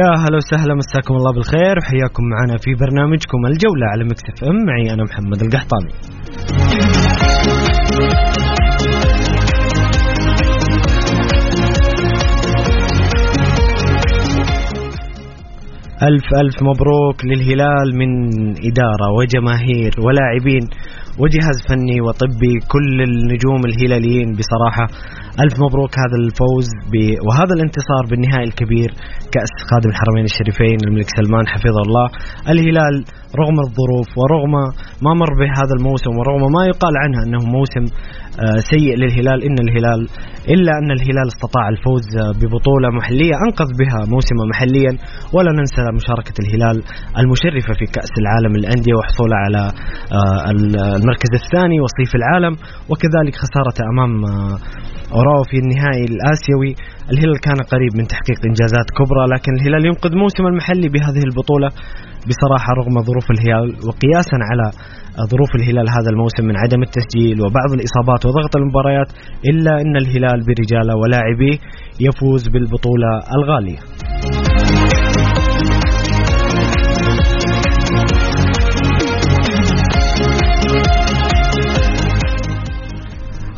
يا 0.00 0.08
هلا 0.22 0.36
وسهلا 0.36 0.74
مساكم 0.74 1.14
الله 1.14 1.32
بالخير. 1.34 1.74
وحياكم 1.78 2.24
معنا 2.32 2.56
في 2.64 2.74
برنامجكم 2.74 3.40
الجولة 3.46 3.86
على 3.92 4.04
مكتف 4.04 4.44
ام. 4.44 4.56
معي 4.66 4.94
أنا 4.94 5.04
محمد 5.08 5.42
القحطاني. 5.42 5.92
ألف 16.02 16.26
ألف 16.42 16.56
مبروك 16.62 17.18
للهلال 17.24 17.88
من 18.00 18.10
إدارة 18.50 19.06
وجماهير 19.18 19.92
ولاعبين 20.04 20.64
وجهاز 21.18 21.58
فني 21.68 22.00
وطبي 22.00 22.54
كل 22.72 23.02
النجوم 23.02 23.60
الهلاليين 23.70 24.28
بصراحة. 24.38 24.86
ألف 25.44 25.54
مبروك. 25.64 25.92
هذا 26.04 26.16
الفوز 26.24 26.68
ب... 26.92 26.94
وهذا 27.26 27.52
الانتصار 27.58 28.02
بالنهائي 28.10 28.46
الكبير 28.50 28.90
كأس 29.34 29.52
خادم 29.70 29.90
الحرمين 29.90 30.24
الشريفين 30.24 30.78
الملك 30.88 31.08
سلمان 31.18 31.44
حفظه 31.52 31.80
الله. 31.86 32.06
الهلال 32.52 32.94
رغم 33.40 33.56
الظروف 33.66 34.08
ورغم 34.20 34.54
ما 35.04 35.12
مر 35.20 35.32
به 35.40 35.50
هذا 35.60 35.74
الموسم 35.78 36.12
ورغم 36.18 36.42
ما 36.56 36.62
يقال 36.72 36.94
عنه 37.02 37.18
أنه 37.24 37.40
موسم 37.56 37.84
آه، 38.44 38.60
سيء 38.72 38.94
للهلال 39.00 39.38
إن 39.48 39.58
الهلال 39.66 40.00
إلا 40.54 40.72
أن 40.80 40.90
الهلال 40.96 41.26
استطاع 41.34 41.68
الفوز 41.74 42.06
آه، 42.16 42.32
ببطولة 42.38 42.88
محلية 42.98 43.34
أنقذ 43.46 43.70
بها 43.80 44.00
موسمه 44.14 44.42
محليا. 44.52 44.92
ولا 45.34 45.50
ننسى 45.58 45.82
مشاركة 46.00 46.36
الهلال 46.44 46.76
المشرفة 47.20 47.72
في 47.78 47.86
كأس 47.96 48.12
العالم 48.22 48.52
للأندية 48.56 48.94
وحصوله 48.98 49.36
على 49.44 49.62
آه، 50.16 50.40
المركز 51.00 51.32
الثاني 51.40 51.76
وصيف 51.84 52.12
العالم. 52.20 52.54
وكذلك 52.90 53.34
خسارته 53.42 53.82
أمام 53.92 54.12
أوراوا 55.14 55.44
في 55.50 55.56
النهائي 55.62 56.04
الآسيوي. 56.12 56.72
الهلال 57.12 57.38
كان 57.46 57.58
قريب 57.72 57.92
من 57.98 58.06
تحقيق 58.12 58.38
إنجازات 58.50 58.88
كبرى 58.98 59.24
لكن 59.34 59.52
الهلال 59.58 59.86
ينقذ 59.86 60.12
موسم 60.22 60.44
المحلي 60.46 60.88
بهذه 60.88 61.22
البطولة. 61.28 61.68
بصراحة 62.28 62.70
رغم 62.80 62.96
ظروف 63.08 63.26
الهلال 63.30 63.68
وقياسا 63.88 64.38
على 64.50 64.66
ظروف 65.32 65.50
الهلال 65.54 65.86
هذا 65.96 66.10
الموسم 66.10 66.44
من 66.44 66.56
عدم 66.56 66.82
التسجيل 66.82 67.36
وبعض 67.40 67.70
الإصابات 67.78 68.26
وضغط 68.26 68.56
المباريات 68.56 69.08
إلا 69.50 69.72
أن 69.82 69.96
الهلال 69.96 70.38
برجاله 70.48 70.94
ولاعبيه 70.96 71.58
يفوز 72.00 72.48
بالبطولة 72.48 73.10
الغالية. 73.36 73.80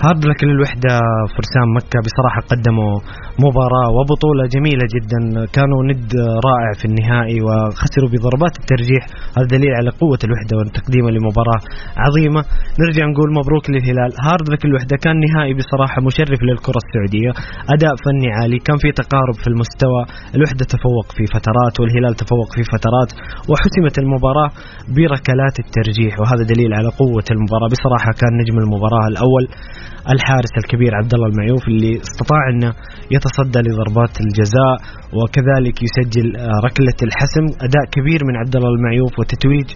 hard 0.05 0.25
luck 0.31 0.41
للوحدة 0.44 0.92
فرسان 1.36 1.66
مكة 1.78 1.98
بصراحة 2.06 2.41
قدموا 2.53 2.92
مباراة 3.44 3.88
وبطولة 3.97 4.42
جميلة 4.54 4.84
جدا. 4.94 5.20
كانوا 5.56 5.81
ند 5.91 6.10
رائع 6.48 6.70
في 6.81 6.84
النهائي 6.91 7.38
وخسروا 7.47 8.10
بضربات 8.12 8.54
الترجيح. 8.60 9.03
هذا 9.36 9.47
دليل 9.56 9.72
على 9.81 9.91
قوة 10.03 10.20
الوحدة 10.26 10.54
وتقديمه 10.59 11.10
لمباراة 11.16 11.60
عظيمة. 12.04 12.41
نرجع 12.82 13.03
نقول 13.12 13.28
مبروك 13.38 13.64
للهلال. 13.72 14.10
hard 14.27 14.47
luck 14.53 14.62
الوحدة. 14.69 14.94
كان 15.04 15.16
نهائي 15.26 15.53
بصراحة 15.60 15.98
مشرف 16.09 16.38
للكرة 16.48 16.78
السعودية. 16.84 17.30
أداء 17.75 17.94
فني 18.04 18.28
عالي. 18.38 18.59
كان 18.66 18.76
في 18.82 18.88
تقارب 19.00 19.36
في 19.42 19.48
المستوى. 19.53 20.03
الوحدة 20.36 20.65
تفوق 20.75 21.06
في 21.16 21.25
فترات 21.34 21.75
والهلال 21.80 22.15
تفوق 22.22 22.48
في 22.56 22.62
فترات 22.75 23.10
وحسمت 23.50 23.94
المباراة 24.03 24.50
بركلات 24.97 25.56
الترجيح. 25.65 26.12
وهذا 26.20 26.42
دليل 26.53 26.70
على 26.78 26.88
قوة 27.00 27.26
المباراة. 27.34 27.69
بصراحة 27.75 28.10
كان 28.20 28.32
نجم 28.41 28.56
المباراة 28.65 29.06
الأول. 29.12 29.47
الحارس 30.15 30.53
الكبير 30.63 30.91
عبد 31.01 31.15
الله 31.15 31.29
المعيوف 31.33 31.69
اللي 31.69 31.93
استطاع 32.07 32.43
انه 32.53 32.71
يتصدى 33.17 33.59
لضربات 33.67 34.15
الجزاء 34.25 34.77
وكذلك 35.19 35.77
يسجل 35.87 36.37
آه، 36.37 36.59
ركلة 36.67 36.99
الحسم. 37.07 37.45
أداء 37.67 37.85
كبير 37.97 38.21
من 38.29 38.37
عبد 38.37 38.57
الله 38.57 38.71
المعيوف 38.77 39.13
وتتويج 39.19 39.69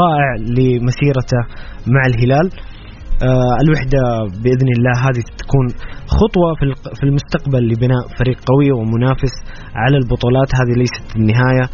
رائع 0.00 0.28
لمسيرته 0.56 1.40
مع 1.94 2.02
الهلال. 2.10 2.46
آه، 3.22 3.54
الوحدة 3.64 4.02
بإذن 4.42 4.68
الله 4.76 4.94
هذه 5.06 5.22
تكون 5.42 5.66
خطوة 6.18 6.48
في 6.96 7.02
المستقبل 7.08 7.62
لبناء 7.70 8.04
فريق 8.18 8.38
قوي 8.50 8.68
ومنافس 8.78 9.34
على 9.82 9.96
البطولات. 10.02 10.48
هذه 10.60 10.74
ليست 10.82 11.06
النهاية. 11.20 11.64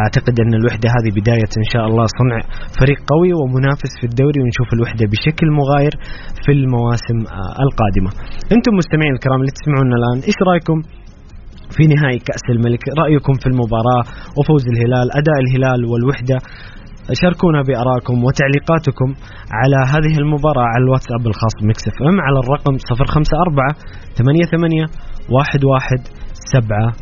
أعتقد 0.00 0.34
أن 0.44 0.54
الوحدة 0.60 0.88
هذه 0.96 1.10
بداية 1.20 1.52
إن 1.62 1.66
شاء 1.72 1.84
الله. 1.88 2.04
صنع 2.18 2.38
فريق 2.80 2.98
قوي 3.12 3.30
ومنافس 3.40 3.92
في 4.00 4.06
الدوري 4.10 4.38
ونشوف 4.42 4.68
الوحدة 4.76 5.04
بشكل 5.12 5.46
مغاير 5.60 5.94
في 6.44 6.52
المواسم 6.58 7.18
آه، 7.26 7.54
القادمة. 7.64 8.10
أنتم 8.54 8.72
مستمعين 8.80 9.12
الكرام 9.16 9.38
اللي 9.42 9.54
تسمعونا 9.58 9.94
الآن 10.00 10.18
إيش 10.28 10.38
رأيكم 10.50 10.78
في 11.76 11.82
نهائي 11.94 12.18
كأس 12.28 12.44
الملك؟ 12.54 12.82
رأيكم 13.02 13.34
في 13.42 13.46
المباراة 13.52 14.02
وفوز 14.38 14.64
الهلال 14.72 15.06
أداء 15.20 15.38
الهلال 15.44 15.80
والوحدة 15.90 16.36
شاركونا 17.22 17.62
بارائكم 17.62 18.24
وتعليقاتكم 18.24 19.08
على 19.58 19.78
هذه 19.92 20.14
المباراة 20.18 20.66
على 20.72 20.84
الواتساب 20.84 21.26
الخاص 21.26 21.52
بمكس 21.62 21.88
إف 21.88 22.02
إم 22.02 22.20
على 22.20 22.38
الرقم 22.38 22.74
054 22.74 23.74
88 24.16 24.86
11 25.30 25.96
700 26.52 26.92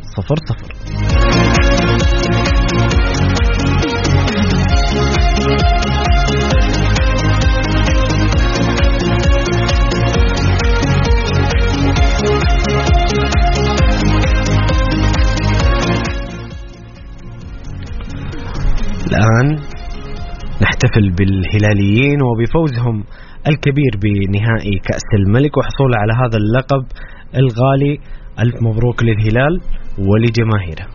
الآن 19.10 19.69
نحتفل 20.62 21.10
بالهلاليين 21.10 22.18
وبفوزهم 22.22 23.04
الكبير 23.46 23.92
بنهائي 24.02 24.78
كأس 24.88 25.08
الملك. 25.18 25.56
وحصوله 25.56 25.96
على 25.96 26.12
هذا 26.12 26.38
اللقب 26.38 26.84
الغالي. 27.34 27.98
ألف 28.38 28.62
مبروك 28.62 29.02
للهلال 29.02 29.60
ولجماهيره. 29.98 30.86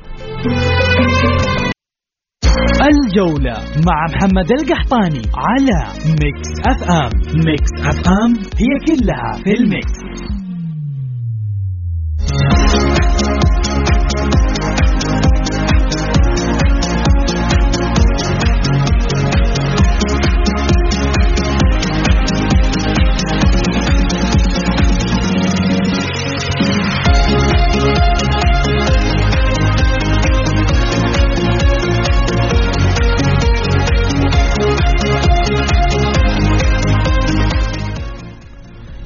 الجولة 2.91 3.53
مع 3.87 3.97
محمد 4.13 4.51
القحطاني 4.51 5.21
على 5.47 5.79
Mix 6.21 6.49
FM. 6.71 7.11
Mix 7.47 7.71
FM 7.89 8.31
هي 8.61 8.71
كلها 8.87 9.31
في 9.43 9.51
ال 9.59 9.66
mix. 9.66 9.95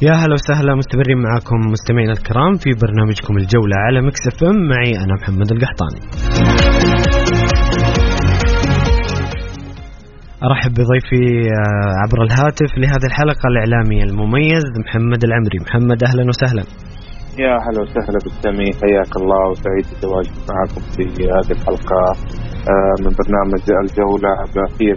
يا 0.01 0.11
هلا 0.11 0.33
وسهلا 0.33 0.75
مستمرين 0.75 1.17
معاكم 1.17 1.59
مستمعينا 1.71 2.11
الكرام 2.11 2.53
في 2.55 2.69
برنامجكم 2.81 3.37
الجولة 3.37 3.75
على 3.85 4.01
Mix 4.01 4.21
FM. 4.27 4.67
معي 4.71 4.91
أنا 5.03 5.13
محمد 5.21 5.51
القحطاني. 5.51 5.99
أرحب 10.43 10.71
بضيفي 10.71 11.23
آه، 11.59 11.91
عبر 12.01 12.23
الهاتف 12.23 12.71
لهذه 12.77 13.05
الحلقة 13.05 13.45
الإعلامي 13.51 14.03
المميز 14.03 14.63
محمد 14.85 15.23
العمري. 15.23 15.59
محمد 15.65 16.03
أهلا 16.03 16.23
وسهلا. 16.27 16.63
يا 17.43 17.53
هلا 17.65 17.79
وسهلا 17.83 18.19
بالسمي. 18.23 18.69
حياك 18.81 19.11
الله 19.21 19.41
وسعيد 19.51 19.85
بتواجدي 19.91 20.39
معكم 20.51 20.81
في 20.95 21.03
هذه 21.35 21.51
الحلقة 21.57 22.01
آه، 22.73 22.95
من 23.03 23.11
برنامج 23.21 23.63
الجولة 23.83 24.31
بأخير 24.53 24.95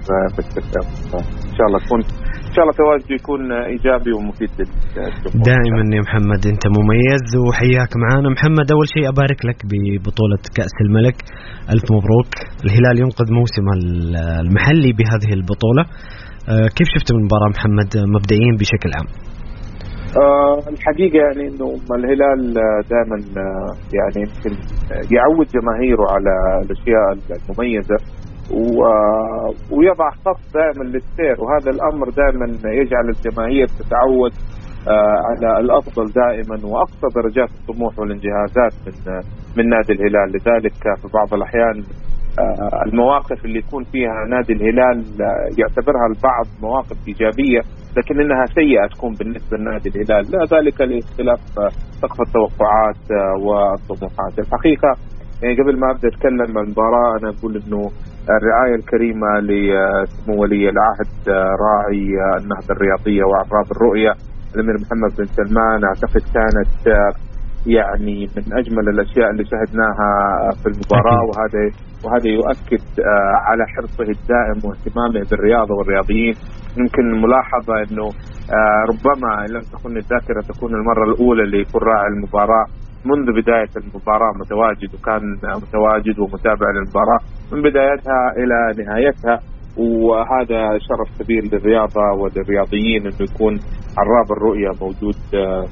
إن 1.49 1.55
شاء 1.57 1.67
الله 1.69 1.79
تكون 1.87 2.01
إن 2.53 2.57
شاء 2.57 2.65
الله 2.65 2.77
تواجده 2.85 3.15
يكون 3.21 3.53
إيجابي 3.53 4.13
ومفيد 4.17 4.51
للجمهور 4.59 5.45
دائما 5.51 5.83
يا 5.97 6.03
محمد 6.07 6.43
أنت 6.53 6.65
مميز 6.79 7.27
وحياك 7.47 7.93
معنا 8.05 8.29
محمد 8.37 8.67
أول 8.77 8.87
شيء 8.95 9.05
أبارك 9.15 9.41
لك 9.49 9.59
ببطولة 9.71 10.43
كأس 10.57 10.77
الملك. 10.87 11.17
ألف 11.73 11.87
مبروك. 11.97 12.31
الهلال 12.65 12.97
ينقذ 13.05 13.29
موسم 13.39 13.67
المحلي 14.45 14.91
بهذه 14.99 15.31
البطولة. 15.39 15.83
آه، 16.53 16.69
كيف 16.77 16.89
شفت 16.95 17.09
المباراة 17.15 17.49
محمد؟ 17.57 17.91
مبدئيا 18.17 18.53
بشكل 18.61 18.91
عام. 18.97 19.09
أه 20.23 20.57
الحقيقة 20.75 21.17
يعني 21.25 21.43
إنه 21.51 21.69
الهلال 21.99 22.41
دائما 22.95 23.17
آه، 23.43 23.73
يعني 23.99 24.19
يمكن 24.25 24.53
يعود 25.17 25.47
جماهيره 25.57 26.05
على 26.15 26.33
الأشياء 26.65 27.07
المميزة. 27.39 27.97
ويضع 29.71 30.11
خط 30.11 30.41
دائما 30.55 30.85
للسير. 30.85 31.37
وهذا 31.41 31.71
الأمر 31.71 32.11
دائما 32.11 32.47
يجعل 32.65 33.09
الجماهير 33.09 33.67
تتعود 33.67 34.33
آه، 34.89 35.19
على 35.29 35.61
الأفضل 35.61 36.07
دائما 36.07 36.67
وأقصى 36.67 37.07
درجات 37.15 37.49
الطموح 37.61 37.99
والانجازات 37.99 38.73
من 38.87 39.21
من 39.57 39.69
نادي 39.69 39.93
الهلال. 39.93 40.29
لذلك 40.29 40.73
في 41.01 41.09
بعض 41.15 41.35
الأحيان 41.35 41.83
آه، 42.39 42.85
المواقف 42.87 43.45
اللي 43.45 43.59
يكون 43.59 43.85
فيها 43.85 44.27
نادي 44.31 44.53
الهلال 44.53 44.99
آه، 45.23 45.49
يعتبرها 45.59 46.07
البعض 46.07 46.47
مواقف 46.63 46.97
إيجابية 47.09 47.61
لكن 47.97 48.21
إنها 48.21 48.45
سيئة 48.45 48.87
تكون 48.87 49.15
بالنسبة 49.15 49.57
لنادي 49.57 49.89
الهلال. 49.89 50.31
لا 50.31 50.59
ذلك 50.59 50.81
لاختلاف 50.81 51.41
سقف 52.03 52.21
التوقعات 52.21 53.05
والطموحات. 53.43 54.39
الحقيقة 54.39 54.97
يعني 55.43 55.55
قبل 55.55 55.81
ما 55.81 55.91
أبدأ 55.91 56.09
أتكلم 56.09 56.59
عن 56.59 56.65
المباراة 56.65 57.19
أنا 57.21 57.29
أقول 57.39 57.63
إنه 57.67 57.91
الرعاية 58.31 58.75
الكريمة 58.75 59.29
لسمو 59.41 60.43
ولي 60.43 60.69
العهد 60.69 61.29
راعي 61.65 62.07
النهضة 62.41 62.71
الرياضية 62.71 63.25
واعراب 63.25 63.67
الرؤية. 63.77 64.13
الأمير 64.55 64.75
محمد 64.83 65.17
بن 65.19 65.25
سلمان 65.25 65.85
أعتقد 65.85 66.23
كانت 66.35 66.75
يعني 67.67 68.27
من 68.37 68.45
أجمل 68.59 68.89
الأشياء 68.89 69.31
اللي 69.31 69.45
شهدناها 69.45 70.11
في 70.63 70.67
المباراة. 70.73 71.23
وهذا 71.29 71.63
وهذا 72.05 72.29
يؤكد 72.29 72.85
على 73.49 73.65
حرصه 73.75 74.05
الدائم 74.17 74.59
واهتمامه 74.65 75.31
بالرياضة 75.31 75.75
والرياضيين. 75.75 76.35
يمكن 76.79 77.03
الملاحظة 77.15 77.75
إنه 77.85 78.07
ربما 78.91 79.45
ان 79.45 79.51
لم 79.55 79.61
تكن 79.61 79.97
الذاكرة 79.97 80.41
تكون 80.53 80.75
المرة 80.75 81.05
الأولى 81.13 81.43
اللي 81.43 81.61
يكون 81.61 81.83
راعي 81.83 82.07
المباراة. 82.07 82.67
منذ 83.05 83.27
بداية 83.43 83.73
المباراة 83.77 84.33
متواجد 84.41 84.95
وكان 84.95 85.23
متواجد 85.63 86.19
ومتابع 86.19 86.67
للمباراة 86.75 87.21
من 87.53 87.63
بدايتها 87.63 88.33
إلى 88.37 88.85
نهايتها. 88.85 89.41
وهذا 89.77 90.79
شرف 90.79 91.23
كبير 91.23 91.43
للرياضة 91.53 92.05
وللرياضيين 92.21 93.07
أنه 93.07 93.17
يكون 93.21 93.55
عراب 93.99 94.33
الرؤية 94.37 94.71
موجود 94.81 95.15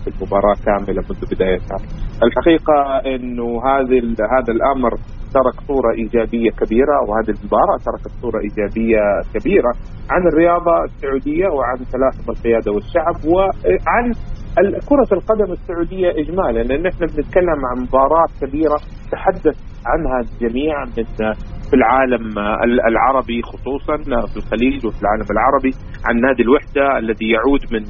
في 0.04 0.08
المباراة 0.14 0.54
كاملة 0.66 1.02
منذ 1.10 1.34
بدايتها. 1.34 1.76
الحقيقة 2.22 2.98
أنه 3.14 3.48
هذه 3.66 3.98
هذا 4.34 4.52
الأمر 4.52 4.90
ترك 5.34 5.60
صورة 5.68 5.92
إيجابية 5.94 6.50
كبيرة 6.50 6.96
وهذه 7.08 7.30
المباراة 7.40 7.76
تركت 7.86 8.12
صورة 8.22 8.40
إيجابية 8.40 9.02
كبيرة 9.34 9.72
عن 10.10 10.22
الرياضة 10.28 10.84
السعودية 10.84 11.48
وعن 11.48 11.76
تلاحم 11.76 12.30
القيادة 12.30 12.72
والشعب 12.72 13.16
وعن 13.32 14.12
كرة 14.88 15.18
القدم 15.18 15.52
السعودية 15.52 16.10
إجمالا 16.10 16.62
لأن 16.62 16.86
إحنا 16.86 17.06
بنتكلم 17.06 17.60
عن 17.70 17.82
مباراة 17.82 18.26
كبيرة 18.40 18.76
تحدث 19.12 19.56
عنها 19.86 20.20
الجميع 20.20 20.84
من 20.84 21.04
في 21.70 21.76
العالم 21.76 22.38
العربي 22.88 23.42
خصوصا 23.42 23.96
في 24.32 24.36
الخليج 24.36 24.86
وفي 24.86 25.02
العالم 25.02 25.24
العربي 25.30 25.70
عن 26.04 26.20
نادي 26.20 26.42
الوحدة 26.42 26.98
الذي 26.98 27.30
يعود 27.30 27.60
من 27.72 27.84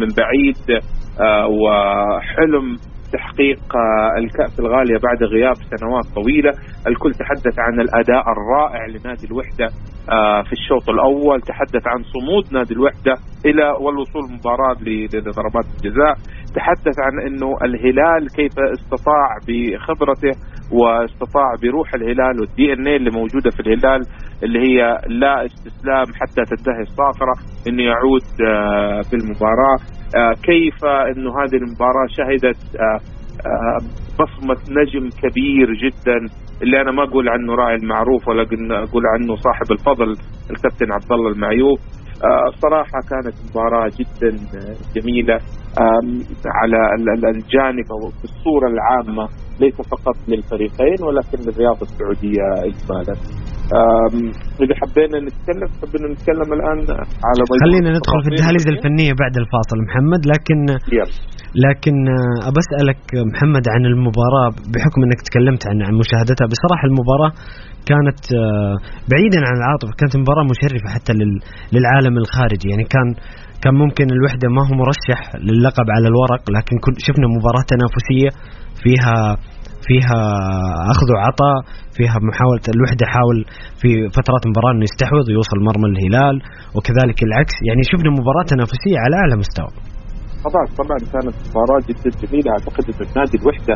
من 0.00 0.08
بعيد 0.18 0.82
آه، 1.20 1.46
وحلم 1.46 2.76
تحقيق 3.12 3.76
آه، 3.76 4.18
الكأس 4.18 4.60
الغالية 4.60 4.98
بعد 5.06 5.22
غياب 5.22 5.54
سنوات 5.54 6.06
طويلة. 6.14 6.52
الكل 6.86 7.12
تحدث 7.12 7.58
عن 7.58 7.80
الأداء 7.80 8.24
الرائع 8.34 8.86
لنادي 8.86 9.26
الوحدة 9.26 9.66
آه، 10.10 10.42
في 10.42 10.52
الشوط 10.52 10.88
الأول. 10.90 11.40
تحدث 11.40 11.84
عن 11.86 12.02
صمود 12.14 12.44
نادي 12.52 12.74
الوحدة 12.74 13.14
إلى 13.46 13.64
والوصول 13.80 14.22
مباراة 14.34 14.76
لضربات 14.82 15.66
الجزاء. 15.74 16.14
تحدث 16.54 16.96
عن 17.06 17.14
أنه 17.26 17.50
الهلال 17.64 18.28
كيف 18.36 18.52
استطاع 18.58 19.28
بخبرته 19.48 20.32
واستطاع 20.72 21.48
بروح 21.62 21.94
الهلال 21.94 22.40
والدي 22.40 22.72
إن 22.72 22.86
اي 22.88 22.96
اللي 22.96 23.10
موجودة 23.10 23.50
في 23.50 23.60
الهلال 23.60 24.00
اللي 24.42 24.58
هي 24.58 24.98
لا 25.06 25.44
استسلام 25.44 26.06
حتى 26.20 26.42
تنتهي 26.50 26.82
الصافرة. 26.88 27.34
إنه 27.68 27.82
يعود 27.82 28.26
آه، 28.46 29.00
في 29.08 29.14
المباراة. 29.16 29.76
كيف 30.42 30.84
إنه 30.84 31.30
هذه 31.30 31.56
المباراة 31.56 32.06
شهدت 32.08 32.76
آه، 32.76 33.00
آه، 33.46 33.78
بصمة 34.18 34.80
نجم 34.80 35.08
كبير 35.08 35.74
جدا 35.74 36.18
اللي 36.62 36.80
أنا 36.80 36.92
ما 36.92 37.02
أقول 37.02 37.28
عنه 37.28 37.54
راعي 37.54 37.74
المعروف 37.74 38.28
ولا 38.28 38.42
أقول 38.82 39.02
عنه 39.14 39.36
صاحب 39.36 39.72
الفضل 39.72 40.16
الكابتن 40.50 40.92
عبد 40.92 41.12
الله 41.12 41.30
المعيوف 41.32 41.80
صراحة 42.62 43.00
كانت 43.10 43.34
مباراة 43.50 43.90
جدا 43.98 44.36
جميلة 44.96 45.38
على 46.46 46.76
الجانب 47.30 47.86
أو 47.92 48.10
في 48.10 48.24
الصورة 48.24 48.68
العامة 48.68 49.28
ليس 49.60 49.74
فقط 49.74 50.16
للفريقين 50.28 50.96
ولكن 51.00 51.38
للرياضه 51.38 51.82
السعودية 51.82 52.42
اجمالا. 52.58 53.16
إذا 54.64 54.74
حبينا 54.80 55.16
نتكلم 55.26 55.68
حبينا 55.80 56.06
نتكلم 56.14 56.48
الآن 56.58 56.78
على 57.28 57.40
خلينا 57.64 57.88
ندخل 57.96 58.18
في 58.24 58.30
الدهاليز 58.32 58.64
الفنية 58.74 59.12
بعد 59.22 59.34
الفاصل 59.42 59.76
محمد 59.86 60.22
لكن 60.32 60.58
يلا. 60.98 61.16
لكن 61.66 61.96
أبى 62.48 62.58
أسألك 62.64 63.02
محمد 63.32 63.64
عن 63.74 63.82
المباراة 63.92 64.48
بحكم 64.72 65.00
إنك 65.06 65.20
تكلمت 65.28 65.62
عن 65.68 65.76
عن 65.86 65.94
مشاهدتها 66.02 66.46
بصراحة 66.52 66.84
المباراة 66.90 67.32
كانت 67.90 68.22
آه، 68.40 68.76
بعيدا 69.10 69.40
عن 69.48 69.54
العاطفة 69.60 69.92
كانت 70.00 70.14
مباراة 70.22 70.44
مشرفة 70.52 70.88
حتى 70.94 71.12
للعالم 71.74 72.14
الخارجي. 72.22 72.66
يعني 72.72 72.84
كان 72.94 73.08
كان 73.62 73.74
ممكن 73.82 74.06
الوحدة 74.16 74.46
ما 74.56 74.62
هو 74.68 74.74
مرشح 74.82 75.20
للقب 75.46 75.88
على 75.96 76.06
الورق 76.12 76.42
لكن 76.56 76.74
شفنا 77.06 77.26
مباراة 77.36 77.64
تنافسية 77.72 78.30
فيها 78.82 79.16
فيها 79.88 80.20
أخذ 80.94 81.08
وعطاء 81.14 81.58
فيها 81.96 82.16
محاولة 82.30 82.64
الوحدة 82.74 83.04
حاول 83.14 83.38
في 83.80 83.90
فترات 84.16 84.42
المباراه 84.46 84.72
إنه 84.74 84.84
يستحوذ 84.90 85.24
ويوصل 85.28 85.58
مرمى 85.68 85.88
الهلال 85.92 86.36
وكذلك 86.76 87.18
العكس. 87.28 87.56
يعني 87.68 87.82
شفنا 87.90 88.10
مباراة 88.18 88.44
تنافسية 88.52 88.98
على 89.04 89.14
أعلى 89.20 89.34
مستوى. 89.42 89.72
طبعا 90.46 90.64
طبعا 90.80 90.98
كانت 91.12 91.36
مباراة 91.48 91.80
جدا 91.88 92.10
جميلة. 92.22 92.48
أعتقد 92.54 92.84
انه 92.90 93.08
نادي 93.16 93.36
الوحدة 93.42 93.74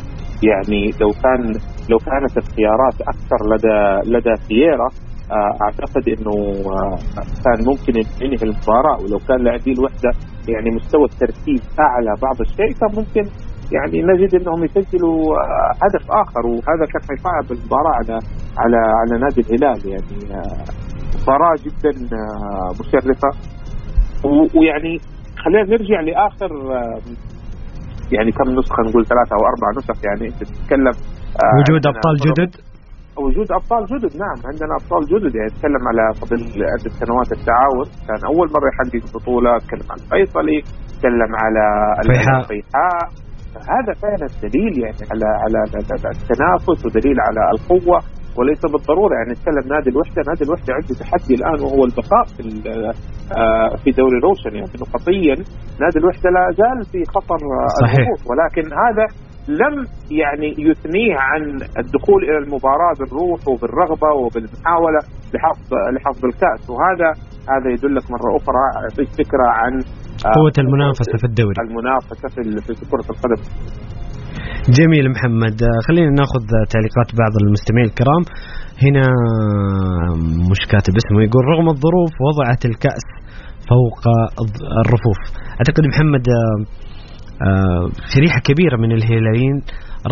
يعني 0.48 0.80
لو 1.02 1.10
كان 1.24 1.42
لو 1.90 1.98
كانت 2.08 2.32
الخيارات 2.42 2.96
أكثر 3.12 3.40
لدى 3.52 3.78
لدى 4.14 4.34
فييرا 4.48 4.88
آه، 5.36 5.52
أعتقد 5.64 6.04
إنه 6.14 6.36
آه، 6.76 6.98
كان 7.44 7.58
ممكن 7.70 7.94
ينهي 8.22 8.42
المباراة. 8.48 8.96
ولو 9.02 9.18
كان 9.28 9.38
لاعبي 9.44 9.72
الوحدة 9.78 10.10
يعني 10.52 10.68
مستوى 10.76 11.04
التركيز 11.04 11.62
أعلى 11.86 12.12
بعض 12.22 12.40
الشيء 12.40 12.72
كان 12.80 12.90
ممكن 13.00 13.24
يعني 13.72 14.02
نجد 14.02 14.34
أنهم 14.34 14.64
يسجلوا 14.64 15.18
آه، 15.34 15.72
هدف 15.82 16.10
آخر 16.10 16.46
وهذا 16.46 16.84
كان 16.92 17.02
حيصعب 17.08 17.58
المباراة 17.58 17.94
على 17.94 18.18
على 18.58 18.76
على 18.76 19.20
نادي 19.20 19.40
الهلال. 19.40 19.88
يعني 19.92 20.44
مباراة 21.22 21.54
جدا 21.66 21.92
مشرفة. 22.80 23.30
ويعني 24.54 24.98
خلينا 25.44 25.62
نرجع 25.70 26.00
لآخر 26.00 26.50
يعني 28.12 28.32
كم 28.32 28.50
نسخة 28.58 28.82
نقول 28.82 29.06
ثلاثة 29.06 29.32
أو 29.36 29.42
أربع 29.52 29.68
نسخ 29.78 30.04
يعني 30.04 30.26
انت 30.28 30.40
تتكلم 30.44 30.92
وجود 31.58 31.86
أبطال 31.86 32.16
جدد؟ 32.26 32.52
وجود 33.18 33.52
أبطال 33.52 33.86
جدد 33.92 34.16
نعم 34.16 34.38
عندنا 34.50 34.74
أبطال 34.80 35.02
جدد. 35.12 35.34
يعني 35.34 35.50
نتكلم 35.52 35.82
على 35.90 36.04
قبل 36.20 36.40
عدة 36.72 36.90
سنوات 37.00 37.32
التعاون. 37.32 37.86
كان 38.08 38.20
أول 38.32 38.46
مرة 38.54 38.66
يحقق 38.72 39.04
بطولة 39.14 39.58
تكلم 39.58 39.86
عن 39.90 39.98
الفيصلي 40.04 40.58
تكلم 40.98 41.32
على 41.42 41.64
الفيحاء 42.40 43.25
هذا 43.74 43.92
فعلا 44.02 44.26
دليل 44.42 44.74
يعني 44.84 45.02
على 45.12 45.26
على 45.44 45.58
التنافس 46.16 46.86
ودليل 46.86 47.16
على 47.20 47.42
القوة 47.54 47.98
وليس 48.38 48.62
بالضرورة 48.72 49.14
يعني 49.14 49.30
نتكلم 49.32 49.74
نادي 49.74 49.90
الوحدة، 49.90 50.22
نادي 50.28 50.44
الوحدة 50.44 50.74
عنده 50.74 50.94
تحدي 51.02 51.34
الآن 51.34 51.58
وهو 51.64 51.84
البقاء 51.84 52.24
في 52.36 52.42
آه، 53.38 53.76
في 53.84 53.90
دوري 53.90 54.18
روشن 54.28 54.52
يعني. 54.54 54.76
نقطيا 54.84 55.34
نادي 55.82 55.98
الوحدة 56.02 56.30
لا 56.30 56.44
زال 56.60 56.78
في 56.92 57.04
خطر 57.14 57.38
الهبوط 57.82 58.20
ولكن 58.30 58.64
هذا 58.84 59.06
لم 59.48 59.74
يعني 60.10 60.48
يثنيه 60.58 61.14
عن 61.18 61.42
الدخول 61.78 62.24
إلى 62.24 62.38
المباراة 62.38 62.94
بالروح 62.98 63.40
وبالرغبة 63.48 64.10
وبالمحاولة 64.22 65.00
لحفظ 65.34 65.68
لحفظ 65.94 66.24
الكأس. 66.24 66.70
وهذا 66.70 67.08
هذا 67.52 67.68
يدلك 67.74 68.10
مرة 68.10 68.36
أخرى 68.36 68.62
فكرة 69.18 69.46
عن 69.60 69.72
قوة 70.24 70.56
المنافسة 70.58 71.16
في 71.20 71.26
الدوري. 71.30 71.54
المنافسة 71.68 72.28
في 72.66 72.84
كرة 72.90 73.06
القدم. 73.14 73.42
جميل 74.78 75.10
محمد. 75.10 75.56
خلينا 75.88 76.10
ناخذ 76.10 76.44
تعليقات 76.72 77.08
بعض 77.22 77.32
المستمعين 77.42 77.86
الكرام. 77.86 78.22
هنا 78.84 79.04
مش 80.50 80.60
كاتب 80.72 80.94
اسمه 80.96 81.22
يقول 81.22 81.44
رغم 81.52 81.68
الظروف 81.68 82.12
وضعت 82.26 82.64
الكأس 82.64 83.06
فوق 83.70 83.98
الرفوف. 84.86 85.18
أعتقد 85.58 85.84
محمد 85.92 86.24
آه، 87.48 87.84
شريحة 88.14 88.40
كبيرة 88.40 88.76
من 88.76 88.92
الهلاليين 88.92 89.56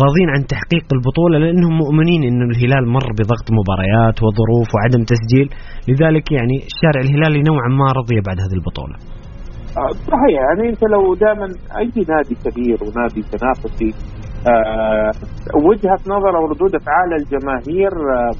راضين 0.03 0.29
عن 0.35 0.41
تحقيق 0.53 0.85
البطولة 0.97 1.37
لأنهم 1.37 1.77
مؤمنين 1.77 2.21
أن 2.23 2.41
الهلال 2.51 2.83
مر 2.97 3.07
بضغط 3.19 3.47
مباريات 3.59 4.17
وظروف 4.23 4.67
وعدم 4.75 5.03
تسجيل. 5.13 5.47
لذلك 5.89 6.31
يعني 6.31 6.55
الشارع 6.71 6.99
الهلالي 7.05 7.39
نوعا 7.49 7.69
ما 7.81 7.87
رضي 7.99 8.17
بعد 8.27 8.37
هذه 8.45 8.55
البطولة. 8.59 8.95
آه، 8.95 9.14
صحيح 9.83 10.39
يعني 10.41 10.69
انت 10.69 10.83
لو 10.83 11.13
دائما 11.15 11.45
أي 11.77 11.91
نادي 12.09 12.35
كبير 12.45 12.77
ونادي 12.83 13.21
تنافسي 13.21 13.91
آه، 14.47 15.11
وجهة 15.55 15.99
نظر 16.07 16.37
أو 16.37 16.45
ردود 16.45 16.75
أفعال 16.75 17.13
الجماهير 17.13 17.91
آه، 17.91 18.31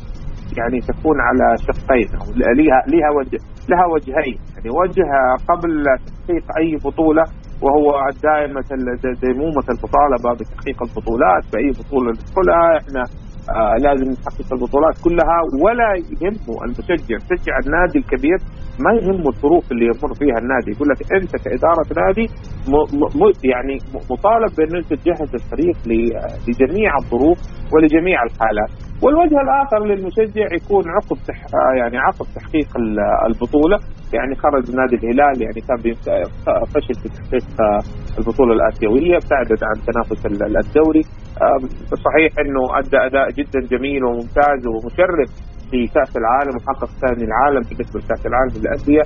يعني 0.57 0.79
تكون 0.79 1.17
على 1.21 1.55
شقين 1.57 2.07
أو 2.21 2.25
لها 2.35 2.79
لها 2.87 3.09
وجه 3.17 3.37
لها 3.69 3.85
وجهين 3.93 4.37
يعني 4.55 4.69
وجه 4.69 5.03
قبل 5.49 5.83
تحقيق 6.05 6.43
أي 6.57 6.75
بطولة 6.85 7.23
وهو 7.61 8.09
دائما 8.23 8.61
ديمومه 9.21 9.63
المطالبه 9.69 10.33
بتحقيق 10.39 10.83
البطولات 10.83 11.43
بأي 11.53 11.69
بطولة 11.79 12.11
ندخلها 12.11 12.77
إحنا 12.77 13.03
آه 13.55 13.75
لازم 13.79 14.11
نحقق 14.11 14.53
البطولات 14.53 14.95
كلها 15.03 15.37
ولا 15.63 15.89
يهمه 16.21 16.63
المشجع 16.65 17.15
مشجع 17.15 17.53
النادي 17.65 17.99
الكبير 17.99 18.37
ما 18.83 18.91
يهمه 18.99 19.29
الظروف 19.33 19.71
اللي 19.71 19.85
يمر 19.85 20.13
فيها 20.19 20.37
النادي. 20.43 20.71
يقول 20.75 20.87
لك 20.91 20.99
أنت 21.17 21.31
كإدارة 21.43 21.87
نادي 22.01 22.27
يعني 23.51 23.77
مطالب 24.11 24.51
بأن 24.57 24.75
أنت 24.75 24.93
تجهز 24.93 25.31
الفريق 25.39 25.77
لجميع 26.47 26.97
الظروف 27.01 27.37
ولجميع 27.73 28.23
الحالات. 28.23 28.71
والوجه 29.03 29.37
الآخر 29.45 29.85
للمشجع 29.85 30.47
يكون 30.59 30.83
عقب 30.89 31.17
تح 31.27 31.39
يعني 31.77 31.97
عقب 31.97 32.25
تحقيق 32.35 32.67
البطولة. 33.29 33.77
يعني 34.13 34.35
خرج 34.35 34.75
نادي 34.75 34.95
الهلال 34.95 35.41
يعني 35.41 35.61
كان 35.67 35.77
فشل 36.73 36.93
في 37.01 37.09
تحقيق 37.09 37.47
البطولة 38.19 38.53
الآسيوية 38.53 39.15
ابتعدت 39.17 39.63
عن 39.63 39.75
تنافس 39.87 40.25
الدوري. 40.25 41.01
صحيح 42.05 42.31
إنه 42.39 42.79
أدى 42.79 42.97
أداء 42.97 43.29
جدا 43.29 43.59
جميل 43.77 44.03
وممتاز 44.03 44.61
ومشرف. 44.67 45.54
في 45.71 45.87
كأس 45.87 46.17
العالم 46.17 46.55
وحقق 46.57 46.89
ثاني 47.01 47.23
العالم 47.29 47.61
بالنسبة 47.69 47.99
لكاس 47.99 48.25
العالم 48.25 48.51
للأندية. 48.55 49.01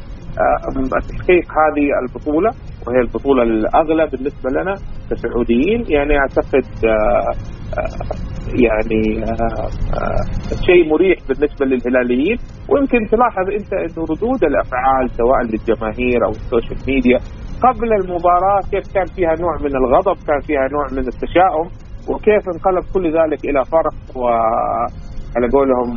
تحقيق 1.10 1.46
هذه 1.62 1.86
البطولة 2.04 2.51
وهي 2.88 3.00
البطولة 3.00 3.44
الأغلى 3.44 4.08
بالنسبة 4.12 4.50
لنا 4.50 4.75
كسعوديين. 5.12 5.84
يعني 5.88 6.18
أعتقد 6.18 6.66
يعني 8.66 9.01
شيء 10.66 10.89
مريح 10.89 11.18
بالنسبة 11.30 11.66
للهلاليين. 11.66 12.38
ويمكن 12.70 13.00
تلاحظ 13.12 13.46
أنت 13.60 13.74
انه 13.74 14.06
ردود 14.12 14.44
الأفعال 14.44 15.10
سواء 15.10 15.42
للجماهير 15.44 16.25
أو 16.25 16.32
ال 16.32 16.38
social 16.38 16.77
media 16.88 17.20
قبل 17.63 17.94
المباراة 17.94 18.62
كيف 18.72 18.94
كان 18.94 19.06
فيها 19.06 19.34
نوع 19.39 19.54
من 19.62 19.75
الغضب 19.75 20.18
كان 20.28 20.39
فيها 20.39 20.68
نوع 20.72 20.86
من 20.92 21.08
التشاؤم 21.08 21.68
وكيف 22.10 22.44
انقلب 22.54 22.84
كل 22.94 23.06
ذلك 23.08 23.46
إلى 23.46 23.66
فرح 23.66 23.96
و 24.16 24.24
على 25.36 25.48
قولهم 25.55 25.89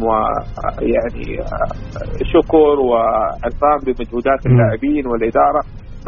يعني 0.95 1.25
شكر 2.35 2.75
وعرفان 2.89 3.79
بمجهودات 3.87 4.47
اللاعبين 4.47 5.07
والإدارة 5.07 5.61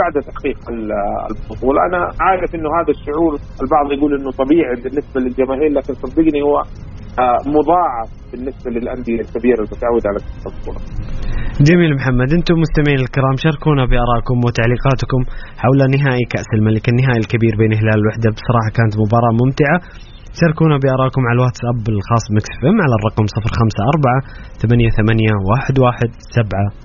بعد 0.02 0.14
تحقيق 0.28 0.58
البطولة، 0.70 1.78
أنا 1.88 2.00
عارف 2.20 2.54
إنه 2.54 2.68
هذا 2.78 2.92
الشعور 2.96 3.32
البعض 3.62 3.86
يقول 3.96 4.10
إنه 4.20 4.30
طبيعي 4.30 4.74
بالنسبة 4.84 5.18
للجماهير 5.20 5.70
لكن 5.78 5.94
صدقني 5.94 6.42
هو 6.42 6.56
آه، 7.24 7.40
مضاعف 7.56 8.08
بالنسبة 8.32 8.68
للأندية 8.70 9.20
الكبيرة 9.24 9.60
المتعودة 9.64 10.06
على 10.10 10.18
البطولة. 10.46 10.80
جميل 11.68 11.90
محمد 11.98 12.28
أنتم 12.38 12.54
مستمعين 12.64 13.00
الكرام 13.06 13.36
شاركونا 13.44 13.84
بارائكم 13.94 14.36
وتعليقاتكم 14.46 15.20
حول 15.62 15.80
نهائي 15.94 16.24
كأس 16.32 16.48
الملك 16.58 16.84
النهائي 16.92 17.20
الكبير 17.24 17.52
بين 17.60 17.72
هلال 17.80 17.98
الوحدة. 18.02 18.28
بصراحة 18.36 18.70
كانت 18.76 18.94
مباراة 19.02 19.32
ممتعة. 19.42 19.78
شاركونا 20.40 20.76
بارائكم 20.84 21.22
على 21.28 21.36
الواتساب 21.38 21.88
الخاص 21.94 22.24
Mix 22.36 22.50
FM 22.56 22.78
على 22.84 22.94
الرقم 22.98 23.24
054 23.24 24.20
88 24.62 25.28
11 25.58 26.10
700 26.36 26.84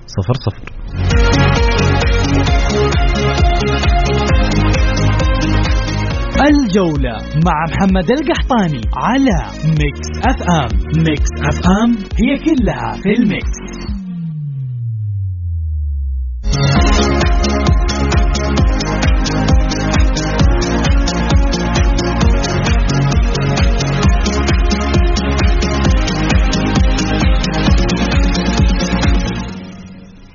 الجولة 6.49 7.15
مع 7.45 7.57
محمد 7.71 8.11
القحطاني 8.11 8.81
على 8.97 9.37
Mix 9.79 10.07
FM. 10.29 10.69
Mix 11.03 11.29
FM 11.49 11.91
هي 12.21 12.31
كلها 12.45 12.91
في 13.03 13.09
ال 13.19 13.27
mix. 13.27 13.59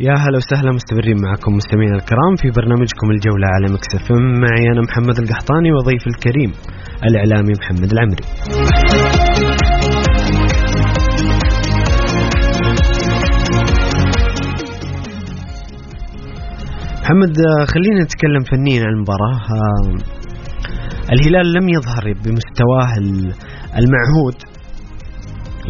يا 0.06 0.12
هلا 0.12 0.36
وسهلا 0.36 0.72
مستمرين 0.72 1.16
معكم 1.22 1.52
مستمعينا 1.52 1.96
الكرام 1.96 2.36
في 2.36 2.50
برنامجكم 2.50 3.10
الجولة 3.10 3.46
على 3.54 3.72
مكسف 3.74 4.10
معي 4.12 4.64
أنا 4.72 4.82
محمد 4.88 5.18
القحطاني 5.18 5.72
وضيف 5.72 6.06
الكريم 6.06 6.52
الإعلامي 7.04 7.52
محمد 7.60 7.92
العمري. 7.92 8.24
محمد 17.02 17.36
خلينا 17.72 18.04
نتكلم 18.04 18.42
فنيا 18.50 18.82
عن 18.86 18.92
المباراة. 18.94 19.40
الهلال 21.12 21.52
لم 21.52 21.68
يظهر 21.68 22.04
بمستواه 22.24 22.90
المعهود. 23.78 24.53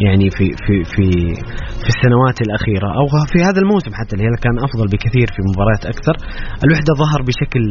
يعني 0.03 0.29
في 0.37 0.45
في 0.65 0.75
في 0.93 1.05
في 1.81 1.89
السنوات 1.95 2.37
الأخيرة 2.45 2.89
أو 2.99 3.05
في 3.31 3.39
هذا 3.47 3.59
الموسم 3.63 3.91
حتى 3.99 4.13
الهلال 4.15 4.37
كان 4.45 4.55
أفضل 4.67 4.87
بكثير 4.93 5.27
في 5.35 5.41
مباريات 5.49 5.83
أكثر. 5.93 6.15
الوحدة 6.65 6.91
ظهر 7.03 7.19
بشكل 7.27 7.63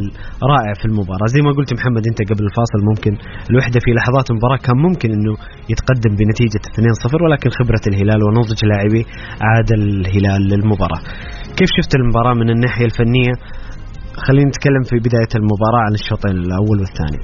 رائع 0.51 0.71
في 0.79 0.85
المباراة. 0.89 1.27
زي 1.35 1.41
ما 1.45 1.51
قلت 1.57 1.71
محمد 1.77 2.03
أنت 2.11 2.19
قبل 2.31 2.43
الفاصل 2.49 2.79
ممكن 2.89 3.13
الوحدة 3.51 3.77
في 3.83 3.89
لحظات 3.97 4.25
المباراة 4.31 4.59
كان 4.65 4.77
ممكن 4.87 5.09
أنه 5.17 5.33
يتقدم 5.71 6.11
بنتيجة 6.19 6.63
2-0 6.69 7.23
ولكن 7.25 7.49
خبرة 7.59 7.83
الهلال 7.91 8.19
ونضج 8.25 8.59
لاعبيه 8.69 9.05
عاد 9.47 9.69
الهلال 9.79 10.41
للمباراة. 10.51 11.01
كيف 11.57 11.69
شفت 11.77 11.91
المباراة 11.99 12.33
من 12.41 12.49
الناحية 12.55 12.85
الفنية؟ 12.91 13.33
خلينا 14.25 14.49
نتكلم 14.51 14.83
في 14.89 14.95
بداية 15.07 15.31
المباراة 15.39 15.81
عن 15.87 15.93
الشوطين 15.99 16.35
الأول 16.45 16.77
والثاني. 16.83 17.21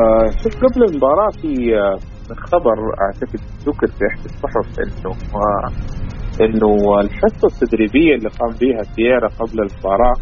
آه 0.00 0.26
شوف 0.42 0.54
قبل 0.64 0.80
المباراة 0.88 1.30
في 1.40 1.52
آه 1.84 2.15
خبر 2.34 2.76
أعتقد 3.04 3.40
ذكر 3.66 3.86
في 3.86 4.04
إحدى 4.10 4.24
الصحف 4.24 4.80
إنه 4.80 5.14
إنه 6.40 7.00
الحصة 7.00 7.48
التدريبية 7.52 8.14
اللي 8.14 8.28
قام 8.28 8.50
بها 8.60 8.82
سيارة 8.82 9.28
قبل 9.28 9.60
المباراه 9.60 10.14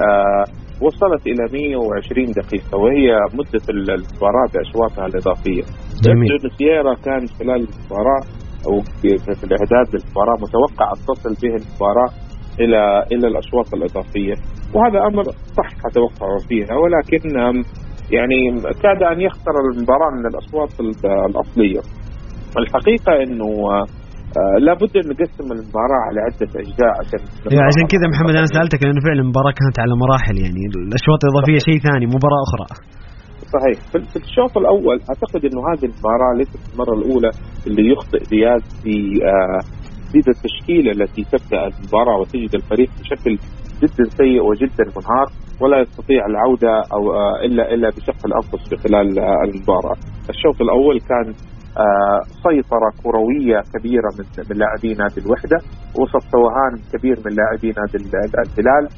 آه 0.00 0.44
وصلت 0.80 1.26
إلى 1.26 1.44
120 1.52 2.26
دقيقة 2.26 2.78
وهي 2.78 3.10
مدة 3.34 3.64
المباراه 3.70 4.46
بأشواطها 4.54 5.06
الإضافية. 5.06 5.62
جميل. 6.02 6.28
لأنه 6.32 6.54
سيارة 6.58 6.94
كان 7.04 7.26
خلال 7.38 7.68
المباراه 7.68 8.20
أو 8.66 8.80
في 8.80 9.44
الإعداد 9.44 9.86
للمباراه 9.94 10.36
متوقع 10.44 10.86
أن 10.94 11.00
تصل 11.08 11.34
به 11.42 11.54
المباراه 11.56 12.10
إلى 12.60 13.06
إلى 13.12 13.26
الأشواط 13.28 13.74
الإضافية 13.74 14.34
وهذا 14.74 14.98
أمر 15.06 15.22
صح 15.58 15.70
أتوقع 15.90 16.28
فيها 16.48 16.74
ولكن 16.76 17.38
يعني 18.16 18.38
كاد 18.82 19.02
أن 19.12 19.20
يخسر 19.20 19.54
المباراة 19.74 20.10
من 20.16 20.26
الأصوات 20.26 20.72
الأصلية. 21.30 21.80
الحقيقة 22.58 23.12
إنه 23.22 23.50
آه 24.40 24.58
لابد 24.66 24.96
أن 24.96 25.06
نقسم 25.12 25.46
المباراة 25.56 26.00
على 26.06 26.18
عدة 26.26 26.50
أجزاء 26.62 26.92
عشان 27.00 27.20
يعني 27.52 27.66
عشان 27.70 27.84
كذا 27.92 28.06
محمد 28.12 28.34
أنا 28.40 28.48
سألتك 28.56 28.80
لأنه 28.82 29.00
فعلا 29.06 29.20
المباراة 29.24 29.52
كانت 29.60 29.76
على 29.84 29.94
مراحل 30.04 30.34
يعني 30.44 30.62
الأشواط 30.88 31.20
الإضافية 31.24 31.58
شيء 31.68 31.78
ثاني 31.86 32.06
مباراة 32.16 32.40
أخرى. 32.46 32.66
صحيح. 33.56 33.78
في 34.12 34.16
الشوط 34.16 34.52
الأول 34.62 34.96
أعتقد 35.10 35.40
إنه 35.48 35.60
هذه 35.70 35.84
المباراة 35.90 36.30
ليست 36.38 36.62
المرة 36.72 36.94
الأولى 36.98 37.30
اللي 37.66 37.84
يخطئ 37.92 38.22
دياز 38.34 38.62
في 38.82 38.94
تحديد 40.04 40.26
آه 40.28 40.34
التشكيلة 40.36 40.90
التي 40.96 41.22
تبدأ 41.32 41.60
المباراة 41.70 42.16
وتجد 42.20 42.54
الفريق 42.54 42.90
بشكل 43.00 43.32
جدا 43.82 44.04
سيء 44.18 44.40
وجدا 44.48 44.84
منهار. 44.96 45.28
ولا 45.62 45.80
يستطيع 45.80 46.26
العودة 46.26 46.82
أو 46.92 47.12
آه 47.12 47.44
إلا 47.44 47.74
إلا 47.74 47.88
بشق 47.90 48.26
الأنفس 48.26 48.68
في 48.68 48.76
خلال 48.76 49.18
آه 49.18 49.42
المباراة. 49.44 49.96
الشوط 50.30 50.60
الأول 50.60 51.00
كان 51.00 51.34
آه، 51.78 52.20
سيطرة 52.44 52.90
كروية 53.02 53.60
كبيرة 53.74 54.08
من 54.18 54.24
من 54.50 54.56
لاعبي 54.56 54.94
نادي 54.94 55.20
الوحدة. 55.20 55.58
وسط 56.00 56.22
توهان 56.32 56.72
كبير 56.92 57.16
من 57.26 57.32
لاعبي 57.38 57.68
نادي 57.78 57.96
الهلال. 57.96 58.88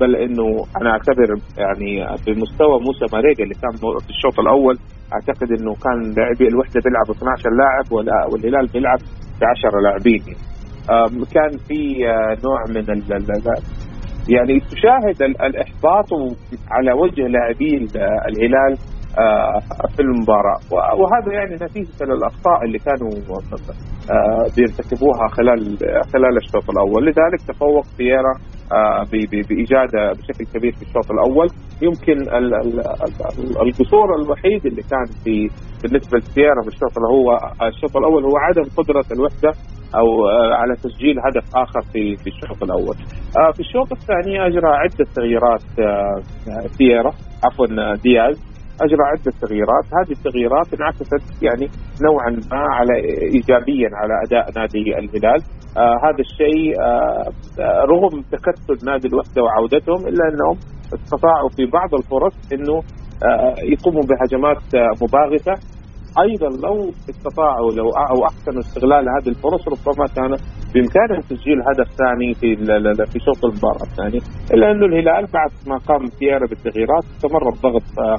بل 0.00 0.16
إنه 0.16 0.64
أنا 0.80 0.90
أعتبر 0.90 1.28
يعني 1.58 2.06
بمستوى 2.26 2.80
موسى 2.86 3.04
ماريجا 3.12 3.44
اللي 3.44 3.54
كان 3.54 3.70
في 4.00 4.10
الشوط 4.10 4.40
الأول 4.40 4.78
أعتقد 5.12 5.48
إنه 5.60 5.74
كان 5.74 6.14
لاعبي 6.16 6.48
الوحدة 6.48 6.80
بيلعب 6.84 7.10
12 7.10 7.50
لاعب 7.50 7.92
والهلال 8.32 8.66
بيلعب 8.66 8.98
ب 9.40 9.44
10 9.44 9.80
لاعبين 9.80 10.22
كان 11.34 11.50
في 11.68 11.98
نوع 12.44 12.64
من 12.68 12.90
يعني 14.28 14.60
تشاهد 14.60 15.22
الإحباط 15.22 16.08
على 16.70 16.92
وجه 16.92 17.22
لاعبي 17.26 17.88
الهلال 18.28 18.78
في 19.96 20.02
المباراة. 20.02 20.58
وهذا 20.72 21.32
يعني 21.32 21.54
نتيجة 21.54 22.04
الأخطاء 22.04 22.64
اللي 22.64 22.78
كانوا 22.78 23.10
آه، 24.10 24.46
بيرتكبوها 24.56 25.28
خلال 25.28 25.78
خلال 26.12 26.36
الشوط 26.36 26.70
الأول. 26.70 27.02
لذلك 27.04 27.40
تفوق 27.48 27.84
سييرا 27.84 28.32
آه، 28.72 29.04
باجاده 29.50 30.12
بشكل 30.12 30.44
كبير 30.54 30.72
في 30.72 30.82
الشوط 30.82 31.10
الأول. 31.10 31.48
يمكن 31.82 32.18
القصور 33.62 34.14
الوحيد 34.22 34.66
اللي 34.66 34.82
كان 34.82 35.04
في 35.24 35.48
بالنسبة 35.82 36.18
لسييرا 36.18 36.62
في 36.62 36.68
الشوط 36.68 36.92
اللي 36.96 37.08
هو 37.08 37.38
الشوط 37.68 37.96
الأول 37.96 38.24
هو 38.24 38.36
عدم 38.36 38.62
قدرة 38.76 39.04
الوحدة 39.12 39.52
أو 39.96 40.26
على 40.60 40.74
تسجيل 40.74 41.16
هدف 41.26 41.56
آخر 41.56 41.80
في 41.92 42.16
في 42.16 42.26
الشوط 42.26 42.62
الأول. 42.62 42.96
في 43.54 43.60
الشوط 43.60 43.92
الثاني 43.92 44.46
أجرى 44.46 44.68
عدة 44.68 45.04
تغييرات 45.14 45.62
سييرا 46.78 47.12
عفوا 47.44 47.94
دياز. 47.94 48.45
أجرى 48.84 49.02
عدة 49.12 49.32
تغييرات، 49.40 49.84
هذه 49.98 50.12
التغييرات 50.18 50.74
انعكست 50.74 51.42
يعني 51.42 51.66
نوعا 52.06 52.30
ما 52.30 52.62
على 52.78 52.94
ايجابيا 53.34 53.90
على 54.00 54.14
أداء 54.26 54.46
نادي 54.58 54.98
الهلال، 54.98 55.40
آه 55.76 55.96
هذا 56.06 56.20
الشيء 56.20 56.80
آه, 56.80 57.30
آه، 57.60 57.84
رغم 57.92 58.22
تكتل 58.32 58.86
نادي 58.86 59.08
الوحدة 59.08 59.42
وعودتهم 59.42 60.00
إلا 60.08 60.24
أنهم 60.32 60.56
استطاعوا 60.94 61.48
في 61.56 61.66
بعض 61.66 61.94
الفرص 61.94 62.34
إنه 62.52 62.76
آه 63.28 63.54
يقوموا 63.62 64.02
بهجمات 64.02 64.74
آه 64.74 64.92
مباغتة. 65.02 65.76
أيضا 66.28 66.48
لو 66.66 66.90
استطاعوا 67.10 67.72
لو 67.72 67.88
أو 67.90 68.24
أحسنوا 68.24 68.60
استغلال 68.60 69.04
هذه 69.16 69.28
الفرص 69.28 69.68
ربما 69.68 70.06
كان 70.16 70.32
بإمكانهم 70.74 71.20
تسجيل 71.20 71.58
هدف 71.68 71.88
ثاني 72.00 72.34
في 72.34 72.56
في 73.12 73.18
شوط 73.26 73.44
المباراة 73.44 73.82
الثاني. 73.82 74.18
إلا 74.54 74.70
انه 74.70 74.86
الهلال 74.86 75.26
بعد 75.38 75.50
ما 75.66 75.76
قام 75.76 76.06
سيارة 76.06 76.46
بالتغييرات 76.48 77.04
استمر 77.04 77.48
الضغط 77.48 77.82
آه، 77.98 78.02
آه، 78.02 78.18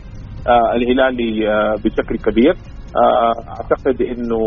الهلالي 0.76 1.50
آه، 1.50 1.76
بشكل 1.76 2.18
كبير. 2.18 2.54
آه، 2.96 3.34
أعتقد 3.50 4.02
إنه 4.02 4.40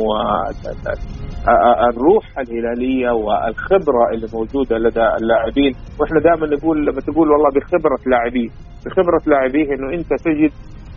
الروح 1.89 2.39
الهلالية 2.39 3.11
والخبرة 3.11 4.11
اللي 4.15 4.27
موجودة 4.35 4.79
لدى 4.79 5.07
اللاعبين 5.23 5.73
وإحنا 6.01 6.21
دائما 6.21 6.57
نقول 6.57 6.87
لما 6.87 7.01
تقول 7.01 7.31
والله 7.31 7.51
بخبرة 7.51 7.99
لاعبيه 8.07 8.49
بخبرة 8.87 9.21
لاعبيه 9.27 9.75
إنه 9.75 9.95
أنت 9.95 10.09
تجد 10.25 10.53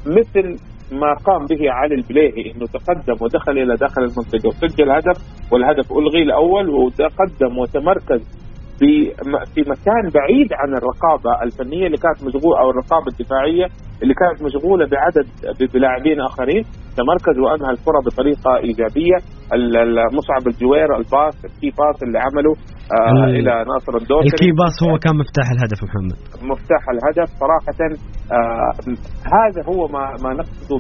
مثل 0.06 0.56
ما 0.92 1.14
قام 1.26 1.46
به 1.46 1.72
علي 1.72 1.96
البليهي 1.96 2.52
إنه 2.52 2.66
تقدم 2.66 3.16
ودخل 3.22 3.52
إلى 3.52 3.76
داخل 3.76 4.02
المنطقة 4.02 4.48
وسجل 4.48 4.92
هدف 4.92 5.18
والهدف 5.52 5.92
ألغي 5.92 6.22
الأول 6.24 6.70
وتقدم 6.70 7.58
وتمركز 7.58 8.43
في 8.80 8.90
في 9.54 9.62
مكان 9.74 10.04
بعيد 10.18 10.50
عن 10.62 10.70
الرقابة 10.80 11.32
الفنية 11.44 11.86
اللي 11.88 11.98
كانت 11.98 12.20
مشغولة 12.28 12.56
أو 12.62 12.70
الرقابة 12.70 13.08
الدفاعية 13.14 13.66
اللي 14.02 14.14
كانت 14.22 14.38
مشغولة 14.48 14.86
بعدد 14.96 15.28
بلاعبين 15.74 16.22
آخرين. 16.22 16.64
تمركز 16.98 17.36
وأنهى 17.44 17.72
الكرة 17.76 18.00
بطريقة 18.06 18.52
إيجابية. 18.68 19.18
مصعب 20.18 20.44
الجوير 20.48 20.90
ال 20.98 21.05
pass 21.05 21.36
ال 21.46 21.52
key 21.52 21.70
pass 21.80 21.98
اللي 22.06 22.20
عمله 22.26 22.54
آه 23.00 23.26
إلى 23.38 23.54
ناصر 23.72 23.94
الدوسري. 24.02 24.28
ال 24.34 24.38
key 24.38 24.52
pass 24.60 24.76
هو 24.84 24.98
كان 25.04 25.16
مفتاح 25.24 25.48
الهدف 25.56 25.80
محمد. 25.88 26.18
مفتاح 26.52 26.84
الهدف 26.94 27.30
صراحة 27.44 27.80
آه 28.38 28.72
هذا 29.38 29.62
هو 29.72 29.88
ما 29.88 30.04
ما 30.24 30.30
نقصده 30.40 30.78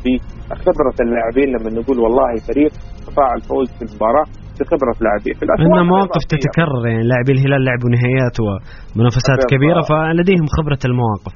بخبرة 0.50 0.98
اللاعبين 1.06 1.48
لما 1.56 1.70
نقول 1.80 1.98
والله 2.00 2.32
فريق 2.48 2.72
استطاع 2.72 3.34
الفوز 3.34 3.68
في 3.78 3.82
المباراة. 3.86 4.26
بخبرة 4.60 4.96
لاعبين 5.06 5.34
في 5.40 5.44
إن 5.66 5.88
مواقف 5.94 6.24
تتكرر 6.34 6.82
يعني 6.88 7.04
لاعبي 7.12 7.32
الهلال 7.36 7.62
لعبوا 7.68 7.90
نهائيات 7.96 8.36
ومنافسات 8.44 9.40
كبيرة 9.54 9.82
فلديهم 9.90 10.48
خبرة 10.58 10.82
المواقف. 10.90 11.34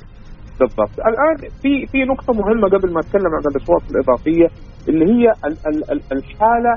بالضبط. 0.60 0.94
الآن 1.10 1.36
في 1.62 1.72
في 1.92 2.00
نقطة 2.12 2.32
مهمة 2.42 2.68
قبل 2.76 2.90
ما 2.94 3.00
أتكلم 3.04 3.32
عن 3.38 3.44
الاشواط 3.52 3.84
الإضافية 3.92 4.48
اللي 4.90 5.06
هي 5.14 5.26
الحالة 6.18 6.74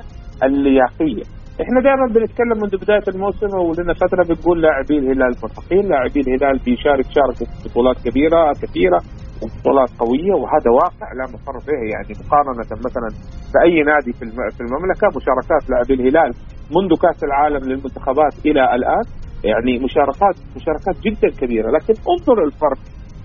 اللياقيه 0.47 1.25
إحنا 1.63 1.79
دائما 1.89 2.07
بنتكلم 2.15 2.57
منذ 2.63 2.75
بداية 2.85 3.07
الموسم 3.15 3.51
ولنا 3.67 3.95
فترة 4.03 4.23
بنقول 4.29 4.63
لاعبي 4.63 4.97
الهلال 4.99 5.33
مرتقين 5.43 5.85
لاعبي 5.93 6.21
الهلال 6.25 6.57
بيشارك 6.65 7.07
شارك 7.17 7.37
في 7.39 7.69
بطولات 7.69 7.97
كبيرة 8.07 8.41
كثيرة. 8.63 9.01
وبطولات 9.43 9.91
قوية 10.03 10.35
وهذا 10.41 10.71
واقع 10.83 11.09
لا 11.19 11.25
مفر 11.35 11.57
به. 11.67 11.81
يعني 11.95 12.13
مقارنة 12.21 12.71
مثلا 12.87 13.09
بأي 13.55 13.77
نادي 13.91 14.13
في 14.57 14.61
المملكة 14.67 15.07
مشاركات 15.19 15.63
لاعبي 15.71 15.95
الهلال 15.95 16.31
منذ 16.77 16.91
كأس 17.03 17.25
العالم 17.25 17.63
للمنتخبات 17.69 18.35
إلى 18.47 18.63
الآن 18.75 19.05
يعني 19.45 19.73
مشاركات 19.87 20.37
مشاركات 20.57 20.97
جدا 21.07 21.29
كبيرة. 21.41 21.71
لكن 21.71 21.95
انظر 22.13 22.45
الفرق 22.45 22.81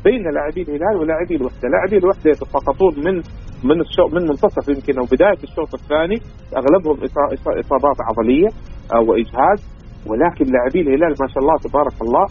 بين 0.06 0.24
لاعبي 0.36 0.62
الهلال 0.62 0.96
ولاعبي 1.00 1.36
الوحدة، 1.36 1.70
لاعبي 1.74 1.98
الوحدة 1.98 2.30
يتساقطون 2.32 2.94
من 3.06 3.16
من 3.70 3.82
الشوط 3.82 4.14
من 4.14 4.22
منتصف 4.22 4.70
يمكن 4.70 5.00
أو 5.00 5.06
بداية 5.06 5.42
الشوط 5.44 5.74
الثاني. 5.74 6.18
أغلبهم 6.60 6.98
إصابات 7.64 7.98
عضلية 8.10 8.50
واجهاد 9.08 9.60
ولكن 10.10 10.46
لاعبي 10.54 10.82
الهلال 10.82 11.14
ما 11.22 11.28
شاء 11.34 11.44
الله 11.44 11.58
تبارك 11.68 12.02
الله 12.02 12.26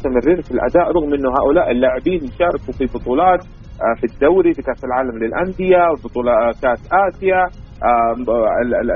مستمرين 0.00 0.40
في 0.40 0.50
الأداء 0.50 0.92
رغم 0.92 1.14
إنه 1.14 1.28
هؤلاء 1.40 1.70
اللاعبين 1.70 2.20
يشاركوا 2.24 2.72
في 2.78 2.84
بطولات 2.94 3.40
آه، 3.84 3.94
في 4.00 4.06
الدوري 4.14 4.54
في 4.54 4.62
كأس 4.62 4.84
العالم 4.84 5.18
للأندية 5.18 5.82
بطولة 6.04 6.32
آه، 6.32 6.52
كأس 6.62 6.88
آسيا 6.92 7.42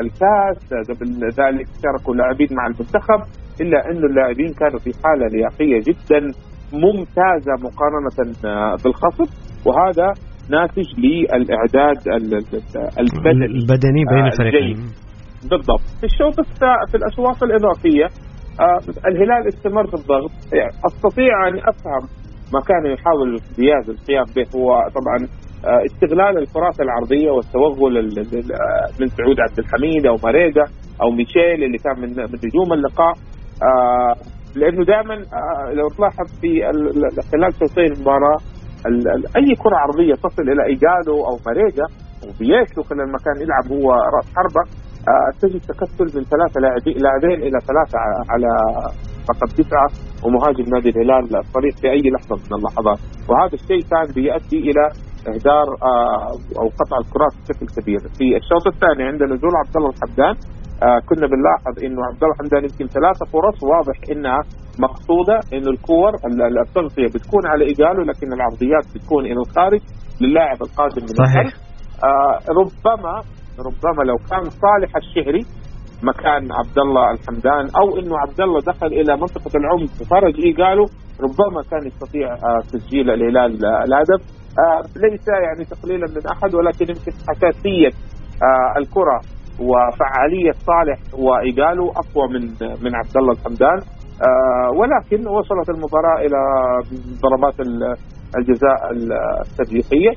الكأس 0.01 0.89
قبل 0.91 1.09
ذلك 1.41 1.67
شاركوا 1.83 2.15
لاعبين 2.15 2.49
مع 2.51 2.67
المنتخب. 2.67 3.21
إلا 3.61 3.91
انه 3.91 4.07
اللاعبين 4.07 4.53
كانوا 4.61 4.79
في 4.79 4.91
حالة 5.05 5.27
لياقية 5.27 5.79
جدا 5.89 6.21
ممتازة 6.73 7.53
مقارنة 7.67 8.19
آه، 8.45 8.77
بالخصم. 8.85 9.25
وهذا 9.67 10.09
ناتج 10.51 10.89
للإعداد 10.99 11.99
البدني 12.99 13.47
البدني 13.47 14.03
بين 14.11 14.27
الفريقين. 14.27 14.77
بالضبط. 15.51 15.87
في 16.01 16.05
الشوط 16.05 16.35
في 16.91 16.97
الأشواط 16.97 17.43
الإضافية 17.43 18.05
آه 18.05 18.34
الهلال 19.07 19.49
استمر 19.49 19.87
في 19.87 19.95
الضغط. 19.95 20.31
يعني 20.53 20.71
أستطيع 20.87 21.49
أن 21.49 21.59
أفهم 21.59 22.09
ما 22.55 22.61
كان 22.61 22.87
يحاول 22.93 23.41
دياز 23.57 23.91
القيام 23.91 24.25
به. 24.37 24.59
هو 24.59 24.89
طبعا 24.99 25.29
آه 25.67 25.85
استغلال 25.87 26.39
الكرات 26.39 26.81
العرضية 26.81 27.31
والتوغل 27.31 27.95
من 29.01 29.09
سعود 29.09 29.41
عبد 29.41 29.59
الحميد 29.59 30.07
أو 30.07 30.17
ماريجا 30.25 30.65
أو 31.03 31.11
ميشيل 31.11 31.65
اللي 31.65 31.79
كان 31.79 32.01
من 32.01 32.09
من 32.17 32.39
نجوم 32.45 32.73
اللقاء. 32.73 33.13
آه 33.63 34.15
لأنه 34.57 34.85
دائما 34.85 35.15
آه 35.15 35.73
لو 35.73 35.89
تلاحظ 35.89 36.27
في 36.41 36.61
خلال 37.33 37.53
شوطين 37.61 37.93
المباراة 37.93 38.37
أي 39.37 39.55
كرة 39.63 39.77
عرضية 39.77 40.15
تصل 40.15 40.43
إلى 40.43 40.65
ايغالو 40.67 41.17
أو 41.29 41.39
ماريجا 41.47 41.87
وبيشو 42.27 42.83
خلال 42.83 43.13
ما 43.13 43.19
كان 43.25 43.37
يلعب 43.43 43.67
هو 43.79 43.93
رأس 43.93 44.27
حربة. 44.37 44.65
آه، 44.71 44.84
تجد 45.41 45.61
تكتل 45.61 46.09
من 46.17 46.25
ثلاثة 46.33 46.61
لاعبين 47.05 47.39
إلى 47.47 47.59
ثلاثة 47.69 47.99
على 48.33 48.51
رقم 49.31 49.47
تسعه 49.47 49.89
ومهاجم 50.25 50.65
نادي 50.75 50.91
الهلال 50.91 51.37
الطريق 51.37 51.75
في 51.81 51.91
أي 51.91 52.03
لحظة 52.15 52.37
من 52.37 52.53
اللحظات. 52.59 52.99
وهذا 53.29 53.55
الشيء 53.55 53.83
كان 53.91 54.07
بيؤدي 54.15 54.59
إلى 54.71 54.85
إهدار 55.29 55.67
آه، 55.83 56.31
أو 56.61 56.67
قطع 56.81 56.97
الكرات 57.05 57.33
بشكل 57.43 57.67
كبير. 57.83 57.99
في 58.19 58.27
الشوط 58.37 58.65
الثاني 58.75 59.03
عند 59.11 59.23
نزول 59.23 59.55
عبد 59.65 59.77
الله 59.77 59.91
الحمدان 59.97 60.35
آه 60.83 60.99
كنا 61.09 61.27
بنلاحظ 61.33 61.75
إنه 61.85 62.01
عبد 62.09 62.21
الله 62.23 62.35
الحمدان 62.35 62.63
يمكن 62.65 62.87
ثلاثة 62.99 63.25
فرص 63.33 63.59
واضح 63.73 63.97
إنها 64.13 64.41
مقصودة 64.87 65.37
إنه 65.53 65.71
الكور 65.71 66.13
التغطية 66.63 67.07
بتكون 67.15 67.43
على 67.47 67.65
إيجاله 67.65 68.03
لكن 68.11 68.33
العرضيات 68.33 68.85
بتكون 68.95 69.25
إلى 69.27 69.41
الخارج 69.47 69.81
للاعب 70.21 70.59
القادم 70.63 71.03
من 71.03 71.15
صحيح. 71.27 71.53
آه 72.05 72.39
ربما 72.61 73.15
ربما 73.59 74.03
لو 74.03 74.17
كان 74.31 74.45
صالح 74.51 74.97
الشهري 74.97 75.45
مكان 76.03 76.53
عبد 76.53 76.79
الله 76.79 77.11
الحمدان 77.11 77.65
أو 77.81 77.99
إنه 77.99 78.19
عبد 78.19 78.41
الله 78.41 78.61
دخل 78.61 78.87
إلى 78.87 79.17
منطقة 79.17 79.51
العمق 79.57 79.91
وخرج 80.01 80.35
ايجاله 80.45 80.87
ربما 81.21 81.63
كان 81.71 81.87
يستطيع 81.87 82.33
آه، 82.35 82.61
تسجيل 82.73 83.11
الهلال 83.11 83.67
الهدف. 83.67 84.21
ليس 84.97 85.29
يعني 85.29 85.65
تقليلا 85.65 86.07
من 86.07 86.27
أحد 86.33 86.55
ولكن 86.55 86.87
يمكن 86.89 87.13
حساسية 87.29 87.91
الكرة 88.79 89.21
وفعالية 89.61 90.53
صالح 90.53 90.99
وايجالو 91.25 91.91
أقوى 91.91 92.29
من 92.29 92.43
من 92.85 92.95
عبد 92.95 93.17
الله 93.17 93.33
الحمدان 93.33 93.79
ولكن 94.79 95.29
وصلت 95.29 95.71
المباراة 95.71 96.19
إلى 96.27 96.39
ضربات 97.23 97.55
الجزاء 98.39 98.79
الترجيحيه 99.51 100.11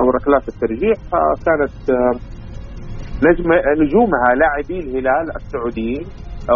أو 0.00 0.10
ركلات 0.10 0.48
الترجيح 0.48 0.96
كانت 1.46 1.74
نجم 3.26 3.48
نجومها 3.82 4.28
لاعبي 4.40 4.78
الهلال 4.84 5.36
السعوديين 5.36 6.04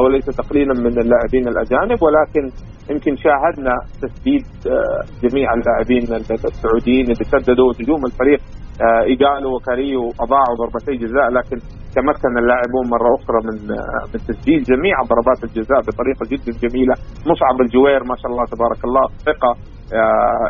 وليس 0.04 0.24
تقليلا 0.24 0.74
من 0.74 0.98
اللاعبين 0.98 1.48
الأجانب 1.48 1.98
ولكن 2.02 2.44
يمكن 2.90 3.16
شاهدنا 3.16 3.74
تسديد 4.02 4.44
آه، 4.66 5.28
جميع 5.28 5.48
اللاعبين 5.54 6.02
السعوديين 6.52 7.04
اللي 7.04 7.24
سددوا 7.24 7.72
نجوم 7.80 8.04
الفريق 8.06 8.40
آه، 8.82 9.02
إيجالو 9.02 9.56
وكاريو 9.56 10.02
أضاعوا 10.24 10.56
ضربتي 10.60 10.92
جزاء 11.04 11.28
لكن 11.38 11.56
تمكن 11.96 12.32
اللاعبون 12.38 12.84
مرة 12.94 13.10
أخرى 13.18 13.38
من 13.48 13.70
آه، 13.70 14.04
من 14.12 14.20
تسجيل 14.28 14.62
جميع 14.62 14.94
ضربات 15.12 15.44
الجزاء 15.44 15.80
بطريقة 15.88 16.24
جدا 16.32 16.68
جميلة. 16.68 16.94
مصعب 17.30 17.56
الجوير 17.60 18.00
ما 18.10 18.16
شاء 18.20 18.30
الله 18.32 18.44
تبارك 18.54 18.80
الله 18.84 19.04
ثقة 19.28 19.75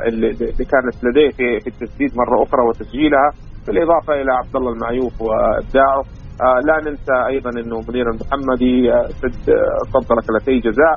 اللي 0.07 0.65
كانت 0.73 0.97
لديه 1.05 1.31
في 1.31 1.61
في 1.61 1.67
التسديد 1.67 2.11
مرة 2.17 2.43
أخرى 2.43 2.63
وتسجيلها 2.69 3.31
بالإضافة 3.67 4.13
إلى 4.15 4.33
عبد 4.33 4.57
الله 4.57 4.73
المعيوف 4.73 5.23
وإبداعه. 5.23 6.03
آه 6.47 6.61
لا 6.69 6.91
ننسى 6.91 7.17
أيضا 7.27 7.51
إنه 7.51 7.77
منير 7.89 8.07
المحمدي 8.11 8.93
آه 8.93 9.09
سد 9.09 9.51
آه 9.51 9.83
صد 9.93 10.13
ركلتي 10.13 10.59
جزاء. 10.59 10.97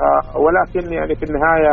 آه 0.00 0.38
ولكن 0.44 0.92
يعني 0.92 1.14
في 1.14 1.24
النهاية 1.28 1.72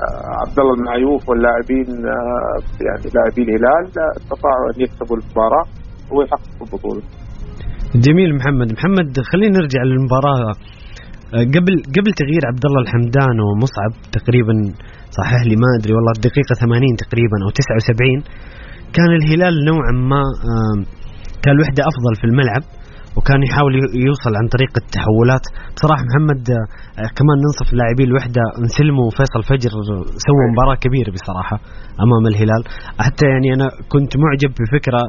آه، 0.00 0.42
عبد 0.42 0.58
الله 0.60 0.74
المعيوف 0.74 1.28
واللاعبين 1.28 1.88
آه، 2.06 2.56
يعني 2.86 3.06
لاعبي 3.14 3.42
الهلال 3.42 3.84
آه، 4.02 4.12
استطاعوا 4.16 4.66
أن 4.74 4.80
يكسبوا 4.80 5.16
المباراة 5.16 5.64
ويحققوا 6.12 6.66
البطولة. 6.66 7.02
جميل 7.94 8.34
محمد، 8.34 8.72
محمد 8.72 9.20
خلينا 9.32 9.58
نرجع 9.58 9.82
للمباراة. 9.82 10.54
قبل 11.32 11.74
قبل 11.96 12.10
تغيير 12.22 12.42
عبد 12.50 12.64
الله 12.68 12.80
الحمدان 12.86 13.36
ومصعب 13.46 13.92
تقريبا 14.18 14.54
صحح 15.18 15.40
لي 15.48 15.56
ما 15.62 15.68
أدري 15.78 15.92
والله 15.94 16.12
الدقيقة 16.16 16.54
80 16.60 16.96
تقريبا 17.04 17.36
أو 17.44 17.50
79 17.50 18.22
كان 18.96 19.10
الهلال 19.20 19.54
نوعا 19.70 19.92
ما 20.10 20.22
كان 21.42 21.52
الوحدة 21.56 21.82
أفضل 21.90 22.12
في 22.20 22.24
الملعب 22.30 22.62
وكان 23.16 23.40
يحاول 23.48 23.72
يوصل 24.08 24.32
عن 24.40 24.46
طريق 24.54 24.72
التحولات. 24.82 25.44
بصراحة 25.76 26.02
محمد 26.08 26.42
آه، 26.50 27.08
كمان 27.18 27.36
ننصف 27.44 27.68
لاعبي 27.78 28.04
الوحدة 28.10 28.42
انسلم 28.62 28.96
وفيصل 29.06 29.42
فجر 29.50 29.72
سووا 30.26 30.46
مباراة 30.52 30.76
كبيرة 30.84 31.10
بصراحة 31.16 31.56
أمام 32.04 32.24
الهلال. 32.32 32.62
حتى 33.06 33.26
يعني 33.32 33.48
أنا 33.56 33.66
كنت 33.92 34.12
معجب 34.24 34.50
بفكرة 34.60 35.00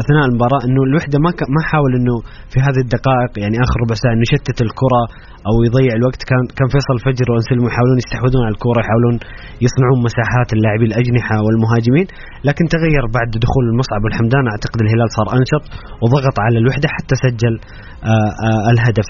أثناء 0.00 0.24
المباراة 0.28 0.62
إنه 0.66 0.82
الوحدة 0.88 1.16
ما 1.24 1.30
ما 1.56 1.62
حاول 1.70 1.92
إنه 1.98 2.16
في 2.52 2.58
هذه 2.66 2.80
الدقائق 2.86 3.32
يعني 3.42 3.56
آخر 3.64 3.76
ربع 3.84 3.94
ساعه 4.02 4.12
انه 4.14 4.24
يشتت 4.28 4.58
الكرة 4.66 5.02
أو 5.48 5.54
يضيع 5.66 5.92
الوقت. 6.00 6.20
كان 6.30 6.42
كان 6.58 6.68
فيصل 6.74 6.96
فجر 7.06 7.26
وانسلمو 7.32 7.66
يحاولون 7.70 7.98
يستحوذون 8.02 8.42
على 8.46 8.54
الكرة 8.56 8.78
يحاولون 8.84 9.16
يصنعون 9.64 9.98
مساحات 10.08 10.48
اللاعبين 10.56 10.88
الأجنحة 10.92 11.36
والمهاجمين 11.44 12.06
لكن 12.48 12.64
تغير 12.76 13.04
بعد 13.16 13.30
دخول 13.44 13.64
المصعب 13.72 14.00
والحمدان 14.04 14.44
أعتقد 14.52 14.78
الهلال 14.84 15.08
صار 15.18 15.26
أنشط 15.38 15.64
وضغط 16.02 16.36
على 16.44 16.56
الوحدة 16.62 16.88
حتى 16.96 17.14
سجل 17.24 17.54
آآ 17.60 18.08
آه، 18.12 18.30
آآ 18.46 18.52
آه، 18.66 18.70
الهدف. 18.72 19.08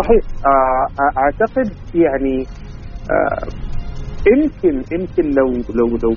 صحيح. 0.00 0.22
آه، 0.50 0.84
أعتقد 1.22 1.68
يعني 2.04 2.36
يمكن 4.32 4.74
يمكن 4.94 5.24
لو 5.38 5.48
لو 5.78 5.88
لو 6.04 6.12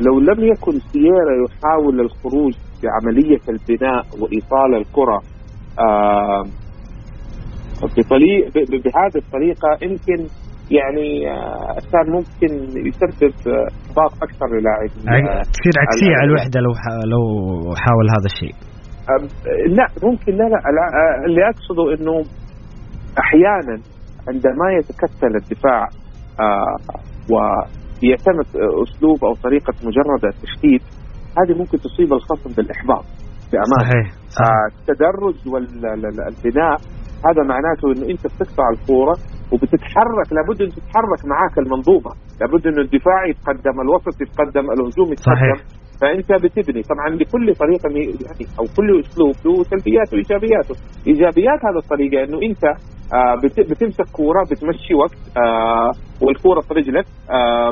لو 0.00 0.20
لم 0.20 0.44
يكن 0.52 0.78
سييرا 0.92 1.34
يحاول 1.44 2.00
الخروج 2.00 2.54
بعملية 2.84 3.40
البناء 3.48 4.02
وإيصال 4.20 4.74
الكرة. 4.74 5.20
آه 5.78 6.42
بهذه 8.84 9.16
الطريقة 9.16 9.68
يمكن 9.82 10.28
يعني 10.70 11.30
آه 11.30 11.78
كان 11.92 12.06
ممكن 12.12 12.78
يسبب 12.88 13.32
إحباط 13.88 14.12
أكثر 14.22 14.46
للاعبين 14.46 15.28
آه، 15.28 15.42
تصير 15.42 15.74
عكسية 15.82 16.16
على 16.20 16.28
الوحدة 16.30 16.60
لو 16.60 16.72
لو 17.14 17.24
حاول 17.76 18.06
هذا 18.10 18.28
الشيء. 18.34 18.54
لا 19.78 19.86
ممكن 20.08 20.32
لا 20.32 20.44
لا 20.48 20.58
آه، 20.58 21.26
اللي 21.26 21.40
أقصده 21.48 21.94
إنه 21.94 22.22
أحيانا 23.18 23.82
عندما 24.28 24.66
يتكتل 24.78 25.36
الدفاع 25.36 25.88
آه 26.40 26.76
ويعتمد 27.32 28.46
أسلوب 28.82 29.24
أو 29.24 29.34
طريقة 29.34 29.74
مجرد 29.84 30.24
التشتيت 30.24 30.82
هذه 31.38 31.58
ممكن 31.58 31.78
تصيب 31.78 32.12
الخصم 32.12 32.50
بالإحباط 32.56 33.04
بأمانة. 33.52 33.84
صحيح, 33.84 34.06
صحيح. 34.28 34.48
آه 34.48 34.66
التدرج 34.80 35.36
والبناء 35.52 36.76
هذا 37.28 37.42
معناته 37.52 37.84
إنه 37.92 38.10
أنت 38.12 38.26
بتقطع 38.26 38.66
الكورة 38.74 39.14
وبتتحرك. 39.52 40.28
لابد 40.32 40.62
أن 40.62 40.68
تتحرك 40.68 41.20
معاك 41.32 41.58
المنظومة. 41.58 42.10
لابد 42.40 42.66
انه 42.66 42.80
الدفاع 42.80 43.26
يتقدم 43.30 43.80
الوسط 43.80 44.20
يتقدم 44.22 44.70
الهجوم 44.74 45.12
يتقدم. 45.12 45.34
صحيح. 45.34 45.56
فأنت 46.00 46.32
بتبني. 46.44 46.82
طبعا 46.82 47.08
لكل 47.08 47.54
طريقه 47.54 47.88
يعني 48.26 48.44
أو 48.58 48.64
كل 48.76 49.00
أسلوب 49.00 49.34
له 49.46 49.62
سلبياته 49.62 50.12
وإيجابياته. 50.14 50.74
إيجابيات 51.06 51.60
هذه 51.66 51.78
الطريقة 51.84 52.24
إنه 52.24 52.38
أنت 52.48 52.64
آه 53.14 53.34
بتمسك 53.70 54.06
كورة 54.12 54.42
بتمشي 54.50 54.94
وقت 54.94 55.18
آه 55.38 55.90
والكورة 56.22 56.60
في 56.60 56.74
رجلك 56.74 57.04
آه 57.30 57.70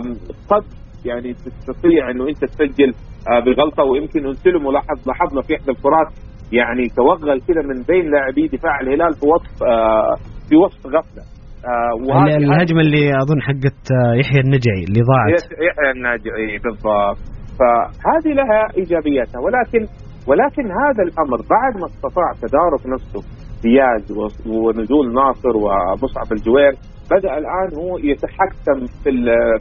قد 0.50 0.64
يعني 1.06 1.32
تستطيع 1.32 2.10
إنه 2.10 2.28
أنت 2.28 2.44
تسجل 2.44 2.92
آه، 3.30 3.40
بغلطه 3.40 3.84
ويمكن 3.84 4.26
انسلم 4.26 4.66
ولاحظ 4.66 4.98
لاحظنا 5.06 5.40
في 5.42 5.56
إحدى 5.56 5.70
الكرات 5.70 6.08
يعني 6.52 6.84
توغل 6.96 7.40
كذا 7.40 7.62
من 7.70 7.82
بين 7.82 8.10
لاعبي 8.10 8.46
دفاع 8.56 8.80
الهلال 8.80 9.12
في 9.12 9.26
وسط 9.26 9.62
آه، 9.62 10.14
في 10.48 10.56
وسط 10.56 10.86
غفلة. 10.86 11.22
آه 11.64 12.36
الهجمة 12.36 12.80
اللي 12.80 13.10
أظن 13.22 13.40
حقت 13.42 13.82
يحيى 14.20 14.40
النجعي 14.40 14.82
اللي 14.88 15.00
ضاعت. 15.10 15.42
يحيى 15.68 15.90
النجعي 15.96 16.58
بالضبط. 16.64 17.18
فهذه 17.58 18.32
لها 18.34 18.60
ايجابياتها 18.76 19.40
ولكن 19.44 19.82
ولكن 20.28 20.64
هذا 20.82 21.02
الأمر 21.08 21.38
بعد 21.56 21.72
ما 21.80 21.86
استطاع 21.86 22.28
تدارك 22.42 22.82
نفسه 22.94 23.20
دياز 23.62 24.12
ونزول 24.46 25.14
ناصر 25.14 25.56
ومصعب 25.56 26.32
الجوير 26.32 26.72
بدأ 27.10 27.38
الآن 27.38 27.68
هو 27.80 27.98
يتحكم 27.98 28.78
في 29.04 29.10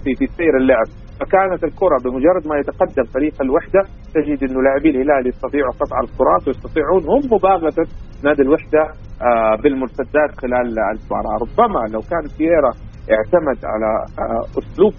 في 0.03 0.15
في 0.19 0.25
سير 0.37 0.57
اللعب. 0.61 0.87
فكانت 1.21 1.63
الكرة 1.63 1.97
بمجرد 2.03 2.43
ما 2.51 2.55
يتقدم 2.61 3.03
فريق 3.13 3.41
الوحدة 3.41 3.81
تجد 4.15 4.39
إنه 4.49 4.61
لاعبي 4.61 4.89
الهلال 4.89 5.27
يستطيعوا 5.27 5.71
قطع 5.81 5.97
الكرات 6.05 6.43
ويستطيعون 6.47 7.01
هم 7.13 7.21
مباغتة 7.35 7.83
نادي 8.23 8.41
الوحدة 8.41 8.81
آه، 9.27 9.55
بالمرتدات 9.63 10.31
خلال 10.41 10.67
المباراة. 10.93 11.35
ربما 11.43 11.81
لو 11.93 12.01
كان 12.11 12.23
سييرا 12.37 12.71
اعتمد 13.15 13.59
على 13.73 13.89
آه، 14.23 14.43
أسلوب 14.59 14.93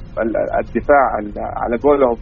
الدفاع 0.63 1.05
على 1.63 1.77
قولهم 1.87 2.17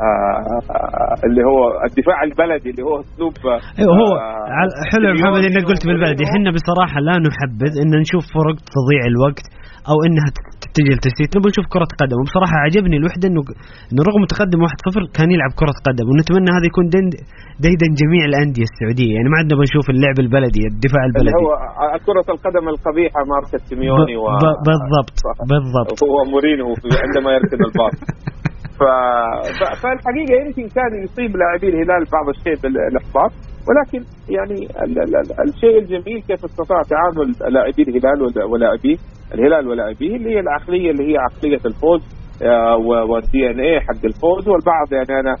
آه 0.00 1.26
اللي 1.26 1.42
هو 1.50 1.60
الدفاع 1.88 2.18
البلدي 2.28 2.70
اللي 2.70 2.82
هو 2.88 2.94
أسلوب 3.00 3.34
أيوه 3.78 3.92
هو 4.00 4.10
حلو 4.92 5.08
محمد 5.18 5.42
إنك 5.48 5.64
قلت 5.70 5.86
بالبلدي. 5.86 6.22
إحنا 6.30 6.50
بصراحة 6.58 6.98
لا 7.08 7.14
نحبذ 7.26 7.72
إن 7.82 7.90
نشوف 8.04 8.24
فرق 8.36 8.56
تضيع 8.76 9.02
الوقت 9.12 9.46
أو 9.90 9.96
إنها 10.06 10.28
تتجه 10.74 10.92
للتسديد 10.94 11.28
نبغى 11.36 11.50
نشوف 11.52 11.66
كرة 11.74 11.90
قدم. 12.00 12.18
وبصراحة 12.20 12.56
عجبني 12.64 12.96
الوحدة 13.00 13.24
إنه 13.30 13.42
إنه 13.90 14.02
رغم 14.08 14.22
تقدم 14.32 14.60
1-0 14.66 15.16
كان 15.16 15.28
يلعب 15.34 15.52
كرة 15.60 15.76
قدم. 15.86 16.06
ونتمنى 16.10 16.50
هذا 16.56 16.66
يكون 16.70 16.86
ديدا 17.64 17.88
جميع 18.00 18.22
الأندية 18.30 18.66
السعودية. 18.70 19.12
يعني 19.16 19.28
ما 19.32 19.36
عندنا 19.40 19.56
بنشوف 19.60 19.86
اللعب 19.94 20.16
البلدي 20.24 20.62
الدفاع 20.72 21.02
البلدي. 21.08 21.36
هو 21.42 21.52
كرة 22.06 22.26
القدم 22.34 22.64
القبيحة 22.74 23.20
ماركه 23.32 23.58
سيميوني 23.68 24.16
و... 24.22 24.24
بالضبط 24.68 25.16
بالضبط. 25.50 25.96
هو 26.12 26.16
مورينو 26.32 26.68
عندما 27.04 27.28
يركن 27.36 27.60
الباص. 27.68 27.96
ف... 28.78 28.82
فالحقيقة 29.82 30.34
يمكن 30.42 30.66
كان 30.76 30.92
يصيب 31.04 31.30
لاعبي 31.40 31.68
الهلال 31.72 32.02
بعض 32.16 32.26
الشيء 32.34 32.56
بالإحباط. 32.62 33.32
ولكن 33.68 34.00
يعني 34.36 34.58
ال... 34.84 34.94
ال... 35.02 35.28
الشيء 35.48 35.74
الجميل 35.82 36.18
كيف 36.28 36.44
استطاع 36.44 36.80
تعامل 36.92 37.28
لاعبي 37.54 37.82
الهلال 37.82 38.18
ولاعبي 38.52 38.94
الهلال 39.34 39.68
ولاعبيه 39.68 40.16
اللي 40.16 40.30
هي 40.34 40.40
العقلية 40.40 40.90
اللي 40.90 41.12
هي 41.12 41.16
عقلية 41.18 41.60
الفوز 41.66 42.02
آه، 42.42 42.76
والدي 43.10 43.50
إن 43.50 43.60
اي 43.60 43.80
حق 43.80 44.04
الفوز 44.04 44.48
والبعض 44.48 44.92
يعني 44.92 45.20
أنا 45.20 45.34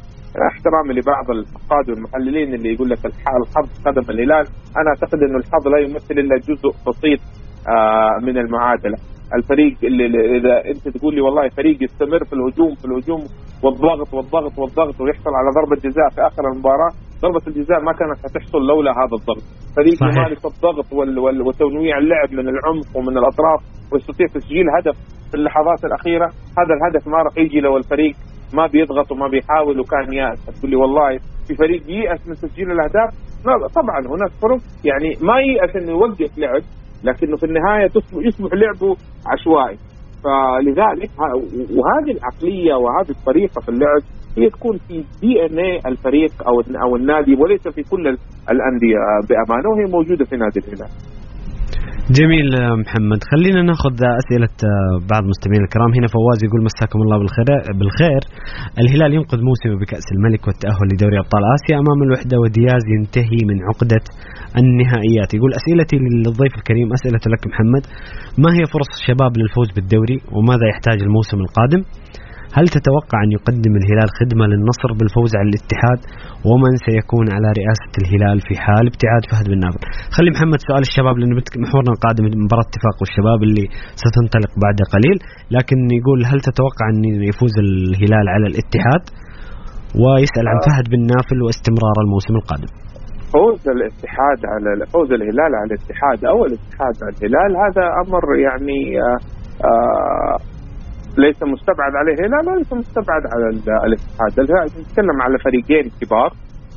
احترامي 0.52 0.92
لبعض 1.00 1.30
النقاد 1.30 1.90
والمحللين 1.90 2.54
اللي 2.54 2.74
يقول 2.74 2.88
لك 2.90 2.98
الحظ 3.06 3.68
قدم 3.86 4.10
الهلال. 4.10 4.44
أنا 4.80 4.88
أعتقد 4.88 5.18
إنه 5.22 5.38
الحظ 5.38 5.68
لا 5.68 5.78
يمثل 5.78 6.14
إلا 6.22 6.36
جزء 6.48 6.68
بسيط 6.88 7.20
آه، 7.68 8.24
من 8.26 8.38
المعادلة. 8.38 8.96
الفريق 9.38 9.76
اللي 9.84 10.36
إذا 10.38 10.54
أنت 10.70 10.96
تقول 10.96 11.14
لي 11.14 11.20
والله 11.20 11.48
فريق 11.48 11.82
يستمر 11.82 12.24
في 12.24 12.32
الهجوم 12.32 12.74
في 12.74 12.84
الهجوم 12.84 13.22
والضغط 13.64 14.14
والضغط 14.14 14.58
والضغط 14.58 15.00
ويحصل 15.00 15.30
على 15.38 15.48
ضربة 15.58 15.76
جزاء 15.88 16.08
في 16.14 16.20
آخر 16.30 16.42
المباراة 16.52 16.90
ضربة 17.22 17.44
الجزاء 17.46 17.80
ما 17.80 17.92
كانت 17.92 18.18
حتحصل 18.24 18.58
لولا 18.58 18.90
هذا 18.90 19.14
الضغط. 19.20 19.44
فريق 19.76 19.98
يمارس 20.02 20.42
الضغط 20.46 20.92
وال 20.92 21.18
وال 21.18 21.42
وتنويع 21.42 21.98
اللعب 21.98 22.30
من 22.32 22.48
العمق 22.48 22.88
ومن 22.96 23.18
الأطراف 23.18 23.60
ويستطيع 23.94 24.26
تسجيل 24.26 24.66
هدف 24.78 24.96
في 25.30 25.34
اللحظات 25.34 25.84
الأخيرة. 25.84 26.26
هذا 26.58 26.72
الهدف 26.76 27.08
ما 27.08 27.16
راح 27.16 27.38
يجي 27.38 27.60
لو 27.60 27.76
الفريق 27.76 28.14
ما 28.54 28.66
بيضغط 28.66 29.12
وما 29.12 29.28
بيحاول 29.28 29.80
وكان 29.80 30.12
يأس. 30.12 30.58
تقول 30.58 30.70
لي 30.70 30.76
والله 30.76 31.18
في 31.46 31.54
فريق 31.54 31.82
ييأس 31.90 32.28
من 32.28 32.34
تسجيل 32.34 32.70
الأهداف. 32.70 33.10
لا 33.46 33.68
طبعا 33.74 34.00
هناك 34.00 34.30
فرق. 34.42 34.60
يعني 34.84 35.10
ما 35.28 35.36
ييأس 35.40 35.76
إنه 35.76 35.90
يوقف 35.90 36.38
لعب 36.38 36.62
لكنه 37.04 37.36
في 37.36 37.46
النهاية 37.46 37.90
يصبح 38.26 38.50
لعبه 38.52 38.96
عشوائي. 39.32 39.78
فلذلك 40.24 41.10
وهذه 41.78 42.10
العقلية 42.18 42.74
وهذه 42.74 43.10
الطريقة 43.10 43.60
في 43.60 43.68
اللعب 43.68 44.02
هي 44.38 44.50
تكون 44.50 44.78
في 44.88 45.04
دي 45.20 45.46
ان 45.46 45.58
اي 45.58 45.80
الفريق 45.86 46.30
أو 46.48 46.60
أو 46.82 46.96
النادي 46.96 47.34
وليس 47.34 47.68
في 47.68 47.82
كل 47.82 48.06
الأندية 48.50 48.98
بأمانة 49.28 49.68
وهي 49.68 49.92
موجودة 49.92 50.24
في 50.24 50.36
نادي 50.36 50.60
الهلال. 50.60 50.90
جميل 52.10 52.48
محمد. 52.82 53.20
خلينا 53.32 53.62
ناخذ 53.62 53.96
أسئلة 54.22 54.56
بعض 55.10 55.22
المستمعين 55.22 55.62
الكرام. 55.64 55.90
هنا 55.96 56.06
فواز 56.06 56.38
يقول 56.46 56.60
مساكم 56.68 56.98
الله 57.02 57.18
بالخير 57.18 57.48
بالخير. 57.78 58.22
الهلال 58.82 59.14
ينقذ 59.14 59.40
موسمه 59.48 59.76
بكأس 59.80 60.06
الملك 60.16 60.42
والتأهل 60.46 60.86
لدوري 60.92 61.18
أبطال 61.18 61.42
آسيا 61.56 61.76
أمام 61.82 61.98
الوحدة 62.06 62.36
ودياز 62.42 62.84
ينتهي 62.96 63.40
من 63.50 63.58
عقدة 63.68 64.04
النهائيات. 64.60 65.30
يقول 65.36 65.50
أسئلتي 65.60 65.96
للضيف 65.96 66.52
الكريم 66.60 66.88
أسئلة 66.98 67.24
لك 67.32 67.42
محمد. 67.50 67.82
ما 68.42 68.50
هي 68.56 68.62
فرص 68.74 68.90
الشباب 68.98 69.32
للفوز 69.40 69.68
بالدوري 69.76 70.18
وماذا 70.34 70.66
يحتاج 70.72 70.98
الموسم 71.06 71.38
القادم؟ 71.46 71.82
هل 72.58 72.66
تتوقع 72.76 73.18
أن 73.24 73.30
يقدم 73.36 73.72
الهلال 73.80 74.08
خدمة 74.20 74.44
للنصر 74.52 74.90
بالفوز 74.98 75.32
على 75.38 75.48
الاتحاد؟ 75.52 76.00
ومن 76.48 76.72
سيكون 76.86 77.26
على 77.36 77.48
رئاسة 77.60 77.92
الهلال 78.02 78.38
في 78.46 78.54
حال 78.64 78.84
ابتعاد 78.92 79.22
فهد 79.30 79.46
بن 79.52 79.58
نافل 79.64 79.82
خلي 80.16 80.30
محمد 80.34 80.58
سؤال 80.68 80.82
الشباب 80.88 81.14
لأنه 81.18 81.34
محورنا 81.64 81.90
القادم 81.96 82.24
مباراة 82.44 82.66
اتفاق 82.70 82.96
والشباب 83.00 83.40
اللي 83.46 83.66
ستنطلق 84.04 84.52
بعد 84.64 84.78
قليل 84.94 85.16
لكن 85.56 85.78
يقول 85.98 86.18
هل 86.30 86.38
تتوقع 86.48 86.84
أن 86.92 86.98
يفوز 87.30 87.54
الهلال 87.64 88.26
على 88.34 88.46
الاتحاد؟ 88.50 89.04
ويسأل 90.02 90.46
عن 90.52 90.58
فهد 90.66 90.86
بن 90.92 91.00
نافل 91.14 91.38
واستمرار 91.44 91.96
الموسم 92.04 92.34
القادم. 92.40 92.70
فوز 93.34 93.62
الاتحاد 93.76 94.40
على 94.52 94.86
فوز 94.94 95.10
الهلال 95.18 95.52
على 95.60 95.68
الاتحاد 95.70 96.20
أو 96.32 96.38
الاتحاد 96.48 96.94
على 97.04 97.12
الهلال 97.16 97.50
هذا 97.64 97.84
أمر 98.02 98.24
يعني 98.46 98.80
آآ 98.98 99.04
آه، 99.04 99.18
آآ 99.68 100.34
آه، 100.34 100.53
ليس 101.18 101.42
مستبعد 101.42 101.92
عليه. 102.00 102.14
لا 102.14 102.56
ليس 102.56 102.72
مستبعد 102.72 103.22
على 103.32 103.48
الاتحاد. 103.86 104.32
نتكلم 104.80 105.22
على 105.22 105.38
فريقين 105.38 105.90
كبار 106.00 106.30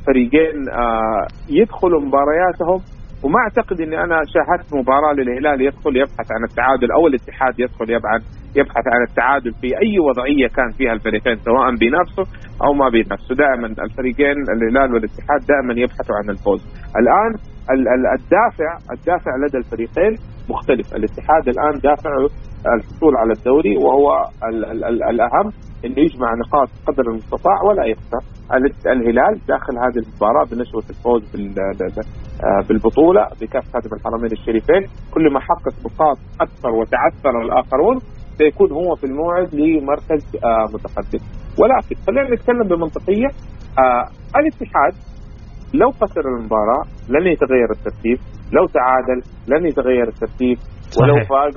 فريقين 0.06 0.68
آه 0.68 1.26
يدخلوا 1.48 2.00
مبارياتهم. 2.00 2.80
وما 3.24 3.38
أعتقد 3.38 3.80
إني 3.80 4.02
أنا 4.04 4.22
شاهدت 4.34 4.74
مباراة 4.74 5.12
للهلال 5.12 5.60
يدخل 5.60 5.96
يبحث 5.96 6.32
عن 6.32 6.44
التعادل 6.50 6.92
أو 6.92 7.06
الاتحاد 7.06 7.54
يدخل 7.60 7.90
يبعد 7.90 8.22
يبحث 8.56 8.86
عن 8.86 9.02
التعادل 9.08 9.52
في 9.60 9.66
أي 9.82 9.98
وضعية 9.98 10.48
كان 10.48 10.70
فيها 10.78 10.92
الفريقين 10.92 11.36
سواء 11.36 11.66
بنفسه 11.80 12.24
أو 12.64 12.72
ما 12.72 12.88
بنفسه. 12.88 13.34
دائما 13.34 13.66
الفريقين 13.66 14.36
الهلال 14.54 14.94
والاتحاد 14.94 15.40
دائما 15.48 15.80
يبحثوا 15.82 16.16
عن 16.16 16.30
الفوز. 16.30 16.60
الآن 17.00 17.32
الدافع 18.18 18.70
الدافع 18.96 19.32
لدى 19.46 19.58
الفريقين 19.58 20.12
مختلف. 20.50 20.94
الاتحاد 20.94 21.48
الآن 21.48 21.72
دافعه 21.82 22.28
الحصول 22.76 23.16
على 23.16 23.32
الدوري 23.32 23.76
وهو 23.76 24.06
ال 24.48 24.64
ال 24.64 24.84
ال 24.84 25.02
الأهم 25.02 25.52
إنه 25.84 25.98
يجمع 25.98 26.28
نقاط 26.44 26.68
قدر 26.86 27.10
المستطاع 27.10 27.62
ولا 27.68 27.84
يخسر. 27.84 28.22
الهلال 28.86 29.40
داخل 29.48 29.74
هذه 29.84 29.98
المباراة 30.04 30.44
بنشوة 30.50 30.82
الفوز 30.90 31.22
آه، 31.36 32.68
بالبطولة 32.68 33.26
بكأس 33.40 33.64
خادم 33.72 33.90
الحرمين 33.96 34.32
الشريفين. 34.32 34.82
كل 35.14 35.32
ما 35.32 35.40
حقق 35.40 35.74
نقاط 35.86 36.18
أكثر 36.40 36.70
وتعثر 36.70 37.42
الآخرون 37.44 37.98
سيكون 38.38 38.72
هو 38.72 38.94
في 38.94 39.04
الموعد 39.06 39.54
لمركز 39.54 40.36
آه، 40.44 40.64
متقدم. 40.74 41.18
ولكن 41.60 41.96
خلينا 42.06 42.34
نتكلم 42.34 42.68
بمنطقية. 42.68 43.28
آه، 43.78 44.04
الاتحاد 44.38 44.94
لو 45.74 45.90
خسر 45.90 46.20
المباراة 46.20 46.82
لن 47.08 47.26
يتغير 47.26 47.70
الترتيب. 47.70 48.18
لو 48.56 48.66
تعادل 48.66 49.18
لن 49.48 49.66
يتغير 49.66 50.08
الترتيب 50.08 50.58
ولو 51.00 51.14
فاز 51.24 51.52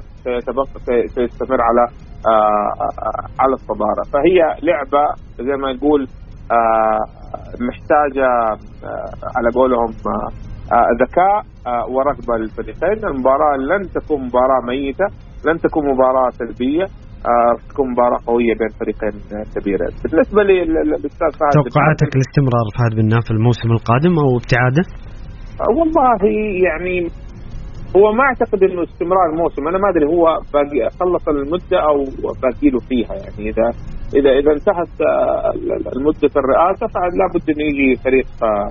سيستمر 1.15 1.62
على 1.62 1.84
آه، 2.27 2.71
آه، 2.84 3.43
على 3.43 3.54
الصدارة. 3.54 4.04
فهي 4.13 4.39
لعبة 4.63 5.04
زي 5.47 5.56
ما 5.62 5.73
نقول 5.73 6.08
آه، 6.51 7.01
محتاجة 7.67 8.30
على 9.36 9.49
قولهم 9.56 9.89
ذكاء 11.04 11.38
ورغبة 11.93 12.34
للفريقين. 12.41 13.06
المباراة 13.10 13.56
لن 13.58 13.82
تكون 13.97 14.19
مباراة 14.25 14.62
ميتة 14.67 15.06
لن 15.45 15.58
تكون 15.58 15.84
مباراة 15.93 16.30
سلبية 16.30 16.86
تكون 17.69 17.91
مباراة 17.91 18.19
قوية 18.27 18.54
بين 18.60 18.71
فريقين 18.80 19.15
كبيرين. 19.56 19.93
بالنسبة 20.04 20.41
للأستاذ 20.43 21.32
فهد 21.39 21.54
توقعاتك 21.54 22.12
لاستمرار 22.19 22.67
فهد 22.77 22.91
بن 22.99 23.08
ناف 23.13 23.32
الموسم 23.32 23.69
القادم 23.77 24.13
أو 24.23 24.30
ابتعاده؟ 24.41 24.84
والله 25.78 26.19
يعني 26.67 27.08
هو 27.95 28.12
ما 28.12 28.24
أعتقد 28.24 28.63
إنه 28.63 28.84
استمرار 28.84 29.26
الموسم. 29.34 29.67
أنا 29.67 29.78
ما 29.78 29.89
أدري 29.89 30.06
هو 30.15 30.24
باقي 30.54 30.89
خلص 31.00 31.28
المدة 31.28 31.78
أو 31.89 31.97
باقي 32.43 32.67
له 32.74 32.80
فيها 32.89 33.13
يعني. 33.24 33.50
إذا 33.50 33.67
إذا 34.19 34.30
إذا 34.39 34.52
انتهت 34.52 34.93
آه، 35.02 35.52
المدة 35.95 36.34
الرئاسة 36.41 36.86
فلا 36.93 37.26
بد 37.34 37.50
إنه 37.50 37.63
يجي 37.69 37.95
فريق 38.04 38.30
آه، 38.43 38.69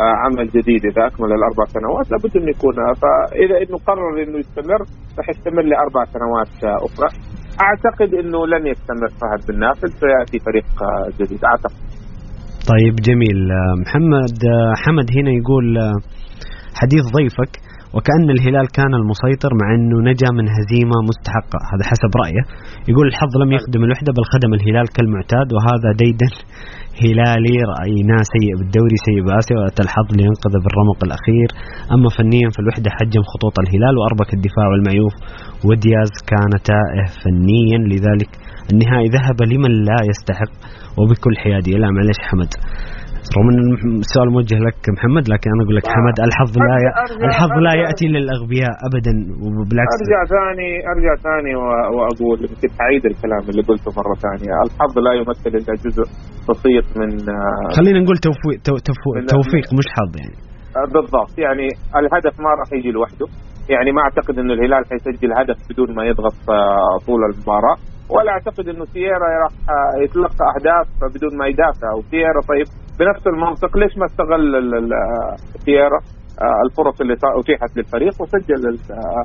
آه، 0.00 0.14
عمل 0.22 0.46
جديد. 0.56 0.82
إذا 0.90 1.06
أكمل 1.06 1.30
الأربع 1.38 1.64
سنوات 1.76 2.06
لابد 2.12 2.36
إنه 2.36 2.50
يكون 2.56 2.74
فإذا 3.02 3.56
إنه 3.62 3.78
قرر 3.86 4.22
إنه 4.22 4.38
يستمر 4.38 4.80
راح 5.18 5.28
يستمر 5.28 5.62
لأربع 5.62 6.02
سنوات 6.14 6.82
أخرى. 6.86 7.08
أعتقد 7.66 8.14
إنه 8.14 8.46
لن 8.46 8.66
يستمر 8.66 9.08
فهد 9.20 9.40
بن 9.48 9.58
نافل. 9.58 9.88
سيأتي 9.88 10.38
فريق 10.46 10.68
جديد. 11.20 11.44
أعتقد. 11.44 11.82
طيب 12.72 12.94
جميل. 13.08 13.40
محمد 13.82 14.38
حمد 14.84 15.08
هنا 15.16 15.30
يقول 15.40 15.66
حديث 16.80 17.04
ضيفك 17.16 17.52
وكأن 17.94 18.28
الهلال 18.36 18.66
كان 18.78 18.92
المسيطر 19.00 19.50
مع 19.60 19.66
أنه 19.76 19.96
نجا 20.10 20.30
من 20.38 20.46
هزيمة 20.56 20.96
مستحقة. 21.10 21.58
هذا 21.72 21.84
حسب 21.90 22.10
رأيه. 22.22 22.42
يقول 22.90 23.06
الحظ 23.12 23.32
لم 23.42 23.50
يخدم 23.58 23.80
الوحدة 23.86 24.10
بل 24.16 24.24
خدم 24.32 24.50
الهلال 24.58 24.86
كالمعتاد 24.96 25.48
وهذا 25.54 25.90
ديدن 26.02 26.32
هلالي 27.02 27.56
رأيناه 27.72 28.22
سيء 28.34 28.52
بالدوري 28.58 28.98
سيء 29.06 29.20
بآسيا 29.26 29.56
وأتى 29.60 29.82
الحظ 29.86 30.08
لينقذ 30.18 30.54
بالرمق 30.64 31.00
الأخير. 31.08 31.48
أما 31.94 32.08
فنيا 32.16 32.48
فالوحدة 32.54 32.88
حجم 32.96 33.22
خطوط 33.32 33.54
الهلال 33.64 33.94
وأربك 33.98 34.30
الدفاع 34.36 34.66
والمعيوف. 34.70 35.14
ودياز 35.66 36.12
كان 36.32 36.52
تائه 36.70 37.06
فنيا 37.22 37.78
لذلك 37.92 38.30
النهائي 38.72 39.08
ذهب 39.16 39.38
لمن 39.52 39.72
لا 39.88 39.98
يستحق. 40.10 40.52
وبكل 40.98 41.34
حيادية 41.42 41.76
لا 41.82 41.88
معلش 41.96 42.20
حمد. 42.28 42.52
رغم 43.36 43.48
إن 43.52 43.98
السؤال 44.06 44.28
موجه 44.36 44.58
لك 44.68 44.80
محمد 44.96 45.24
لكن 45.32 45.48
أنا 45.54 45.62
أقول 45.64 45.76
لك 45.78 45.86
آه. 45.88 45.94
حمد 45.96 46.16
الحظ 46.28 46.52
لا 46.68 46.76
ي... 46.84 46.86
الحظ 47.30 47.54
لا 47.66 47.72
يأتي 47.82 48.06
للأغبياء 48.14 48.74
ابدا 48.88 49.14
وبالعكس. 49.44 49.94
أرجع 50.00 50.20
ثاني 50.36 50.70
أرجع 50.92 51.12
ثاني 51.26 51.52
وأقول 51.96 52.38
يمكن 52.46 52.70
اعيد 52.84 53.02
الكلام 53.12 53.42
اللي 53.50 53.62
قلته 53.70 53.88
مرة 54.00 54.14
ثانية. 54.26 54.52
الحظ 54.66 54.94
لا 55.06 55.12
يمثل 55.20 55.50
إلا 55.58 55.72
جزء 55.84 56.04
بسيط 56.48 56.86
من 57.00 57.10
آه، 57.36 57.68
خلينا 57.78 57.98
نقول 58.04 58.16
توفيق 58.28 58.58
توفيق, 58.70 59.14
توفيق 59.36 59.66
مش 59.78 59.88
حظ 59.96 60.12
يعني. 60.22 60.36
آه، 60.78 60.86
بالضبط. 60.94 61.32
يعني 61.46 61.66
الهدف 62.00 62.34
ما 62.44 62.50
راح 62.60 62.68
يجي 62.78 62.90
لوحده. 62.96 63.26
يعني 63.74 63.90
ما 63.96 64.00
أعتقد 64.06 64.34
انه 64.38 64.52
الهلال 64.56 64.82
حيسجل 64.90 65.30
هدف 65.40 65.58
بدون 65.70 65.90
ما 65.96 66.04
يضغط 66.10 66.36
طول 67.06 67.20
المباراة. 67.30 67.76
ولا 68.14 68.30
أعتقد 68.36 68.64
إنه 68.68 68.84
سييرا 68.84 69.28
راح 69.44 69.54
يتلقى 70.04 70.44
أهداف 70.54 70.86
بدون 71.14 71.32
ما 71.40 71.46
يدافع. 71.46 71.88
وسييرا 71.98 72.40
طيب 72.52 72.68
بنفس 72.98 73.26
المنطق 73.26 73.76
ليش 73.76 73.92
ما 73.98 74.06
استغل 74.06 74.44
سييرا 75.64 76.00
آه، 76.46 76.60
الفرص 76.66 76.96
اللي 77.00 77.14
أتيحت 77.40 77.70
للفريق 77.76 78.14
وسجل 78.22 78.62
آه، 78.90 79.22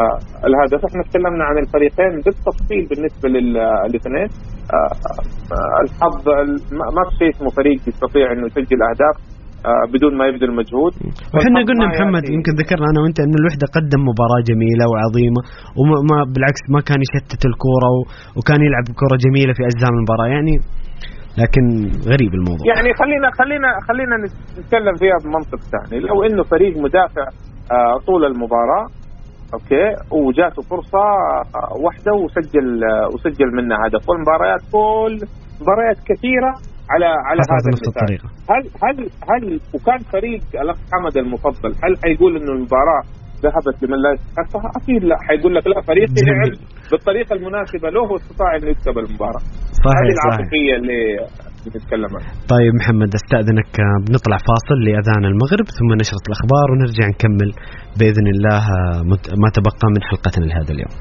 آه، 0.00 0.18
الهدف. 0.48 0.80
إحنا 0.88 1.02
تكلمنا 1.08 1.44
عن 1.50 1.56
الفريقين 1.64 2.12
بالتفصيل 2.24 2.82
بالنسبة 2.90 3.28
للاثنين 3.28 4.28
الحظ 5.82 6.24
ما 6.96 7.02
في 7.08 7.12
شيء 7.20 7.30
اسمه 7.34 7.50
فريق 7.58 7.78
يستطيع 7.90 8.26
إنه 8.32 8.46
يسجل 8.46 8.78
أهداف 8.90 9.16
بدون 9.92 10.12
ما 10.18 10.24
يبذل 10.28 10.52
مجهود. 10.60 10.92
وحنا 11.34 11.60
قلنا 11.68 11.86
محمد 11.92 12.24
يعني 12.24 12.36
يمكن 12.36 12.52
ذكرنا 12.62 12.86
أنا 12.90 13.00
وأنت 13.02 13.18
إن 13.26 13.34
الوحدة 13.40 13.66
قدم 13.76 14.00
مباراة 14.10 14.40
جميلة 14.50 14.84
وعظيمة 14.90 15.40
وما 15.78 16.18
بالعكس 16.32 16.62
ما 16.74 16.80
كان 16.88 16.98
يشتت 17.06 17.42
الكورة 17.50 17.88
وكان 18.36 18.60
يلعب 18.66 18.86
كره 19.00 19.16
جميلة 19.26 19.52
في 19.56 19.62
أجزاء 19.70 19.90
من 19.92 19.98
المباراة. 20.00 20.28
يعني 20.36 20.54
لكن 21.38 21.64
غريب 22.10 22.32
الموضوع. 22.34 22.66
يعني 22.74 22.94
خلينا 22.94 23.30
خلينا 23.30 23.68
خلينا 23.88 24.16
نتكلم 24.58 24.94
فيها 24.94 25.16
بمنطق 25.24 25.60
ثاني. 25.72 26.00
لو 26.00 26.24
إنه 26.24 26.42
فريق 26.42 26.78
مدافع 26.78 27.26
آه، 27.72 27.98
طول 28.06 28.24
المباراة 28.24 28.86
أوكي 29.54 29.86
وجاته 30.10 30.62
فرصة 30.62 30.98
آه، 30.98 31.82
واحدة 31.84 32.12
وسجل 32.12 32.84
آه، 32.84 33.06
وسجل 33.14 33.48
منها 33.56 33.78
هدف. 33.86 34.08
والمباريات 34.08 34.60
كل 34.72 35.14
مباريات 35.62 35.98
كثيرة 36.10 36.52
على 36.90 37.06
على 37.06 37.40
هذا 37.56 37.70
نفس 37.72 37.88
الطريقة. 37.88 38.28
هل 38.50 38.62
هل 38.84 38.96
هل 39.30 39.60
وكان 39.74 39.98
فريق 39.98 40.40
الأخ 40.62 40.76
حمد 40.92 41.16
المفضل 41.16 41.70
هل 41.84 41.92
حيقول 42.04 42.36
إنه 42.36 42.52
المباراة 42.52 43.02
ذهبت 43.44 43.76
لمن 43.82 43.98
لا 44.04 44.10
يستحقها. 44.16 44.68
أكيد 44.80 45.02
لا 45.10 45.16
حيقول 45.28 45.52
لك 45.56 45.64
لا 45.72 45.78
فريقي 45.88 46.20
لعب 46.28 46.52
بالطريقة 46.90 47.32
المناسبه 47.38 47.88
له 47.96 48.02
واستطاع 48.12 48.50
إنه 48.56 48.68
يكسب 48.72 48.94
المباراة. 49.02 49.42
صحيح 49.84 49.98
هذه 50.00 50.12
العاطفية 50.18 50.72
اللي 50.80 51.00
بنتكلم 51.72 52.10
عنها. 52.16 52.32
طيب 52.54 52.72
محمد 52.80 53.10
أستأذنك 53.20 53.72
آه، 53.86 53.98
بنطلع 54.04 54.38
فاصل 54.50 54.76
لأذان 54.86 55.22
المغرب 55.32 55.66
ثم 55.78 55.90
نشرة 56.00 56.24
الأخبار 56.28 56.66
ونرجع 56.70 57.04
نكمل 57.14 57.50
بإذن 57.98 58.26
الله 58.34 58.60
آه، 58.76 59.00
ما 59.42 59.48
تبقى 59.56 59.86
من 59.94 60.00
حلقتنا 60.08 60.44
لهذا 60.50 60.70
اليوم. 60.76 60.94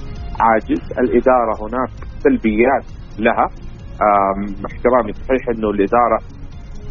عاجز. 0.41 0.83
الإدارة 0.99 1.55
هناك 1.63 1.91
سلبيات 2.25 2.85
لها. 3.19 3.47
احترامي 4.67 5.13
صحيح 5.13 5.49
إنه 5.57 5.71
الإدارة 5.71 6.19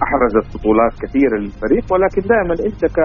أحرزت 0.04 0.58
بطولات 0.58 0.94
كثيرة 1.02 1.38
للفريق 1.40 1.94
ولكن 1.94 2.22
دائما 2.22 2.54
أنت 2.68 2.86
ك 2.86 3.00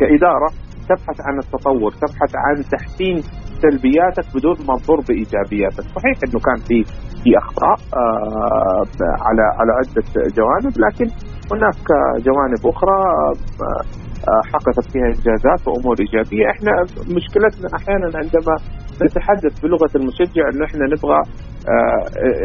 كإدارة 0.00 0.48
تبحث 0.88 1.20
عن 1.20 1.38
التطور 1.38 1.90
تبحث 1.92 2.32
عن 2.36 2.62
تحسين 2.72 3.22
سلبياتك 3.62 4.26
بدون 4.34 4.56
ما 4.68 4.74
تضر 4.76 5.00
بإيجابياتك. 5.08 5.84
صحيح 5.96 6.16
أنه 6.24 6.38
كان 6.46 6.58
في 6.68 6.78
في 7.22 7.30
أخطاء 7.42 7.76
آه 8.00 8.82
على 9.26 9.44
على 9.60 9.72
عدة 9.78 10.06
جوانب 10.38 10.74
لكن 10.86 11.06
هناك 11.52 11.86
جوانب 12.26 12.60
أخرى 12.72 12.98
آه 12.98 13.82
آه، 14.28 14.42
حققت 14.52 14.86
فيها 14.92 15.06
إنجازات 15.06 15.68
وأمور 15.68 15.96
إيجابية. 16.00 16.44
إحنا 16.50 16.72
مشكلتنا 17.16 17.68
أحيانا 17.78 18.06
عندما 18.14 18.54
نتحدث 19.02 19.60
بلغة 19.60 19.90
المشجع 19.96 20.42
أنه 20.54 20.64
إحنا 20.64 20.84
نبغى 20.86 21.20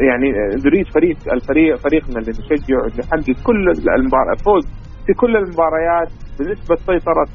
يعني 0.09 0.27
نريد 0.65 0.87
فريق 0.87 1.17
الفريق 1.33 1.75
فريقنا 1.75 2.19
اللي 2.19 2.31
نشجعه 2.31 2.81
أنه 2.85 2.99
يحقق 2.99 3.43
كل 3.43 3.69
المباراة 3.97 4.35
فوز 4.45 4.63
في 5.05 5.13
كل 5.13 5.35
المباريات 5.37 6.09
بنسبة 6.39 6.75
سيطرة 6.75 7.25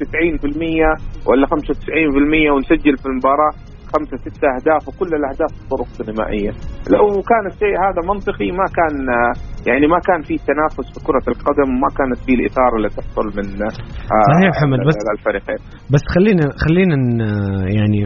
90% 1.25 1.27
ولا 1.29 1.47
95% 1.47 1.51
ونسجل 2.53 2.97
في 2.97 3.05
المباراة. 3.05 3.51
خمسة 3.93 4.15
ستة 4.25 4.47
أهداف 4.55 4.81
وكل 4.87 5.11
الأهداف 5.19 5.51
طرق 5.71 5.87
سينمائية. 5.99 6.51
لو 6.95 7.05
كان 7.31 7.43
الشيء 7.51 7.75
هذا 7.85 8.01
منطقي 8.11 8.49
ما 8.61 8.67
كان 8.77 8.95
يعني 9.69 9.85
ما 9.93 9.99
كان 10.07 10.19
في 10.27 10.35
تنافس 10.49 10.87
في 10.93 10.99
كرة 11.07 11.25
القدم 11.33 11.67
وما 11.75 11.89
كانت 11.99 12.17
في 12.25 12.31
الإثارة 12.39 12.75
اللي 12.77 12.89
تحصل 12.97 13.25
من 13.37 13.47
آه، 13.65 14.23
صحيح 14.33 14.49
محمد، 14.55 14.79
بس- 14.87 15.03
الفريقين. 15.17 15.59
بس 15.93 16.03
خلينا 16.15 16.45
خلينا 16.65 16.95
يعني 17.77 17.99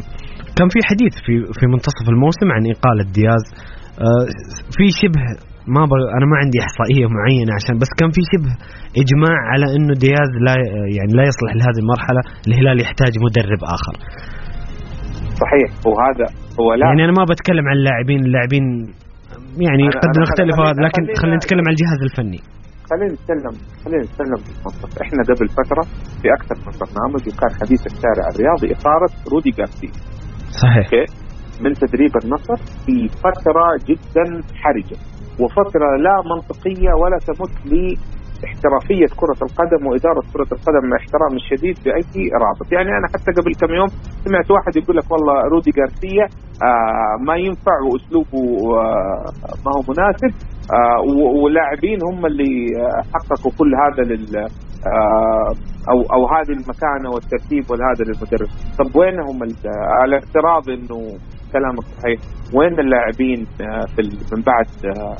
كان 0.57 0.67
في 0.73 0.79
حديث 0.89 1.13
في 1.25 1.33
في 1.59 1.65
منتصف 1.73 2.05
الموسم 2.13 2.47
عن 2.55 2.63
إقالة 2.75 3.03
دياز. 3.19 3.43
آه، 4.05 4.25
في 4.77 4.85
شبه 5.01 5.23
ما. 5.75 5.81
أنا 6.17 6.25
ما 6.31 6.37
عندي 6.43 6.57
إحصائية 6.65 7.05
معينة 7.17 7.51
عشان 7.57 7.75
بس 7.81 7.91
كان 7.99 8.09
في 8.15 8.21
شبه 8.31 8.51
إجماع 9.03 9.35
على 9.51 9.65
إنه 9.75 9.93
دياز 10.05 10.31
لا 10.47 10.55
يعني 10.97 11.11
لا 11.17 11.23
يصلح 11.31 11.51
لهذه 11.59 11.79
المرحلة 11.83 12.21
الهلال 12.47 12.77
يحتاج 12.85 13.13
مدرب 13.25 13.61
آخر. 13.77 13.95
صحيح. 15.43 15.69
وهذا 15.87 16.25
هو 16.59 16.73
لا. 16.73 16.85
يعني 16.87 17.01
أنا 17.05 17.13
ما 17.19 17.23
بتكلم 17.31 17.65
عن 17.69 17.75
اللاعبين 17.79 18.19
اللاعبين 18.27 18.65
يعني 19.65 19.83
أنا- 19.89 19.99
قد 20.03 20.13
نختلف 20.23 20.55
هذا 20.59 20.81
لكن 20.87 21.01
خلينا- 21.21 21.35
نتكلم 21.35 21.63
عن 21.67 21.73
الجهاز 21.75 21.99
الفني. 22.09 22.39
خلينا 22.89 23.13
نتكلم 23.15 23.53
خلينا 23.83 24.03
نتكلم 24.07 24.39
بالمنطق 24.45 24.91
إحنا 25.03 25.21
قبل 25.29 25.47
فترة 25.59 25.83
في 26.21 26.27
أكثر 26.37 26.55
من 26.65 26.73
برنامج 26.83 27.21
وكان 27.29 27.51
حديث 27.61 27.81
الشارع 27.91 28.23
الرياضي 28.33 28.67
إثارة 28.77 29.09
رودي 29.33 29.49
جارسيا 29.57 29.91
صحيح. 30.63 30.85
أوكي؟ 30.85 31.05
من 31.63 31.73
تدريب 31.73 32.11
النصر 32.23 32.55
في 32.85 32.95
فترة 33.25 33.65
جدا 33.89 34.25
حرجة 34.61 34.97
وفترة 35.41 35.87
لا 36.05 36.15
منطقية 36.35 36.91
ولا 37.01 37.17
تمت 37.27 37.53
لاحترافيه 38.43 39.05
كرة 39.21 39.39
القدم 39.47 39.81
وإدارة 39.87 40.21
كرة 40.33 40.49
القدم 40.57 40.83
مع 40.89 40.97
احترامي 41.01 41.37
الشديد 41.43 41.75
بأي 41.85 42.29
رابط، 42.43 42.67
يعني 42.75 42.89
أنا 42.97 43.07
حتى 43.13 43.31
قبل 43.37 43.51
كم 43.61 43.73
يوم 43.79 43.89
سمعت 44.25 44.51
واحد 44.51 44.73
يقول 44.75 44.95
لك 44.97 45.11
والله 45.11 45.41
رودي 45.53 45.71
جارسيا 45.77 46.25
آه 46.67 47.15
ما 47.27 47.35
ينفع 47.35 47.75
وأسلوبه 47.87 48.43
آه 48.79 49.25
ما 49.65 49.71
هو 49.75 49.81
مناسب 49.91 50.31
آه 50.77 50.99
ولاعبين 51.43 51.99
هم 52.09 52.25
اللي 52.25 52.53
آه، 52.81 53.01
حققوا 53.13 53.51
كل 53.59 53.71
هذا 53.83 54.03
لل 54.13 54.35
آه 54.37 55.51
أو 55.91 55.99
أو 56.15 56.21
هذه 56.35 56.51
المكانة 56.59 57.09
والترتيب 57.13 57.71
والهذا 57.71 58.03
للمدرب، 58.07 58.49
طب 58.79 58.95
وين 58.95 59.19
هم 59.19 59.39
على 60.01 60.17
افتراض 60.17 60.69
إنه 60.69 60.99
كلامك 61.53 61.83
صحيح، 61.83 62.19
وين 62.53 62.79
اللاعبين 62.79 63.47
آه، 63.61 63.85
في 63.95 64.01
من 64.35 64.41
بعد 64.41 64.67
آه، 64.85 65.15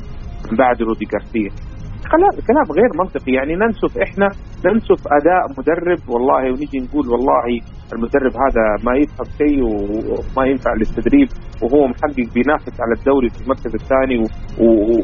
من 0.51 0.57
بعد 0.57 0.82
رودي 0.82 1.05
جارسيا؟ 1.11 1.72
كلام 2.14 2.34
كلام 2.49 2.68
غير 2.80 2.89
منطقي. 3.01 3.32
يعني 3.39 3.54
ننسف 3.64 3.91
إحنا 4.06 4.28
ننسف 4.68 4.99
أداء 5.20 5.43
مدرب 5.58 6.01
والله 6.12 6.41
ونيجي 6.51 6.80
نقول 6.86 7.06
والله 7.12 7.45
المدرب 7.93 8.34
هذا 8.45 8.66
ما 8.86 8.93
يفهم 9.01 9.28
شيء 9.41 9.60
وما 9.64 10.43
ينفع 10.51 10.72
للتدريب 10.80 11.28
وهو 11.64 11.88
محقق 11.88 12.28
بينافس 12.36 12.76
على 12.84 12.93
الدوري 12.99 13.30
في 13.30 13.39
المركز 13.43 13.74
الثاني 13.82 14.18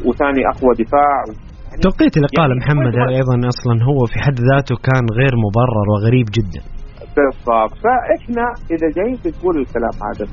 وثاني 0.07 0.41
أقوى 0.53 0.71
دفاع. 0.83 1.17
توقيت 1.85 2.13
الاقاله 2.17 2.53
يعني 2.53 2.61
محمد 2.63 2.95
أيضا 3.19 3.35
أصلا 3.53 3.75
هو 3.89 3.99
في 4.11 4.17
حد 4.25 4.37
ذاته 4.51 4.75
كان 4.87 5.05
غير 5.19 5.33
مبرر 5.45 5.87
وغريب 5.93 6.27
جدا. 6.37 6.78
بالضبط 7.15 7.77
فإحنا 7.83 8.45
إذا 8.73 8.87
جايين 8.97 9.17
بتقول 9.25 9.55
الكلام 9.63 9.95
هذا 10.07 10.25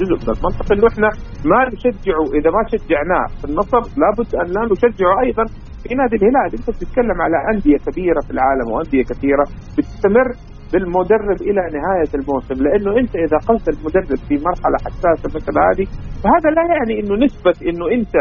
جزء 0.00 0.14
من 0.14 0.34
المنطق 0.36 0.72
إنه 0.72 0.86
إحنا 0.92 1.08
ما 1.44 1.60
نشجعه 1.72 2.24
إذا 2.38 2.50
ما 2.56 2.62
شجعناه 2.72 3.26
في 3.40 3.44
النصر 3.50 3.82
لابد 4.02 4.30
أن 4.42 4.46
لا 4.56 4.62
نشجعه 4.72 5.20
أيضا 5.26 5.44
في 5.82 5.94
نادي 5.94 6.16
الهلال. 6.16 6.50
أنت 6.58 6.70
بتتكلم 6.70 7.18
على 7.24 7.36
أندية 7.52 7.76
كبيرة 7.86 8.20
في 8.26 8.30
العالم 8.30 8.66
وأندية 8.72 9.02
كثيرة 9.02 9.44
بتستمر 9.78 10.28
بالمدرب 10.72 11.38
إلى 11.48 11.60
نهاية 11.78 12.10
الموسم. 12.14 12.54
لأنه 12.64 12.90
أنت 13.00 13.16
إذا 13.16 13.38
قلت 13.48 13.68
المدرب 13.68 14.18
في 14.28 14.34
مرحلة 14.48 14.76
حساسة 14.86 15.26
مثل 15.36 15.54
هذه 15.66 15.86
فهذا 16.22 16.48
لا 16.56 16.62
يعني 16.76 17.00
إنه 17.00 17.24
نسبة 17.24 17.54
إنه 17.68 17.86
أنت 17.98 18.14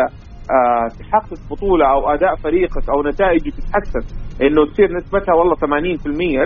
تحقق 1.00 1.39
بطولة 1.52 1.86
أو 1.91 2.10
أداء 2.14 2.36
فريقك 2.36 2.89
أو 2.89 3.04
نتائجه 3.10 3.50
تتحسن 3.50 4.04
إنه 4.41 4.66
تصير 4.66 4.96
نسبتها 4.98 5.34
والله 5.36 5.56
80% 5.56 5.68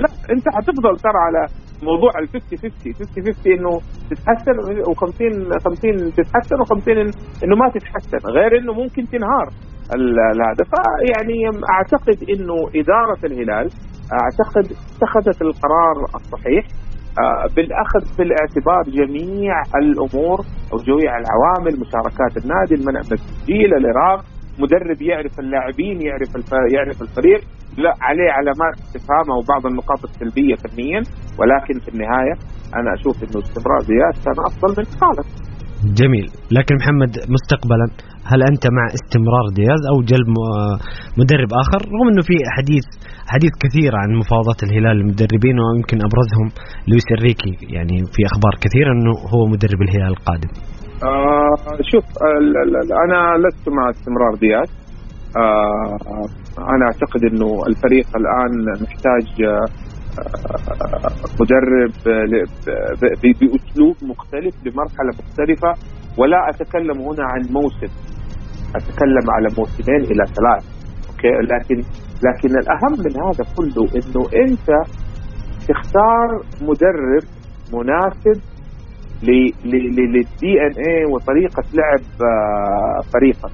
لا 0.04 0.10
أنت 0.34 0.46
حتفضل 0.56 0.98
ترى 0.98 1.20
على 1.28 1.48
موضوع 1.84 2.12
ال 2.20 2.28
50 2.28 2.58
50 2.58 2.94
50 2.94 3.26
50 3.26 3.54
إنه 3.54 3.80
تتحسن 4.10 4.56
و50 4.90 5.22
50 5.66 6.14
تتحسن 6.18 6.56
و50 6.64 6.90
إنه 7.44 7.56
ما 7.56 7.70
تتحسن. 7.76 8.30
غير 8.30 8.58
إنه 8.60 8.74
ممكن 8.74 9.08
تنهار 9.08 9.48
هذا 10.48 10.64
فيعني 10.74 11.40
أعتقد 11.74 12.30
إنه 12.30 12.56
إدارة 12.76 13.20
الهلال 13.26 13.70
أعتقد 14.22 14.66
اتخذت 14.66 15.42
القرار 15.42 15.96
الصحيح. 16.16 16.66
آه، 16.66 16.87
بالأخذ 17.56 18.16
في 18.16 18.24
الاعتبار 18.24 18.84
جميع 18.88 19.54
الأمور 19.76 20.40
أو 20.74 20.78
جميع 20.78 21.12
العوامل 21.18 21.80
مشاركات 21.80 22.38
النادي 22.44 22.76
المنع 22.76 23.00
من 23.00 23.14
التسجيل 23.14 23.74
الارهاق 23.74 24.26
مدرب 24.60 25.02
يعرف 25.02 25.40
اللاعبين 25.40 26.02
يعرف 26.02 26.30
يعرف 26.74 27.02
الفريق 27.02 27.42
لا 27.78 27.94
عليه 28.02 28.32
علامات 28.32 28.74
استفهام 28.74 29.32
أو 29.32 29.42
بعض 29.50 29.66
النقاط 29.66 30.04
السلبية 30.04 30.56
فنيا 30.56 31.02
ولكن 31.40 31.80
في 31.80 31.90
النهاية 31.90 32.34
أنا 32.76 32.94
أشوف 32.94 33.24
إنه 33.24 33.44
استمرار 33.44 33.80
زياد 33.80 34.14
كان 34.26 34.46
أفضل 34.46 34.70
من 34.78 34.86
خالد 34.86 35.47
جميل. 35.84 36.28
لكن 36.52 36.76
محمد 36.76 37.12
مستقبلا 37.36 37.88
هل 38.32 38.40
أنت 38.52 38.64
مع 38.78 38.86
استمرار 38.98 39.46
دياز 39.56 39.82
أو 39.92 40.02
جلب 40.12 40.30
مدرب 41.20 41.50
آخر؟ 41.64 41.80
رغم 41.96 42.08
إنه 42.12 42.22
في 42.22 42.36
حديث 42.58 42.86
حديث 43.34 43.52
كثير 43.64 43.92
عن 43.96 44.10
مفاوضات 44.22 44.64
الهلال 44.64 44.98
للمدربين 44.98 45.56
ويمكن 45.60 45.98
أبرزهم 46.08 46.48
لويس 46.88 47.08
إنريكي. 47.18 47.54
يعني 47.76 47.98
في 48.14 48.22
أخبار 48.32 48.54
كثيرة 48.64 48.92
إنه 48.96 49.14
هو 49.34 49.42
مدرب 49.54 49.82
الهلال 49.82 50.12
القادم. 50.18 50.52
آه 51.10 51.56
شوف 51.92 52.06
أنا 53.06 53.20
لست 53.44 53.70
مع 53.70 53.90
استمرار 53.90 54.34
دياز. 54.46 54.70
آه 55.38 56.26
أنا 56.74 56.86
أعتقد 56.90 57.22
إنه 57.32 57.50
الفريق 57.70 58.08
الآن 58.22 58.54
محتاج 58.84 59.28
آه 59.46 59.66
مدرب 61.40 61.92
بأسلوب 63.42 63.96
مختلف 64.02 64.56
بمرحله 64.64 65.12
مختلفة 65.24 65.74
ولا 66.18 66.50
أتكلم 66.50 67.02
هنا 67.02 67.24
عن 67.24 67.42
موسم. 67.50 67.94
أتكلم 68.76 69.32
على 69.32 69.48
موسمين 69.58 70.02
إلى 70.12 70.26
ثلاث. 70.26 70.64
okay؟ 71.10 71.28
لكن 71.54 71.84
لكن 72.28 72.50
الأهم 72.58 72.94
من 73.06 73.14
هذا 73.24 73.46
كله 73.58 73.84
إنه 73.96 74.26
أنت 74.46 74.70
تختار 75.70 76.28
مدرب 76.62 77.24
مناسب 77.74 78.42
لل 79.24 80.54
DNA 80.62 81.06
وطريقة 81.14 81.64
لعب 81.74 82.06
آه، 82.22 83.02
فريقك. 83.14 83.52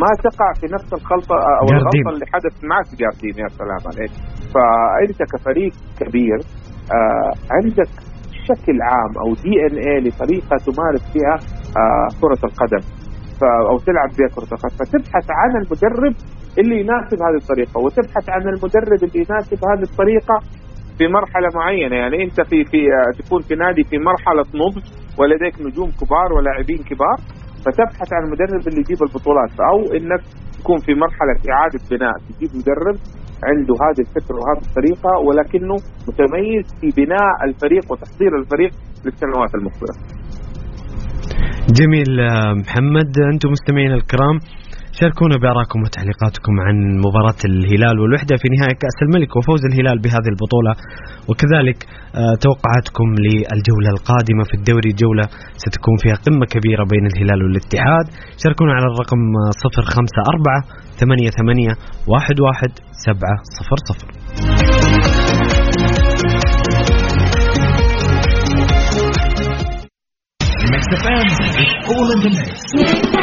ما 0.00 0.10
تقع 0.26 0.48
في 0.60 0.66
نفس 0.74 0.92
الخلطة 0.98 1.34
أو. 1.60 1.66
الغلطة 1.72 2.10
اللي 2.14 2.26
حدث 2.34 2.54
معك 2.64 2.86
في 2.90 2.96
جارديم 3.02 3.34
يا 3.44 3.48
سلام 3.48 3.82
عليك. 3.90 4.12
فانت 4.54 5.20
كفريق 5.32 5.72
كبير 6.00 6.38
آه 6.96 7.30
عندك 7.56 7.90
بشكل 8.32 8.76
عام 8.90 9.12
أو 9.22 9.28
DNA 9.42 9.98
لطريقه 10.08 10.56
تمارس 10.66 11.04
فيها 11.12 11.36
آه 11.80 12.08
كرة 12.20 12.42
القدم. 12.48 12.84
أو 13.70 13.76
تلعب 13.78 14.08
بها 14.18 14.28
كرة 14.36 14.50
القدم. 14.56 14.74
فتبحث 14.80 15.26
عن 15.40 15.50
المدرب 15.62 16.14
اللي 16.58 16.76
يناسب 16.80 17.18
هذه 17.26 17.38
الطريقة 17.42 17.80
وتبحث 17.84 18.26
عن 18.28 18.42
المدرب 18.42 19.00
اللي 19.04 19.18
يناسب 19.28 19.58
هذه 19.70 19.82
الطريقة 19.90 20.36
في 20.98 21.08
مرحلة 21.08 21.48
معينة. 21.54 21.96
يعني 21.96 22.24
أنت 22.24 22.40
في 22.40 22.64
في 22.64 22.78
آه، 22.78 23.22
تكون 23.22 23.40
في 23.42 23.54
نادي 23.54 23.84
في 23.84 23.96
مرحلة 23.98 24.44
نضج 24.62 24.84
ولديك 25.18 25.54
نجوم 25.66 25.90
كبار 26.00 26.28
ولاعبين 26.32 26.78
كبار. 26.90 27.16
فتبحث 27.64 28.08
عن 28.16 28.22
المدرب 28.26 28.62
اللي 28.68 28.80
يجيب 28.84 29.00
البطولات 29.06 29.52
أو 29.70 29.78
إنك 29.96 30.22
تكون 30.58 30.78
في 30.86 30.92
مرحلة 31.04 31.36
إعادة 31.52 31.80
بناء 31.90 32.14
تجيب 32.28 32.50
مدرب 32.60 32.96
عنده 33.48 33.74
هذه 33.86 34.02
الفكرة 34.06 34.36
وهذه 34.40 34.62
الطريقة 34.68 35.12
ولكنه 35.26 35.76
متميز 36.08 36.64
في 36.80 36.88
بناء 37.00 37.34
الفريق 37.48 37.84
وتحضير 37.92 38.32
الفريق 38.40 38.72
للسنوات 39.04 39.54
المقبلة. 39.54 39.94
جميل 41.78 42.20
آه، 42.20 42.52
محمد 42.62 43.10
أنتم 43.32 43.48
مستمعين 43.50 43.92
الكرام 43.92 44.36
شاركونا 45.00 45.36
بآرائكم 45.42 45.78
وتعليقاتكم 45.84 46.54
عن 46.66 46.76
مباراة 47.06 47.40
الهلال 47.50 47.96
والوحدة 48.00 48.34
في 48.40 48.46
نهائي 48.54 48.74
كأس 48.82 48.98
الملك 49.06 49.36
وفوز 49.36 49.62
الهلال 49.70 49.98
بهذه 50.04 50.28
البطولة. 50.34 50.72
وكذلك 51.28 51.78
آه، 52.20 52.34
توقعاتكم 52.44 53.06
للجولة 53.24 53.90
القادمة 53.96 54.42
في 54.48 54.54
الدوري. 54.58 54.90
جولة 55.02 55.26
ستكون 55.64 55.96
فيها 56.02 56.16
قمة 56.26 56.46
كبيرة 56.54 56.84
بين 56.92 57.04
الهلال 57.12 57.40
والاتحاد. 57.44 58.06
شاركونا 58.42 58.72
على 58.76 58.86
الرقم 58.92 59.20
054 59.64 60.56
88 61.00 61.76
11 62.08 62.72
700 63.06 64.42
Mix 70.72 70.84
FM 71.02 71.26
is 71.62 71.70
all 71.90 72.08
in 72.14 72.18
the 72.24 72.30
mix. 72.38 73.21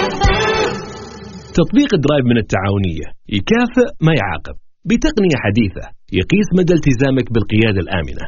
تطبيق 1.57 1.89
Drive 2.05 2.25
من 2.31 2.37
التعاونية. 2.43 3.07
يكافئ 3.37 3.87
ما 4.05 4.13
يعاقب. 4.21 4.55
بتقنية 4.89 5.37
حديثة 5.45 5.85
يقيس 6.19 6.47
مدى 6.59 6.73
التزامك 6.79 7.27
بالقيادة 7.33 7.79
الآمنة. 7.85 8.25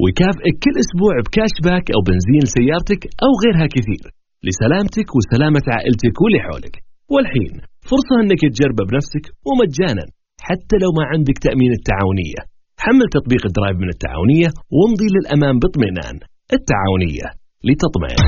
ويكافئك 0.00 0.56
كل 0.64 0.74
أسبوع 0.84 1.14
ب 1.26 1.32
cash 1.32 1.54
back 1.66 1.86
أو 1.94 2.00
بنزين 2.08 2.42
لسيارتك 2.46 3.02
أو 3.24 3.30
غيرها 3.42 3.66
كثير. 3.76 4.04
لسلامتك 4.46 5.08
وسلامة 5.16 5.66
عائلتك 5.74 6.16
واللي 6.22 6.40
حولك. 6.46 6.74
والحين 7.12 7.54
فرصة 7.90 8.14
أنك 8.22 8.40
تجربه 8.54 8.82
بنفسك 8.88 9.24
ومجانا. 9.48 10.04
حتى 10.46 10.76
لو 10.82 10.90
ما 10.98 11.04
عندك 11.12 11.36
تأمين 11.46 11.72
التعاونية. 11.78 12.40
حمل 12.84 13.06
تطبيق 13.16 13.42
Drive 13.56 13.76
من 13.82 13.90
التعاونية 13.94 14.48
وامضي 14.76 15.08
للأمام 15.14 15.54
باطمئنان. 15.62 16.16
التعاونية 16.56 17.26
لتطمئن. 17.66 18.18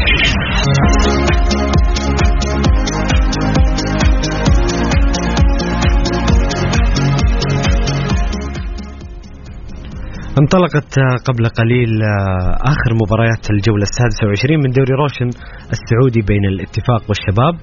انطلقت 10.40 10.94
قبل 11.28 11.48
قليل 11.48 12.02
آه، 12.02 12.56
آخر 12.72 12.90
مباريات 13.02 13.50
الجولة 13.50 13.82
السادسة 13.82 14.20
والعشرين 14.22 14.58
من 14.58 14.70
دوري 14.70 14.94
روشن 15.02 15.28
السعودي 15.76 16.22
بين 16.22 16.44
الاتفاق 16.44 17.02
والشباب. 17.08 17.54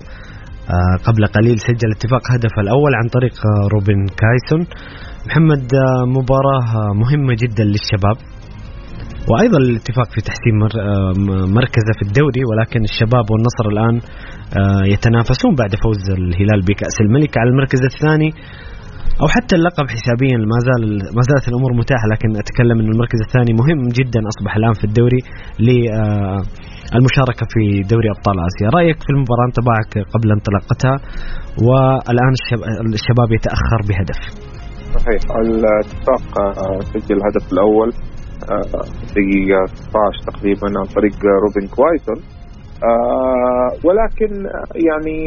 آه، 0.69 0.95
قبل 1.07 1.25
قليل 1.25 1.59
سجل 1.59 1.87
الاتفاق 1.89 2.21
هدف 2.31 2.59
الأول 2.59 2.91
عن 2.95 3.07
طريق 3.07 3.33
آه، 3.33 3.67
روبن 3.73 4.05
كويسون. 4.21 4.61
محمد 5.27 5.67
مباراة 6.17 6.93
مهمة 6.93 7.33
جدا 7.43 7.63
للشباب. 7.63 8.17
وأيضا 9.29 9.57
الاتفاق 9.57 10.07
في 10.13 10.21
تحسين 10.21 10.55
مركزه 11.57 11.91
في 11.97 12.03
الدوري 12.07 12.43
ولكن 12.49 12.81
الشباب 12.83 13.25
والنصر 13.31 13.65
الآن 13.73 13.95
يتنافسون 14.93 15.55
بعد 15.55 15.75
فوز 15.83 16.09
الهلال 16.09 16.61
بكأس 16.61 16.95
الملك 17.01 17.37
على 17.37 17.49
المركز 17.49 17.81
الثاني. 17.91 18.31
أو 19.21 19.27
حتى 19.35 19.53
اللقب 19.59 19.85
حسابيا 19.95 20.37
ما 20.51 20.57
زال 20.67 20.83
ما 21.17 21.23
زالت 21.29 21.45
الأمور 21.51 21.71
متاحة 21.81 22.05
لكن 22.13 22.29
أتكلم 22.43 22.77
إن 22.81 22.89
المركز 22.93 23.19
الثاني 23.27 23.51
مهم 23.61 23.81
جدا 23.99 24.21
أصبح 24.31 24.51
الآن 24.59 24.75
في 24.79 24.85
الدوري 24.89 25.21
للمشاركه 25.67 27.43
في 27.53 27.61
دوري 27.93 28.09
أبطال 28.15 28.35
آسيا. 28.49 28.67
رأيك 28.77 28.97
في 29.05 29.09
المباراة 29.15 29.45
انطباعك 29.49 29.91
قبل 30.13 30.27
انطلاقتها 30.37 30.95
والآن 31.67 32.33
الشباب 32.99 33.29
يتأخر 33.37 33.79
بهدف. 33.89 34.19
صحيح. 34.95 35.21
الاتفاق 35.43 36.25
آه، 36.45 36.79
سجل 36.91 37.15
الهدف 37.19 37.45
الأول 37.53 37.89
آه، 38.53 38.83
دقيقة 39.15 39.61
16 39.65 40.19
تقريبا 40.31 40.67
عن 40.79 40.85
طريق 40.97 41.15
روبن 41.43 41.65
كوايسون 41.75 42.19
آه، 42.89 43.69
ولكن 43.85 44.31
يعني 44.87 45.17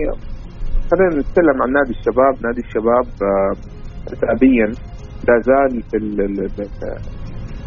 خلينا 0.90 1.12
نتكلم 1.20 1.56
عن 1.62 1.68
نادي 1.78 1.92
الشباب. 1.98 2.34
نادي 2.46 2.62
الشباب 2.66 3.06
حسابيا 4.10 4.66
لا 5.28 5.36
زال 5.48 5.82
في 5.90 5.96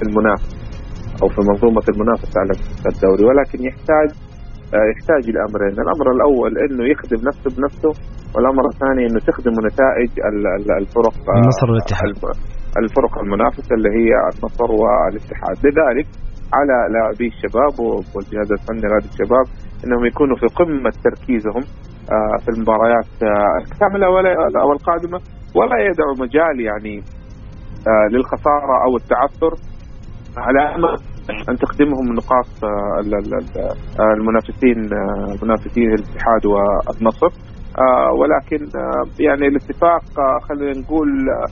المنافسة 0.06 0.56
أو 1.24 1.28
في 1.30 1.42
منظومة 1.50 1.84
المنافسة 1.94 2.36
على 2.42 2.54
الدوري 2.92 3.24
ولكن 3.30 3.60
يحتاج 3.70 4.10
يحتاج 4.92 5.24
الامرين، 5.34 5.76
الأمر 5.86 6.08
الأول 6.16 6.52
إنه 6.66 6.84
يخدم 6.94 7.20
نفسه 7.30 7.50
بنفسه 7.58 7.94
والأمر 8.36 8.64
الثاني 8.74 9.02
إنه 9.08 9.20
تخدمه 9.30 9.60
نتائج 9.70 10.12
الفرق 10.82 11.16
النصر 11.42 11.68
والاتحاد. 11.72 12.16
الفرق 12.84 13.14
المنافسة 13.24 13.72
اللي 13.78 13.90
هي 14.00 14.12
النصر 14.34 14.70
والاتحاد، 14.82 15.56
لذلك 15.66 16.08
على 16.58 16.76
لاعبي 16.94 17.28
الشباب 17.34 17.74
والجهاز 18.14 18.50
الفني 18.58 18.82
لنادي 18.86 19.08
الشباب 19.14 19.46
إنهم 19.84 20.06
يكونوا 20.06 20.38
في 20.42 20.48
قمة 20.60 20.94
تركيزهم 21.08 21.64
آه، 22.16 22.38
في 22.44 22.50
المباريات 22.56 23.12
آه، 23.24 23.56
الكامله 23.62 24.06
أو 24.64 24.72
القادمة 24.78 25.20
ولا 25.56 25.78
يدعو 25.88 26.12
مجال 26.26 26.56
يعني 26.70 26.96
آه، 27.88 28.08
للخسارة 28.14 28.76
أو 28.86 28.98
التعثر. 28.98 29.54
على 30.38 30.76
أمل 30.76 30.96
أن 31.50 31.56
تخدمهم 31.56 32.06
نقاط 32.20 32.50
المنافسين 34.18 34.80
منافسين 35.44 35.90
الاتحاد 35.94 36.46
والنصر. 36.46 37.32
آه 37.86 38.12
ولكن 38.20 38.62
آه 38.80 39.04
يعني 39.28 39.48
الاتفاق 39.48 40.04
آه 40.20 40.38
خلينا 40.48 40.80
نقول 40.82 41.10
آه 41.30 41.48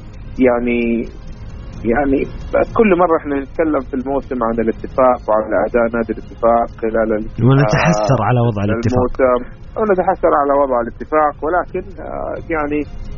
يعني 0.47 0.81
يعني 1.91 2.19
كل 2.77 2.89
مرة 3.01 3.15
إحنا 3.21 3.35
نتكلم 3.43 3.79
في 3.89 3.93
الموسم 3.99 4.37
عن 4.47 4.55
الاتفاق 4.65 5.19
وعلى 5.27 5.55
أداء 5.67 5.85
نادي 5.95 6.11
الاتفاق 6.15 6.67
خلال 6.81 7.09
ونتحسر 7.47 8.19
على 8.27 8.39
وضع 8.47 8.61
الاتفاق. 8.67 9.13
الموسم. 9.19 9.41
ونتحسر 9.79 10.31
على 10.41 10.53
وضع 10.61 10.77
الاتفاق. 10.85 11.33
ولكن 11.45 11.83
آه 12.07 12.35
يعني 12.53 12.79
آه 12.87 13.12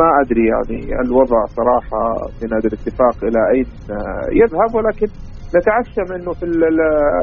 ما 0.00 0.08
أدري 0.22 0.44
يعني 0.54 1.00
الوضع 1.04 1.44
صراحة 1.58 2.02
في 2.40 2.46
نادي 2.52 2.68
الاتفاق 2.68 3.24
إلى 3.24 3.40
اين 3.54 3.66
آه 3.90 4.26
يذهب 4.42 4.70
ولكن 4.74 5.08
نتعشم 5.56 6.08
انه 6.14 6.32
في 6.32 6.44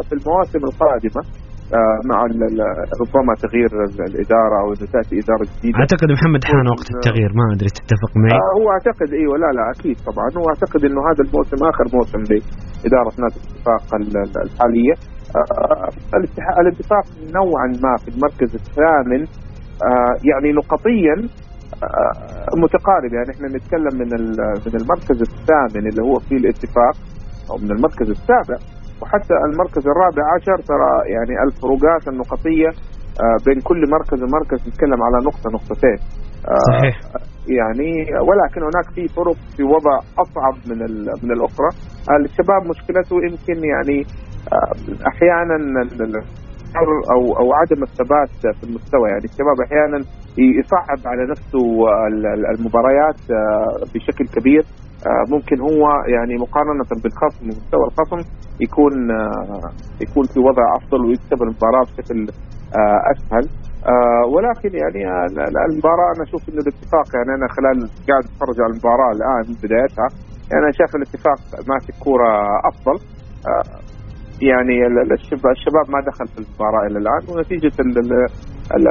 في 0.08 0.14
المواسم 0.18 0.60
القادمة 0.70 1.22
آه، 1.80 2.00
مع 2.12 2.18
ربما 3.02 3.34
تغيير 3.46 3.70
الإدارة 4.10 4.56
أو 4.62 4.68
إنه 4.74 4.86
تأتي 4.94 5.16
إدارة 5.24 5.46
جديدة. 5.54 5.78
أعتقد 5.80 6.08
محمد 6.18 6.44
حان 6.50 6.68
وقت 6.74 6.88
التغيير 6.96 7.32
ما 7.40 7.46
أدري 7.56 7.70
تتفق 7.80 8.12
معي؟ 8.22 8.38
آه 8.40 8.52
هو 8.60 8.66
أعتقد 8.76 9.10
أيوه 9.20 9.36
لا 9.44 9.50
لا 9.58 9.64
أكيد 9.76 9.98
طبعا. 10.10 10.28
هو 10.40 10.46
أعتقد 10.54 10.82
إنه 10.88 11.02
هذا 11.10 11.22
الموسم 11.28 11.60
آخر 11.72 11.86
موسم 11.98 12.22
لإدارة 12.30 13.12
نادي 13.24 13.38
الاتفاق 13.42 13.84
الحالية. 14.48 14.96
آه 15.40 16.62
الاتفاق 16.62 17.06
نوعا 17.40 17.68
ما 17.86 17.94
في 18.02 18.08
المركز 18.16 18.52
الثامن 18.62 19.22
آه 19.88 20.14
يعني 20.30 20.50
نقطيا 20.62 21.16
آه 21.22 21.53
متقارب. 22.64 23.14
يعني 23.14 23.30
إحنا 23.36 23.48
نتكلم 23.48 23.94
من 24.00 24.10
من 24.66 24.74
المركز 24.82 25.22
الثامن 25.22 25.88
اللي 25.90 26.02
هو 26.04 26.20
فيه 26.20 26.38
الاتفاق 26.38 26.96
أو 27.52 27.58
من 27.58 27.72
المركز 27.72 28.10
السابع 28.10 28.58
وحتى 29.02 29.34
المركز 29.50 29.88
الرابع 29.88 30.24
عشر 30.36 30.58
ترى 30.72 30.92
يعني 31.16 31.34
الفروقات 31.48 32.08
النقطية 32.08 32.68
آه، 33.24 33.38
بين 33.46 33.62
كل 33.62 33.82
مركز 33.96 34.24
ومركز 34.24 34.68
نتكلم 34.68 35.04
على 35.04 35.18
نقطة 35.26 35.50
نقطتين. 35.58 35.98
آه، 36.48 36.80
صحيح. 36.80 36.96
يعني 37.48 37.92
ولكن 38.30 38.62
هناك 38.62 38.88
في 38.96 39.08
فرق 39.08 39.36
في 39.58 39.64
وضع 39.64 39.96
أصعب 40.24 40.56
من 40.70 40.80
من 41.24 41.32
الأخرى. 41.32 41.70
الشباب 42.20 42.62
مشكلته 42.70 43.16
يمكن 43.28 43.66
يعني 43.66 44.06
آه، 44.54 45.08
أحيانا 45.08 45.58
أو 47.14 47.22
أو 47.40 47.54
عدم 47.54 47.84
الثبات 47.84 48.56
في 48.58 48.64
المستوى. 48.64 49.10
يعني 49.10 49.26
الشباب 49.26 49.58
أحيانا 49.66 50.00
يصعب 50.38 51.00
على 51.12 51.24
نفسه 51.32 51.66
المباريات 52.56 53.20
بشكل 53.96 54.26
كبير. 54.36 54.66
آه، 55.08 55.24
ممكن 55.36 55.62
هو 55.62 55.82
يعني 56.16 56.36
مقارنة 56.36 56.84
بالخصم 57.04 57.46
ومستوى 57.46 57.86
الخصم 57.88 58.30
يكون 58.62 59.12
آه، 59.12 59.70
يكون 60.02 60.26
في 60.34 60.40
وضع 60.40 60.66
أفضل 60.78 61.06
ويكسب 61.06 61.40
المباراة 61.44 61.84
بشكل 61.84 62.20
آه، 62.80 63.00
أسهل. 63.12 63.46
ولكن 64.34 64.72
يعني 64.78 65.02
المباراة 65.70 66.10
أنا 66.16 66.24
أشوف 66.24 66.50
إنه 66.50 66.62
الاتفاق. 66.62 67.08
يعني 67.16 67.30
أنا 67.38 67.48
خلال 67.56 67.78
قاعد 68.08 68.24
أتفرج 68.24 68.58
على 68.62 68.72
المباراة 68.74 69.12
الآن 69.18 69.44
من 69.50 69.56
بدايتها 69.64 70.08
يعني 70.50 70.64
أنا 70.64 70.72
شايف 70.72 70.96
الاتفاق 70.96 71.40
ماسك 71.70 71.94
كورة 72.04 72.30
أفضل. 72.70 72.98
يعني 74.42 74.76
الشباب 75.56 75.86
ما 75.94 76.00
دخل 76.10 76.26
في 76.34 76.38
المباراة 76.42 76.84
إلى 76.88 76.98
الآن 77.04 77.22
ونتيجة 77.30 77.76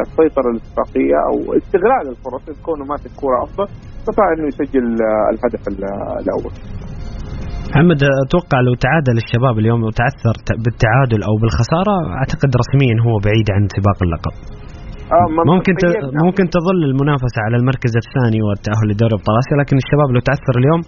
السيطرة 0.03 0.49
الاتفاقية 0.53 1.19
أو 1.29 1.37
استغلال 1.61 2.05
الفرص 2.15 2.45
كونه 2.67 2.85
ماسك 2.85 3.11
كوره 3.21 3.39
أفضل 3.47 3.67
استطاع 3.99 4.27
أنه 4.35 4.47
يسجل 4.53 4.85
الهدف 5.33 5.63
الأول. 6.23 6.53
محمد 7.71 8.01
أتوقع 8.27 8.59
لو 8.67 8.75
تعادل 8.87 9.17
الشباب 9.25 9.55
اليوم 9.63 9.81
وتعثر 9.87 10.35
بالتعادل 10.65 11.21
أو 11.29 11.35
بالخسارة 11.43 11.95
أعتقد 12.19 12.51
رسميا 12.63 12.97
هو 13.07 13.15
بعيد 13.27 13.47
عن 13.55 13.63
سباق 13.77 13.99
اللقب. 14.07 14.35
آه 15.17 15.27
ممكن. 15.53 15.75
ممكن 16.27 16.45
تظل 16.57 16.81
المنافسة 16.91 17.39
على 17.47 17.57
المركز 17.61 17.93
الثاني 18.03 18.41
والتاهل 18.47 18.87
لدوري 18.91 19.15
أبطال 19.19 19.35
آسيا 19.43 19.57
لكن 19.63 19.77
الشباب 19.83 20.09
لو 20.15 20.21
تعثر 20.29 20.55
اليوم 20.63 20.81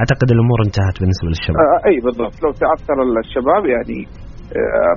أعتقد 0.00 0.28
الأمور 0.34 0.58
انتهت 0.66 0.96
بالنسبة 1.00 1.26
للشباب. 1.30 1.60
آه 1.64 1.80
أي 1.88 1.96
بالضبط 2.04 2.36
لو 2.44 2.50
تعثر 2.62 2.96
الشباب 3.24 3.62
يعني 3.74 4.00
آه 4.58 4.94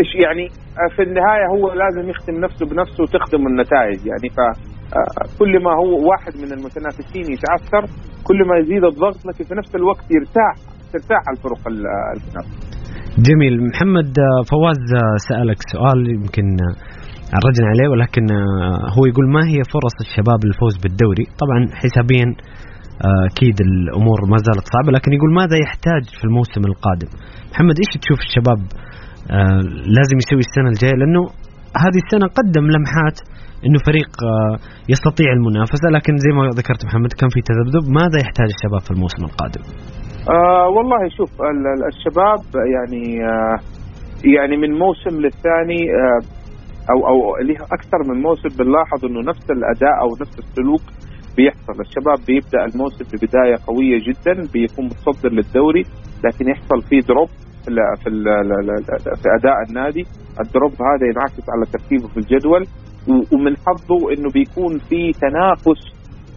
إيش 0.00 0.10
يعني 0.24 0.46
آه، 0.80 0.90
في 0.96 1.02
النهاية 1.02 1.46
هو 1.54 1.64
لازم 1.82 2.10
يختم 2.10 2.34
نفسه 2.44 2.66
بنفسه 2.66 3.02
وتخدم 3.02 3.46
النتائج 3.46 3.98
يعني 4.10 4.28
ف 4.36 4.38
آه، 4.40 5.38
كل 5.38 5.52
ما 5.64 5.72
هو 5.80 6.08
واحد 6.10 6.32
من 6.42 6.52
المتنافسين 6.56 7.26
يتعثر 7.34 7.84
كل 8.28 8.38
ما 8.48 8.54
يزيد 8.60 8.84
الضغط 8.84 9.26
لكن 9.26 9.44
في 9.44 9.54
نفس 9.54 9.74
الوقت 9.74 10.04
يرتاح 10.16 10.54
ترتاح 10.92 11.22
الفرق 11.32 11.62
المنافسه. 11.68 12.68
جميل 13.28 13.54
محمد 13.70 14.10
آه، 14.18 14.42
فواز 14.50 14.82
سألك 15.28 15.60
سؤال 15.72 15.98
يمكن 16.16 16.46
عرجنا 17.36 17.66
عليه 17.72 17.88
ولكن 17.88 18.24
هو 18.96 19.02
يقول 19.10 19.26
ما 19.36 19.42
هي 19.52 19.58
فرص 19.74 19.96
الشباب 20.06 20.38
للفوز 20.44 20.74
بالدوري؟ 20.82 21.24
طبعا 21.42 21.60
حسابيا 21.80 22.26
أكيد 23.30 23.56
الأمور 23.60 24.18
ما 24.30 24.36
زالت 24.46 24.66
صعبة 24.74 24.90
لكن 24.96 25.12
يقول 25.12 25.34
ماذا 25.34 25.56
يحتاج 25.64 26.04
في 26.18 26.24
الموسم 26.24 26.62
القادم؟ 26.70 27.10
محمد 27.52 27.76
إيش 27.82 27.90
تشوف 28.02 28.18
الشباب 28.26 28.60
آه 29.30 29.60
لازم 29.96 30.16
يسوي 30.22 30.42
السنة 30.48 30.68
الجاية 30.74 30.96
لأنه 31.00 31.22
هذه 31.84 32.00
السنة 32.04 32.26
قدم 32.38 32.64
لمحات 32.74 33.18
إنه 33.66 33.78
فريق 33.88 34.10
آه 34.30 34.54
يستطيع 34.94 35.28
المنافسة 35.38 35.88
لكن 35.96 36.12
زي 36.24 36.30
ما 36.36 36.42
ذكرت 36.60 36.82
محمد 36.88 37.12
كان 37.18 37.30
في 37.34 37.40
تذبذب 37.50 37.84
ماذا 38.00 38.18
يحتاج 38.24 38.48
الشباب 38.56 38.82
في 38.86 38.90
الموسم 38.96 39.22
القادم؟ 39.28 39.62
آه 40.36 40.66
والله 40.74 41.00
شوف 41.18 41.30
الشباب 41.92 42.42
يعني 42.74 43.04
آه 43.32 43.56
يعني 44.36 44.56
من 44.62 44.70
موسم 44.84 45.14
للثاني 45.24 45.80
آه 46.02 46.20
أو 46.92 46.98
أو 47.10 47.18
أكثر 47.76 48.00
من 48.08 48.22
موسم 48.22 48.48
بنلاحظ 48.58 49.04
إنه 49.04 49.20
نفس 49.30 49.46
الأداء 49.50 49.94
أو 50.02 50.08
نفس 50.22 50.38
السلوك 50.38 50.84
بيحصل. 51.36 51.80
الشباب 51.80 52.18
بيبدأ 52.26 52.64
الموسم 52.64 53.04
ببداية 53.12 53.56
قوية 53.66 53.98
جدا 54.08 54.34
بيكون 54.52 54.84
متصدر 54.84 55.32
للدوري 55.32 55.84
لكن 56.24 56.48
يحصل 56.48 56.82
فيه 56.88 57.00
دروب 57.00 57.28
في 57.64 57.70
في 59.22 59.28
أداء 59.38 59.56
النادي. 59.68 60.06
الدروب 60.40 60.72
هذا 60.72 61.04
ينعكس 61.10 61.44
على 61.54 61.64
ترتيبه 61.72 62.08
في 62.08 62.16
الجدول 62.16 62.66
ومن 63.08 63.56
حظه 63.56 64.12
إنه 64.12 64.30
بيكون 64.34 64.78
في 64.78 65.12
تنافس 65.12 65.80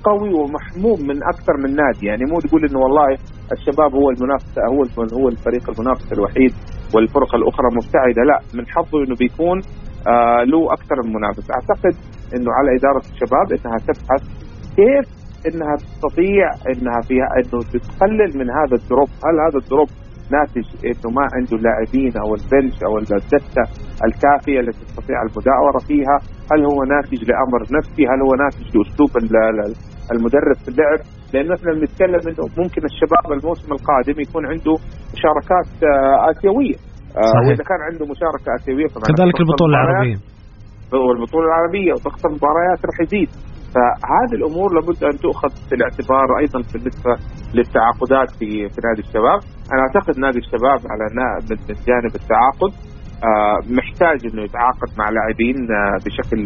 قوي 0.03 0.33
ومحموم 0.33 1.07
من 1.07 1.17
أكثر 1.23 1.53
من 1.63 1.75
نادي. 1.75 2.05
يعني 2.07 2.23
مو 2.31 2.39
تقول 2.39 2.65
إنه 2.65 2.79
والله 2.79 3.17
الشباب 3.51 3.95
هو 3.95 4.09
المنافس 4.09 4.59
هو 4.59 4.83
هو 5.19 5.29
الفريق 5.29 5.69
المنافس 5.69 6.13
الوحيد 6.13 6.53
والفرق 6.95 7.35
الأخرى 7.35 7.67
مبتعدة. 7.75 8.21
لا 8.31 8.39
من 8.57 8.65
حظه 8.67 9.03
إنه 9.03 9.15
بيكون 9.15 9.57
آه 10.07 10.43
له 10.43 10.73
أكثر 10.73 10.95
من 11.05 11.13
منافس. 11.13 11.51
أعتقد 11.51 11.95
إنه 12.35 12.51
على 12.57 12.69
إدارة 12.77 13.03
الشباب 13.13 13.47
انها 13.51 13.77
تبحث 13.77 14.23
كيف 14.75 15.05
إنها 15.47 15.75
تستطيع 15.75 16.47
إنها 16.71 17.01
فيها 17.07 17.27
إنه 17.39 17.59
تقلل 17.61 18.31
من 18.39 18.49
هذا 18.49 18.75
ال 18.81 18.87
drop 18.87 19.09
هل 19.25 19.35
هذا 19.45 19.57
ال 19.63 19.68
drop 19.68 19.89
ناتج 20.35 20.67
إنه 20.89 21.07
ما 21.17 21.25
عنده 21.35 21.55
اللاعبين 21.57 22.13
أو 22.23 22.29
ال 22.39 22.45
bench 22.45 22.75
أو 22.87 22.97
الدكه 22.97 23.63
الكافية 24.07 24.59
التي 24.59 24.85
تستطيع 24.85 25.17
المداورة 25.27 25.79
فيها، 25.87 26.17
هل 26.51 26.59
هو 26.71 26.79
ناتج 26.93 27.19
لأمر 27.29 27.61
نفسي؟ 27.77 28.03
هل 28.11 28.19
هو 28.25 28.33
ناتج 28.43 28.65
لأسلوب 28.75 29.11
المدرب 30.13 30.57
في 30.63 30.69
اللعب؟ 30.73 30.99
لأنه 31.33 31.53
إحنا 31.55 31.71
بنتكلم 31.73 32.21
إنه 32.29 32.45
ممكن 32.61 32.81
الشباب 32.91 33.25
الموسم 33.37 33.71
القادم 33.77 34.21
يكون 34.25 34.43
عنده 34.51 34.75
مشاركات 35.15 35.69
آه، 35.83 36.31
آسيوية 36.31 36.77
آه، 37.17 37.31
صحيح. 37.35 37.47
واذا 37.47 37.63
كان 37.69 37.81
عنده 37.89 38.05
مشاركة 38.13 38.47
آسيوية 38.55 38.87
كذلك 38.87 39.37
البطولة 39.43 39.73
العربية 39.75 40.17
والبطوله 40.93 41.45
العربية 41.51 41.91
وضغط 41.93 42.25
المباريات 42.25 42.79
راح 42.89 42.97
يزيد 43.05 43.29
فهذه 43.73 44.33
الأمور 44.39 44.67
لابد 44.75 45.03
أن 45.03 45.15
تؤخذ 45.25 45.51
في 45.67 45.75
الاعتبار 45.75 46.27
أيضا 46.41 46.59
بالنسبة 46.73 47.13
للتعاقدات 47.53 48.29
في 48.39 48.49
في 48.73 48.79
نادي 48.87 49.01
الشباب، 49.07 49.39
أنا 49.73 49.81
أعتقد 49.85 50.19
نادي 50.19 50.39
الشباب 50.39 50.79
على 50.91 51.05
من 51.49 51.57
جانب 51.87 52.13
التعاقد 52.21 52.71
آه، 53.29 53.57
محتاج 53.79 54.19
إنه 54.29 54.41
يتعاقد 54.43 54.89
مع 54.99 55.05
لاعبين 55.15 55.57
آه، 55.79 55.97
بشكل 56.05 56.39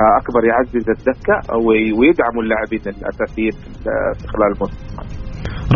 آه، 0.00 0.12
أكبر 0.20 0.42
يعزز 0.50 0.86
الدكه 0.96 1.34
ويدعموا 1.98 2.42
اللاعبين 2.44 2.82
الأساسيين 2.94 3.54
في 4.18 4.24
خلال 4.32 4.50
الموسم 4.54 4.78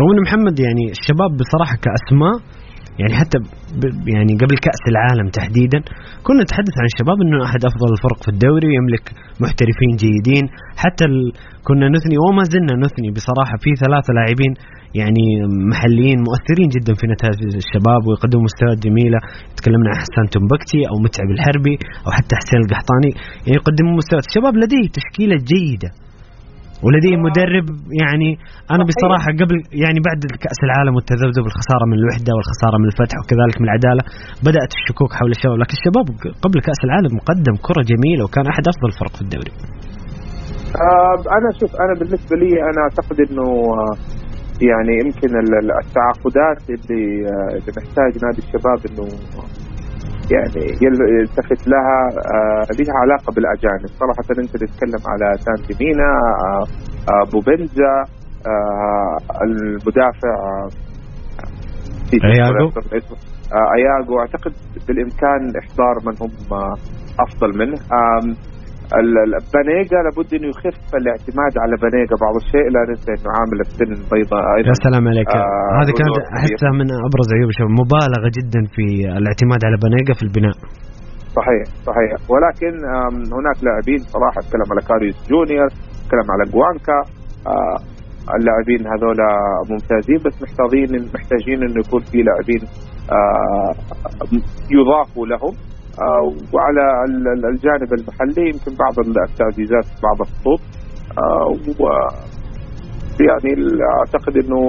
رغم 0.01 0.17
محمد 0.25 0.59
يعني 0.59 0.85
الشباب 0.97 1.31
بصراحة 1.39 1.75
كأسماء 1.85 2.35
يعني 2.99 3.13
حتى 3.21 3.37
يعني 4.13 4.33
قبل 4.41 4.55
كأس 4.65 4.83
العالم 4.93 5.27
تحديدا 5.37 5.79
كنا 6.25 6.41
نتحدث 6.43 6.75
عن 6.81 6.87
الشباب 6.91 7.17
إنه 7.25 7.37
أحد 7.47 7.61
أفضل 7.69 7.89
الفرق 7.95 8.19
في 8.25 8.29
الدوري 8.35 8.67
ويملك 8.67 9.05
محترفين 9.43 9.91
جيدين. 10.03 10.45
حتى 10.83 11.03
ال... 11.11 11.15
كنا 11.67 11.85
نثني 11.95 12.15
وما 12.25 12.43
زلنا 12.53 12.73
نثني 12.85 13.09
بصراحة 13.17 13.55
في 13.63 13.69
ثلاثة 13.83 14.09
لاعبين 14.17 14.53
يعني 14.99 15.25
محليين 15.71 16.17
مؤثرين 16.27 16.69
جدا 16.75 16.93
في 16.99 17.05
نتائج 17.13 17.39
الشباب 17.63 18.01
ويقدموا 18.07 18.43
مستويات 18.47 18.79
جميلة. 18.87 19.19
تكلمنا 19.57 19.89
عن 19.91 19.97
حسان 20.03 20.25
تنبكتي 20.35 20.79
أو 20.89 20.95
متعب 21.05 21.29
الحربي 21.35 21.75
أو 22.05 22.09
حتى 22.17 22.33
حسين 22.41 22.59
القحطاني. 22.65 23.11
يعني 23.45 23.55
يقدموا 23.61 23.93
مستويات. 23.99 24.25
الشباب 24.29 24.53
لديه 24.61 24.85
تشكيلة 24.97 25.35
جيدة. 25.51 25.89
ولديه 26.85 27.15
مدرب 27.27 27.67
يعني 28.01 28.29
أنا 28.73 28.83
بصراحة 28.89 29.29
قبل 29.41 29.57
يعني 29.83 29.99
بعد 30.07 30.21
كأس 30.43 30.59
العالم 30.67 30.93
والتذبذب 30.95 31.45
الخساره 31.51 31.85
من 31.91 31.97
الوحدة 32.01 32.31
والخسارة 32.35 32.77
من 32.81 32.87
الفتح 32.91 33.15
وكذلك 33.21 33.55
من 33.61 33.65
العدالة 33.69 34.03
بدأت 34.47 34.71
الشكوك 34.77 35.11
حول 35.19 35.31
الشباب. 35.35 35.57
لكن 35.61 35.75
الشباب 35.79 36.05
قبل 36.45 36.57
كأس 36.67 36.81
العالم 36.87 37.11
مقدم 37.19 37.55
كرة 37.67 37.81
جميلة 37.91 38.21
وكان 38.25 38.45
أحد 38.53 38.63
أفضل 38.71 38.87
الفرق 38.93 39.13
في 39.17 39.23
الدوري. 39.25 39.53
آه 40.87 41.17
أنا 41.37 41.49
شوف 41.59 41.71
أنا 41.83 41.93
بالنسبة 41.99 42.33
لي 42.41 42.51
أنا 42.69 42.79
أعتقد 42.85 43.17
إنه 43.25 43.47
آه 43.81 43.93
يعني 44.69 44.93
يمكن 45.03 45.29
التعاقدات 45.83 46.59
اللي 46.75 47.03
آه 47.31 47.51
اللي 47.57 47.71
محتاج 47.79 48.11
نادي 48.23 48.41
الشباب 48.45 48.79
إنه 48.89 49.05
يعني 50.31 50.77
يلتفت 50.81 51.67
لها 51.67 51.97
آه 52.33 52.65
لها 52.79 52.95
علاقة 53.03 53.33
بالأجانب. 53.35 53.87
صراحة 53.87 54.41
أنت 54.43 54.51
تتكلم 54.57 55.03
على 55.07 55.37
سانتي 55.37 55.85
مينا 55.85 56.09
آه 56.45 56.63
آه 57.11 57.23
بوبنزا 57.31 57.93
آه 58.47 59.17
المدافع 59.43 60.35
أياغو؟ 62.13 62.71
أياغو. 63.77 64.19
أعتقد 64.19 64.53
بالإمكان 64.87 65.53
إحضار 65.61 65.95
من 66.05 66.13
هم 66.21 66.31
أفضل 67.19 67.57
منه. 67.57 67.77
بانيجا 69.53 69.99
لابد 70.05 70.29
إنه 70.37 70.47
يخف 70.53 70.87
الاعتماد 71.01 71.53
على 71.63 71.75
بانيجا 71.83 72.15
بعض 72.25 72.35
الشيء 72.43 72.67
لا 72.75 72.81
ننسى 72.89 73.11
إنه 73.17 73.29
عامل 73.37 73.59
السن 73.65 73.91
البيضاء 73.99 74.43
أيضا. 74.55 74.69
يا 74.71 74.77
سلام 74.87 75.03
عليك. 75.11 75.29
آه 75.29 75.71
هذه 75.79 75.91
كانت 75.99 76.15
احسها 76.37 76.71
من 76.79 76.87
أبرز 77.07 77.29
عيوب 77.37 77.49
الشباب 77.53 77.71
مبالغة 77.81 78.29
جدا 78.37 78.61
في 78.75 78.85
الاعتماد 79.19 79.61
على 79.67 79.77
بانيجا 79.83 80.13
في 80.19 80.23
البناء. 80.27 80.55
صحيح 81.37 81.65
صحيح. 81.89 82.11
ولكن 82.31 82.73
هناك 83.37 83.57
لاعبين 83.65 84.01
صراحة 84.15 84.39
اتكلم 84.43 84.67
على 84.71 84.81
كارلوس 84.89 85.17
جونيور 85.31 85.69
اتكلم 86.01 86.27
على 86.33 86.43
جوانكا. 86.53 86.99
آه 87.53 87.77
اللاعبين 88.37 88.81
هذول 88.93 89.19
ممتازين 89.71 90.19
بس 90.25 90.35
محتاجين 90.45 90.89
محتاجين 91.15 91.59
إنه 91.65 91.79
يكون 91.85 92.01
في 92.11 92.17
لاعبين 92.27 92.61
آه 93.17 93.71
يضافوا 94.77 95.25
لهم. 95.31 95.53
وعلى 96.53 96.85
الجانب 97.51 97.93
المحلي 97.93 98.43
يمكن 98.51 98.71
بعض 98.83 98.95
التعزيزات 98.99 99.85
بعض 100.03 100.17
الخطوط. 100.21 100.61
آه 101.17 101.47
و 101.81 101.83
يعني 103.27 103.51
أعتقد 103.97 104.33
إنه 104.37 104.61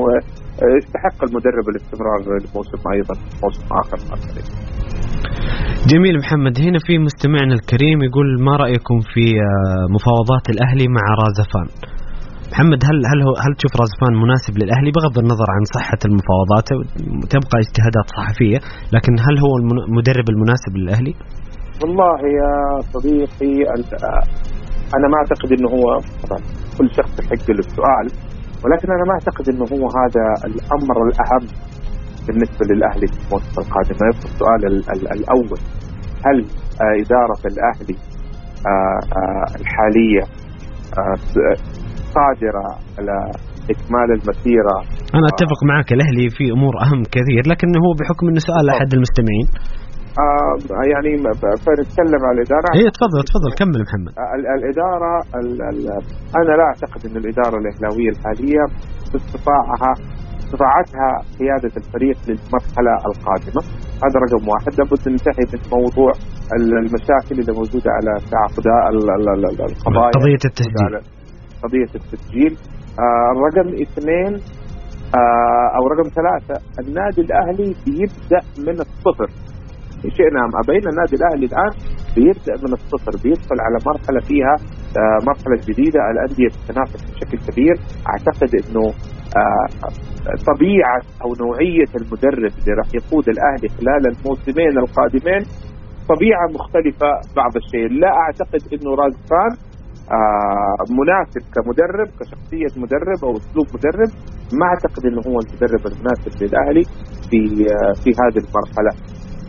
يستحق 0.79 1.19
المدرب 1.29 1.67
الاستمرار 1.69 2.19
لموسم 2.21 2.83
أيضا 2.95 3.15
موسم 3.43 3.65
آخر. 3.81 3.99
جميل 5.93 6.19
محمد. 6.19 6.59
هنا 6.61 6.79
في 6.87 6.99
مستمعنا 6.99 7.55
الكريم 7.55 8.03
يقول 8.03 8.43
ما 8.45 8.57
رأيكم 8.57 9.01
في 9.15 9.25
مفاوضات 9.95 10.45
الأهلي 10.51 10.87
مع 10.89 11.05
رازفان؟ 11.23 11.69
محمد 12.53 12.81
هل 12.89 12.99
هل 13.11 13.21
هل 13.45 13.53
تشوف 13.59 13.73
رازفان 13.83 14.15
مناسب 14.25 14.55
للأهلي 14.59 14.91
بغض 14.97 15.17
النظر 15.19 15.49
عن 15.57 15.63
صحة 15.77 16.01
المفاوضات 16.09 16.69
تبقى 17.35 17.57
اجتهادات 17.65 18.07
صحفية 18.19 18.59
لكن 18.95 19.13
هل 19.27 19.35
هو 19.45 19.53
المدرب 19.89 20.27
المناسب 20.35 20.73
للأهلي؟ 20.77 21.15
والله 21.83 22.19
يا 22.41 22.53
صديقي 22.95 23.55
أنا 24.97 25.07
ما 25.13 25.17
أعتقد 25.21 25.49
إنه 25.57 25.69
هو 25.77 25.87
طبعا 26.25 26.41
كل 26.79 26.89
شخص 26.99 27.13
يحق 27.21 27.51
له 27.51 27.63
السؤال 27.69 28.07
ولكن 28.65 28.89
أنا 28.97 29.05
ما 29.09 29.13
أعتقد 29.19 29.49
إنه 29.49 29.65
هو 29.75 29.85
هذا 30.01 30.25
الأمر 30.51 30.97
الأهم 31.09 31.45
بالنسبة 32.27 32.63
للأهلي 32.71 33.07
في 33.07 33.19
الموسم 33.27 33.61
القادم 33.61 33.95
يبقى 33.95 34.27
السؤال 34.33 34.61
الأول 35.19 35.59
هل 36.27 36.37
إدارة 37.03 37.41
الأهلي 37.53 37.97
الحالية 39.61 40.23
قادرة 42.17 42.67
على 42.99 43.17
إكمال 43.73 44.09
المسيرة. 44.19 44.77
أنا 45.17 45.27
أتفق 45.33 45.61
معك 45.71 45.89
الأهلي 45.97 46.27
في 46.37 46.45
أمور 46.57 46.75
أهم 46.85 47.01
كثير 47.17 47.43
لكن 47.53 47.69
هو 47.85 47.91
بحكم 47.99 48.25
أنه 48.31 48.41
سؤال 48.49 48.65
أحد 48.75 48.89
المستمعين. 48.97 49.49
آه 50.25 50.55
يعني 50.93 51.13
فنتكلم 51.65 52.23
على 52.29 52.37
الإدارة. 52.39 52.69
هي 52.81 52.87
تفضل 52.97 53.21
تفضل 53.31 53.51
كمل 53.61 53.79
محمد. 53.87 54.13
الإدارة 54.59 55.13
ال 55.39 55.51
ال 55.71 55.79
أنا 56.39 56.53
لا 56.59 56.65
أعتقد 56.71 57.01
أن 57.09 57.17
الإدارة 57.23 57.57
الإهلاوية 57.63 58.11
الحالية 58.15 58.65
باستطاعها 59.13 59.93
استطاعتها 60.43 61.09
قيادة 61.39 61.73
الفريق 61.81 62.19
للمرحلة 62.29 62.95
القادمة. 63.11 63.63
هذا 64.05 64.17
رقم 64.25 64.43
واحد. 64.53 64.71
لابد 64.79 65.03
ننتهي 65.09 65.45
من 65.53 65.61
موضوع 65.79 66.13
المشاكل 66.59 67.35
اللي 67.41 67.53
موجودة 67.61 67.91
على 67.97 68.13
تعاقدات 68.33 68.83
القضايا. 69.71 70.11
قضية 70.17 70.43
التسجيل. 70.51 70.93
قضية 71.63 71.91
التسجيل. 71.95 72.57
آه 72.99 73.31
رقم 73.47 73.69
اثنين 73.69 74.35
آه 75.15 75.69
أو 75.77 75.87
رقم 75.93 76.09
ثلاثة 76.09 76.61
النادي 76.81 77.21
الأهلي 77.21 77.75
بيبدأ 77.87 78.41
من 78.59 78.81
الصفر. 78.81 79.29
شئنا 80.17 80.41
أم 80.45 80.51
أبينا 80.65 80.91
النادي 80.91 81.17
الأهلي 81.17 81.47
الآن 81.47 81.71
بيبدأ 82.17 82.55
من 82.67 82.73
الصفر 82.73 83.13
بيدخل 83.25 83.57
على 83.61 83.79
مرحلة 83.87 84.21
فيها 84.21 84.55
آه 84.99 85.19
مرحلة 85.27 85.57
جديدة. 85.69 86.01
الأندية 86.11 86.49
تتنافس 86.49 87.03
بشكل 87.11 87.39
كبير. 87.53 87.75
أعتقد 88.11 88.51
أنه 88.55 88.87
آه 89.37 89.67
طبيعة 90.55 91.01
أو 91.25 91.29
نوعية 91.45 91.91
المدرب 92.01 92.53
اللي 92.59 92.73
راح 92.79 92.89
يقود 92.95 93.29
الأهلي 93.29 93.69
خلال 93.69 94.03
الموسمين 94.13 94.79
القادمين 94.79 95.43
طبيعة 96.09 96.47
مختلفة 96.55 97.11
بعض 97.37 97.57
الشيء. 97.57 97.89
لا 98.01 98.09
أعتقد 98.09 98.61
أنه 98.73 98.91
رازفان 98.95 99.70
مناسب 100.99 101.43
كمدرب 101.55 102.09
كشخصية 102.21 102.81
مدرب 102.83 103.21
أو 103.25 103.37
أسلوب 103.37 103.67
مدرب. 103.75 104.11
ما 104.53 104.67
أعتقد 104.67 105.07
أنه 105.07 105.23
هو 105.27 105.39
المدرب 105.45 105.83
المناسب 105.93 106.43
للأهلي 106.43 106.85
في 107.31 107.41
آه 107.75 107.93
في 108.03 108.11
هذه 108.11 108.39
المرحلة. 108.47 108.93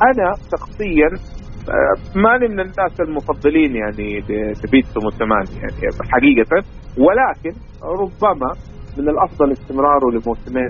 أنا 0.09 0.33
شخصيا 0.51 1.09
آه 1.75 2.19
ماني 2.19 2.47
من 2.47 2.59
الناس 2.59 3.01
المفضلين 3.01 3.75
يعني 3.75 4.19
لبيتسو 4.65 4.99
موسيماني 5.03 5.53
يعني 5.61 5.87
حقيقة. 6.13 6.63
ولكن 6.97 7.53
ربما 7.83 8.51
من 8.97 9.09
الأفضل 9.09 9.51
استمراره 9.51 10.11
لموسمين 10.11 10.67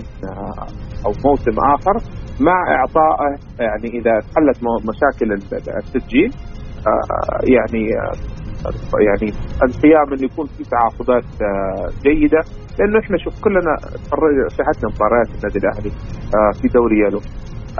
أو 1.06 1.12
موسم 1.24 1.56
آخر 1.74 1.96
مع 2.40 2.58
إعطائه 2.76 3.36
يعني 3.58 3.98
إذا 3.98 4.12
حلت 4.36 4.58
مشاكل 4.64 5.32
التسجيل 5.78 6.30
يعني 7.54 7.88
يعني 9.08 9.28
القيام 9.66 10.06
انه 10.12 10.24
يكون 10.30 10.46
في 10.46 10.62
تعاقدات 10.74 11.24
جيدة 12.06 12.40
لأنه 12.78 12.98
إحنا 13.02 13.16
شوف 13.24 13.34
كلنا 13.44 13.72
شاهدنا 14.56 14.86
مباريات 14.94 15.28
النادي 15.36 15.58
الأهلي 15.62 15.90
في 16.60 16.68
دوري 16.68 16.98
يالو 17.04 17.20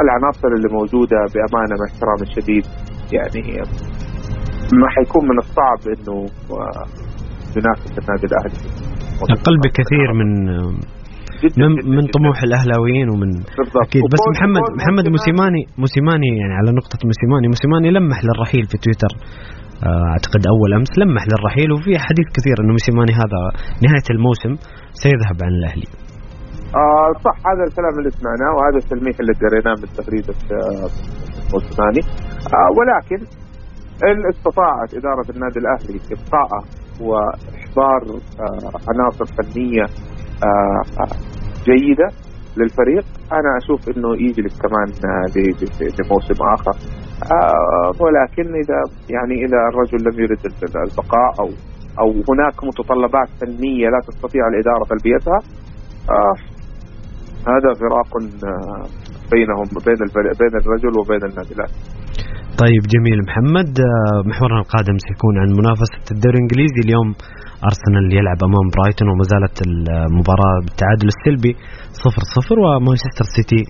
العناصر 0.02 0.48
اللي 0.56 0.68
موجودة 0.78 1.18
بأمانة 1.32 1.74
مع 1.80 1.86
احترامي 1.90 2.22
الشديد 2.28 2.64
يعني 3.16 3.42
ما 4.80 4.88
حيكون 4.96 5.24
من 5.30 5.38
الصعب 5.38 5.80
إنه 5.94 6.16
ينافس 7.56 7.92
النادي 7.98 8.26
الأهلي. 8.30 8.58
أقل 9.30 9.56
بكثير 9.64 10.08
من 10.20 10.28
من, 11.62 11.70
من 11.96 12.04
طموح 12.16 12.42
الأهلاويين 12.42 13.08
ومن 13.10 13.30
بالضبط. 13.58 13.86
أكيد. 13.86 14.02
بس 14.12 14.24
محمد 14.36 14.62
محمد 14.78 15.08
موسيماني 15.08 15.62
موسيماني 15.78 16.28
يعني 16.40 16.54
على 16.60 16.70
نقطة 16.78 16.98
موسيماني. 17.10 17.46
موسيماني 17.54 17.90
لمح 17.90 18.18
للرحيل 18.24 18.64
في 18.70 18.76
تويتر. 18.84 19.12
أعتقد 19.86 20.42
أول 20.52 20.70
أمس 20.74 20.92
لمح 20.98 21.22
للرحيل 21.32 21.72
وفي 21.72 21.92
حديث 22.06 22.26
كثير 22.36 22.56
إنه 22.60 22.72
موسيماني 22.76 23.12
هذا 23.22 23.40
نهاية 23.84 24.08
الموسم 24.10 24.52
سيذهب 25.02 25.38
عن 25.46 25.52
الأهلي. 25.60 25.88
آه 26.82 27.12
صح 27.24 27.36
هذا 27.50 27.62
الكلام 27.68 27.94
اللي 27.98 28.10
سمعناه 28.10 28.52
وهذا 28.56 28.78
التلميح 28.82 29.16
اللي 29.20 29.32
قريناه 29.42 29.74
من 29.82 29.88
تغريدة 30.00 30.34
موسيماني 31.52 32.02
آه 32.56 32.70
ولكن 32.78 33.20
إن 34.08 34.20
استطاعت 34.34 34.94
إدارة 34.94 35.26
النادي 35.34 35.58
الأهلي 35.62 36.00
ابقائه 36.14 36.62
وإحضار 37.06 38.02
آه 38.40 38.70
عناصر 38.88 39.24
فنية 39.36 39.86
آه 40.48 41.06
جيدة 41.68 42.08
للفريق 42.56 43.04
أنا 43.32 43.50
أشوف 43.62 43.96
إنه 43.96 44.10
يجلس 44.26 44.60
كمان 44.62 44.88
لموسم 46.00 46.38
آخر 46.54 46.76
آه 46.76 47.11
ولكن 48.02 48.46
إذا 48.62 48.80
يعني 49.14 49.34
إذا 49.44 49.58
الرجل 49.70 49.98
لم 50.06 50.16
يرد 50.24 50.44
البقاء 50.86 51.30
أو 51.40 51.48
أو 52.02 52.08
هناك 52.30 52.56
متطلبات 52.64 53.28
فنية 53.40 53.86
لا 53.94 54.00
تستطيع 54.08 54.42
الإدارة 54.48 54.84
تلبيتها 54.92 55.38
آه 56.16 56.34
هذا 57.52 57.70
فراق 57.80 58.10
آه 58.22 58.86
بينهم 59.32 59.66
بين 59.86 60.00
بين 60.40 60.54
الرجل 60.60 60.92
وبين 61.00 61.22
النادي. 61.30 61.54
طيب 62.62 62.82
جميل 62.94 63.18
محمد 63.28 63.70
آه، 63.80 64.28
محورنا 64.28 64.60
القادم 64.64 64.96
سيكون 65.06 65.34
عن 65.42 65.48
منافسة 65.60 66.04
الدوري 66.14 66.36
الإنجليزي 66.36 66.80
اليوم 66.86 67.08
أرسنال 67.70 68.06
يلعب 68.18 68.40
أمام 68.48 68.66
برايتون 68.74 69.08
وما 69.12 69.24
زالت 69.32 69.56
المباراة 69.66 70.56
بالتعادل 70.64 71.08
السلبي 71.14 71.52
صفر 72.04 72.22
صفر 72.36 72.56
ومانشستر 72.64 73.26
سيتي 73.34 73.62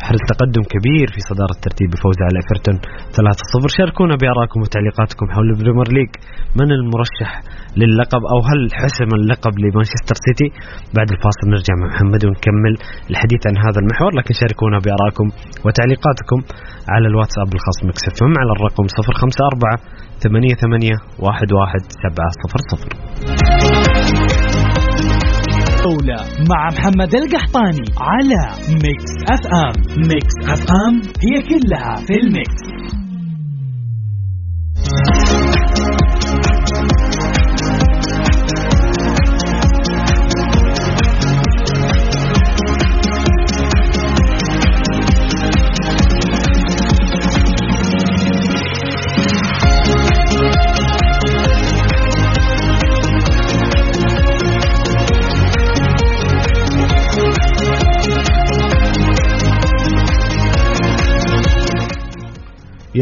يحرز 0.00 0.22
تقدم 0.32 0.64
كبير 0.74 1.06
في 1.14 1.20
صدارة 1.30 1.54
الترتيب 1.58 1.88
بفوزه 1.92 2.22
على 2.28 2.36
إيفرتون 2.40 2.76
3-0 3.66 3.76
شاركونا 3.78 4.14
بآرائكم 4.20 4.58
وتعليقاتكم 4.62 5.24
حول 5.34 5.46
ال 5.52 5.56
Premier 5.56 5.88
League 5.96 6.10
من 6.58 6.68
المرشح 6.78 7.30
للقب 7.80 8.22
أو 8.32 8.38
هل 8.50 8.60
حسم 8.80 9.10
اللقب 9.18 9.54
لمانشستر 9.62 10.16
سيتي؟ 10.24 10.48
بعد 10.96 11.08
الفاصل 11.14 11.44
نرجع 11.54 11.74
مع 11.80 11.86
محمد 11.92 12.22
ونكمل 12.26 12.74
الحديث 13.10 13.42
عن 13.48 13.56
هذا 13.66 13.78
المحور 13.82 14.12
لكن 14.18 14.32
شاركونا 14.40 14.78
بآرائكم 14.84 15.26
وتعليقاتكم 15.64 16.38
على 16.92 17.06
الواتساب 17.10 17.48
الخاص 17.56 17.78
Mix 17.88 18.05
FM 18.05 18.16
على 18.42 18.52
الرقم 18.56 18.84
054 18.84 19.99
ثمانية 20.22 20.54
ثمانية 20.54 20.96
واحد 21.18 21.52
واحد 21.52 21.80
سبعة 22.04 22.30
صفر 22.42 22.58
صفر. 22.70 22.88
جولة 25.84 26.16
مع 26.50 26.68
محمد 26.68 27.14
القحطاني 27.14 27.84
على 28.00 28.42
ميكس 28.68 29.12
اف 29.30 29.46
ام 29.46 29.72
ميكس 30.08 30.34
اف 30.48 30.66
ام 30.70 30.94
هي 31.24 31.42
كلها 31.42 31.96
في 32.06 32.14
الميكس 32.14 32.69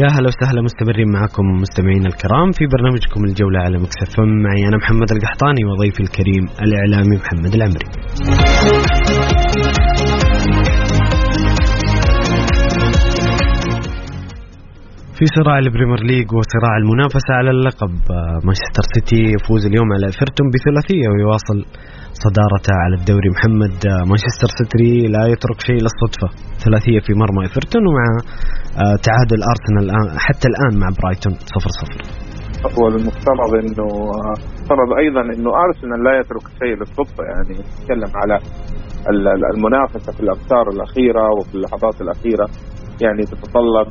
يا 0.01 0.07
هلا 0.07 0.27
وسهلا 0.27 0.61
مستمرين 0.61 1.11
معكم 1.11 1.43
مستمعينا 1.61 2.07
الكرام 2.07 2.51
في 2.51 2.65
برنامجكم 2.73 3.23
الجولة 3.25 3.59
على 3.59 3.77
Mix 3.77 4.02
FM 4.02 4.19
معي 4.19 4.67
أنا 4.67 4.77
محمد 4.77 5.11
القحطاني 5.11 5.65
وضيفي 5.65 5.99
الكريم 5.99 6.43
الإعلامي 6.61 7.15
محمد 7.17 7.53
العمري. 7.55 7.87
في 15.19 15.25
صراع 15.37 15.57
ال 15.65 15.69
Premier 15.69 16.01
League 16.11 16.27
وصراع 16.37 16.73
المنافسة 16.81 17.31
على 17.39 17.51
اللقب. 17.55 17.93
آه، 18.11 18.37
مانشستر 18.47 18.83
سيتي 18.93 19.21
يفوز 19.35 19.61
اليوم 19.69 19.87
على 19.95 20.05
إيفرتون 20.11 20.47
بثلاثية 20.53 21.07
ويواصل 21.11 21.59
صدارته 22.23 22.73
على 22.83 22.95
الدوري. 22.99 23.29
محمد 23.35 23.75
آه، 23.91 24.03
مانشستر 24.11 24.49
سيتي 24.57 24.91
لا 25.15 25.23
يترك 25.33 25.59
شيء 25.67 25.79
للصدفة. 25.85 26.27
ثلاثية 26.65 26.99
في 27.05 27.11
مرمى 27.21 27.41
إيفرتون 27.47 27.83
ومع 27.89 28.05
آه، 28.81 28.95
تعادل 29.07 29.39
أرسنال 29.53 29.87
حتى 30.25 30.47
الآن 30.51 30.73
مع 30.81 30.87
برايتون 30.99 31.33
0-0 31.53 31.89
هو 32.77 32.85
المفترض 32.87 33.51
إنه 33.63 33.87
افترض 34.35 34.89
أيضا 35.03 35.21
إنه 35.35 35.51
أرسنال 35.65 35.99
لا 36.07 36.13
يترك 36.19 36.45
شيء 36.61 36.73
للصدفة. 36.79 37.21
يعني 37.31 37.51
نتكلم 37.61 38.11
على 38.21 38.35
المنافسة 39.53 40.11
في 40.15 40.21
الامتار 40.25 40.65
الأخيرة 40.75 41.23
وفي 41.37 41.53
اللحظات 41.55 42.01
الأخيرة. 42.01 42.47
يعني 43.03 43.21
تتطلب 43.31 43.89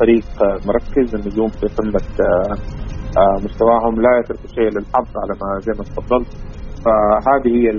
فريق 0.00 0.24
مركز 0.66 1.14
النجوم 1.14 1.48
في 1.48 1.66
قمة 1.66 2.08
آه، 2.20 2.54
آه، 3.20 3.44
مستواهم 3.44 3.94
لا 4.00 4.18
يترك 4.20 4.46
شيء 4.54 4.68
للحظ 4.74 5.08
على 5.22 5.34
ما 5.40 5.60
زي 5.60 5.72
ما 5.78 5.84
تفضلت. 5.84 6.28
فهذه 6.84 7.48
هي 7.48 7.70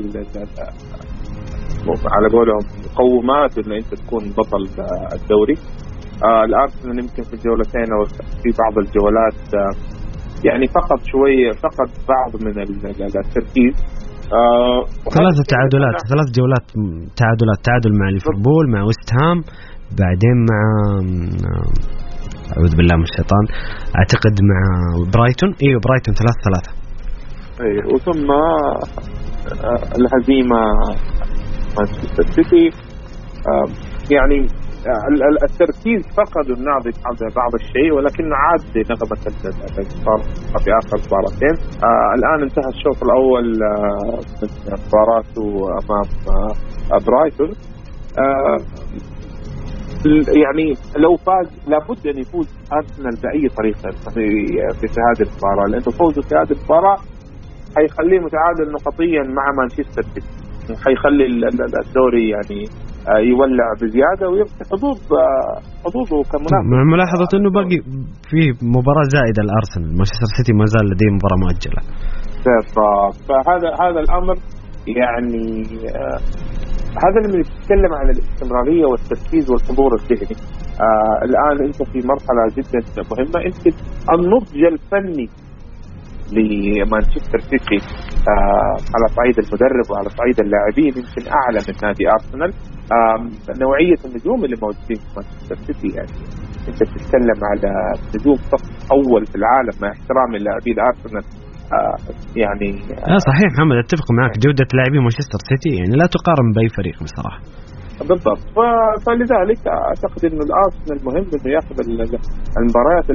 على 2.15 2.27
قولهم 2.27 2.63
مقومات 2.85 3.57
إن 3.57 3.71
أنت 3.71 3.95
تكون 3.95 4.23
بطل 4.37 4.63
الدوري. 5.13 5.57
آه 6.23 6.43
الارسنال 6.45 6.99
يمكن 6.99 7.23
في 7.23 7.33
الجولتين 7.33 7.87
أو 7.93 8.05
في 8.43 8.49
بعض 8.59 8.77
الجولات 8.77 9.73
يعني 10.43 10.67
فقد 10.67 10.99
شوية 11.05 11.51
فقد 11.51 11.89
بعض 12.07 12.43
من 12.43 12.61
التركيز. 13.25 13.75
آه 14.33 14.85
ثلاثة 15.17 15.43
تعادلات 15.53 15.97
ثلاث 16.13 16.27
جولات 16.37 16.65
تعادلات 17.21 17.59
تعادل 17.63 17.99
مع 17.99 18.09
ليفربول 18.09 18.71
مع 18.73 18.83
ويست 18.83 19.09
هام 19.13 19.37
بعدين 19.99 20.37
مع 20.51 20.61
أعوذ 22.53 22.75
بالله 22.77 22.95
من 22.95 23.03
الشيطان. 23.03 23.45
أعتقد 23.99 24.35
مع 24.49 24.59
برايتون. 25.13 25.49
أيوه 25.63 25.81
برايتون 25.85 26.13
ثلاثة 26.21 26.39
ثلاثة. 26.47 26.71
أيوه 27.61 27.93
وثم 27.93 28.31
آه، 28.31 29.79
الهزيمة 29.97 30.61
مانشستر 31.77 32.23
سيتي. 32.35 32.65
آه، 33.49 33.67
يعني 34.11 34.39
آه، 34.87 35.45
التركيز 35.49 36.01
فقدوا 36.17 36.55
النادي 36.55 36.91
بعض 37.35 37.53
الشيء 37.61 37.93
ولكن 37.95 38.23
عاد 38.33 38.77
نغمة 38.91 39.21
الانتصار 39.25 40.19
في 40.63 40.69
آخر 40.81 40.97
مباراتين. 41.07 41.55
الآن 42.17 42.39
انتهى 42.43 42.69
الشوط 42.75 43.03
الأول 43.03 43.47
من 44.41 44.49
مباراته 44.87 45.47
أمام 45.79 46.07
برايتون. 47.07 47.51
يعني 50.43 50.67
لو 50.97 51.15
فاز 51.15 51.47
لابد 51.67 52.07
أن 52.07 52.17
يفوز 52.23 52.47
أرسنال 52.73 53.15
بأي 53.23 53.49
طريقة 53.59 53.89
في 54.13 54.25
في 54.79 54.99
هذه 55.07 55.23
المباراة. 55.27 55.67
لأنه 55.69 55.91
فوزه 55.99 56.21
في 56.21 56.35
هذه 56.35 56.51
المباراة 56.57 56.97
حيخليه 57.75 58.19
متعادل 58.19 58.71
نقطيا 58.77 59.23
مع 59.37 59.45
مانشستر 59.59 60.01
سيتي. 60.01 60.45
حيخلي 60.85 61.25
الدوري 61.87 62.29
يعني 62.29 62.61
آه، 63.09 63.21
يولع 63.31 63.67
بزيادة 63.81 64.25
ويفتح 64.29 64.65
حظوظ 64.71 64.99
آه، 65.13 65.55
حظوظه 65.85 66.17
كمنافس. 66.31 66.65
مع 66.71 66.83
ملاحظة 66.93 67.31
إنه 67.37 67.49
باقي 67.57 67.77
في 68.29 68.41
مباراة 68.75 69.05
زائدة 69.15 69.41
الارسنال 69.47 69.97
مانشستر 69.97 70.29
سيتي 70.37 70.53
ما 70.59 70.65
زال 70.73 70.85
لديه 70.91 71.11
مباراة 71.17 71.39
مؤجلة. 71.43 71.81
فهذا 73.27 73.69
هذا 73.83 73.99
الأمر 74.05 74.35
يعني 74.87 75.45
آه، 75.95 76.19
هذا 77.03 77.17
اللي 77.25 77.37
بنتكلم 77.37 77.93
عن 77.93 78.09
الاستمرارية 78.09 78.85
والتركيز 78.85 79.51
والحضور 79.51 79.91
الذهني. 79.95 80.35
آه 80.81 81.25
الآن 81.25 81.65
أنت 81.67 81.83
في 81.83 81.99
مرحلة 82.07 82.43
جدا 82.57 82.79
مهمة. 83.11 83.45
أنت 83.45 83.67
النضج 84.13 84.63
الفني 84.63 85.29
لمانشستر 86.33 87.39
سيتي 87.39 87.79
آه 88.29 88.75
على 88.95 89.07
صعيد 89.17 89.39
المدرب 89.39 89.91
وعلى 89.91 90.09
صعيد 90.09 90.39
اللاعبين 90.39 90.93
يمكن 90.99 91.31
أعلى 91.39 91.59
من 91.67 91.75
نادي 91.83 92.03
أرسنال. 92.11 92.53
آه 92.91 93.17
نوعية 93.61 93.99
النجوم 94.05 94.45
اللي 94.45 94.55
موجودين 94.61 94.97
في 94.97 95.09
مانشستر 95.15 95.55
سيتي 95.55 95.95
يعني. 95.97 96.09
أنت 96.67 96.83
بتتكلم 96.83 97.39
على 97.43 97.93
نجوم 98.15 98.35
صف 98.35 98.91
أول 98.91 99.25
في 99.25 99.35
العالم 99.35 99.73
مع 99.81 99.91
احترامي 99.91 100.37
للاعبين 100.39 100.79
أرسنال. 100.79 101.23
يعني 102.43 102.69
لا 103.11 103.17
صحيح 103.29 103.47
محمد 103.53 103.77
أتفق 103.83 104.07
معك. 104.19 104.33
جودة 104.43 104.67
لاعبي 104.77 104.99
مانشستر 104.99 105.39
سيتي 105.49 105.71
يعني 105.79 105.95
لا 106.01 106.05
تقارن 106.15 106.47
بأي 106.55 106.69
فريق 106.77 106.97
بصراحة. 107.03 107.39
بالضبط. 108.09 108.43
فلذلك 109.05 109.61
أعتقد 109.67 110.21
إنه 110.25 110.41
الأرسنال 110.47 110.97
مهم 111.07 111.25
إنه 111.35 111.47
ياخذ 111.55 111.75
المباريات 112.59 113.07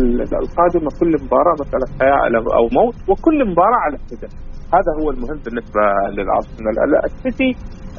القادمة 0.43 0.89
كل 1.01 1.13
مباراة 1.25 1.55
مسألة 1.61 1.87
حياة 2.01 2.45
أو 2.59 2.65
موت 2.79 2.95
وكل 3.09 3.39
مباراة 3.51 3.81
على 3.87 3.97
حده 3.99 4.29
هذا 4.77 4.91
هو 5.01 5.11
المهم 5.11 5.39
بالنسبة 5.45 5.81
للأرسنال. 6.17 6.75
السيتي 7.05 7.51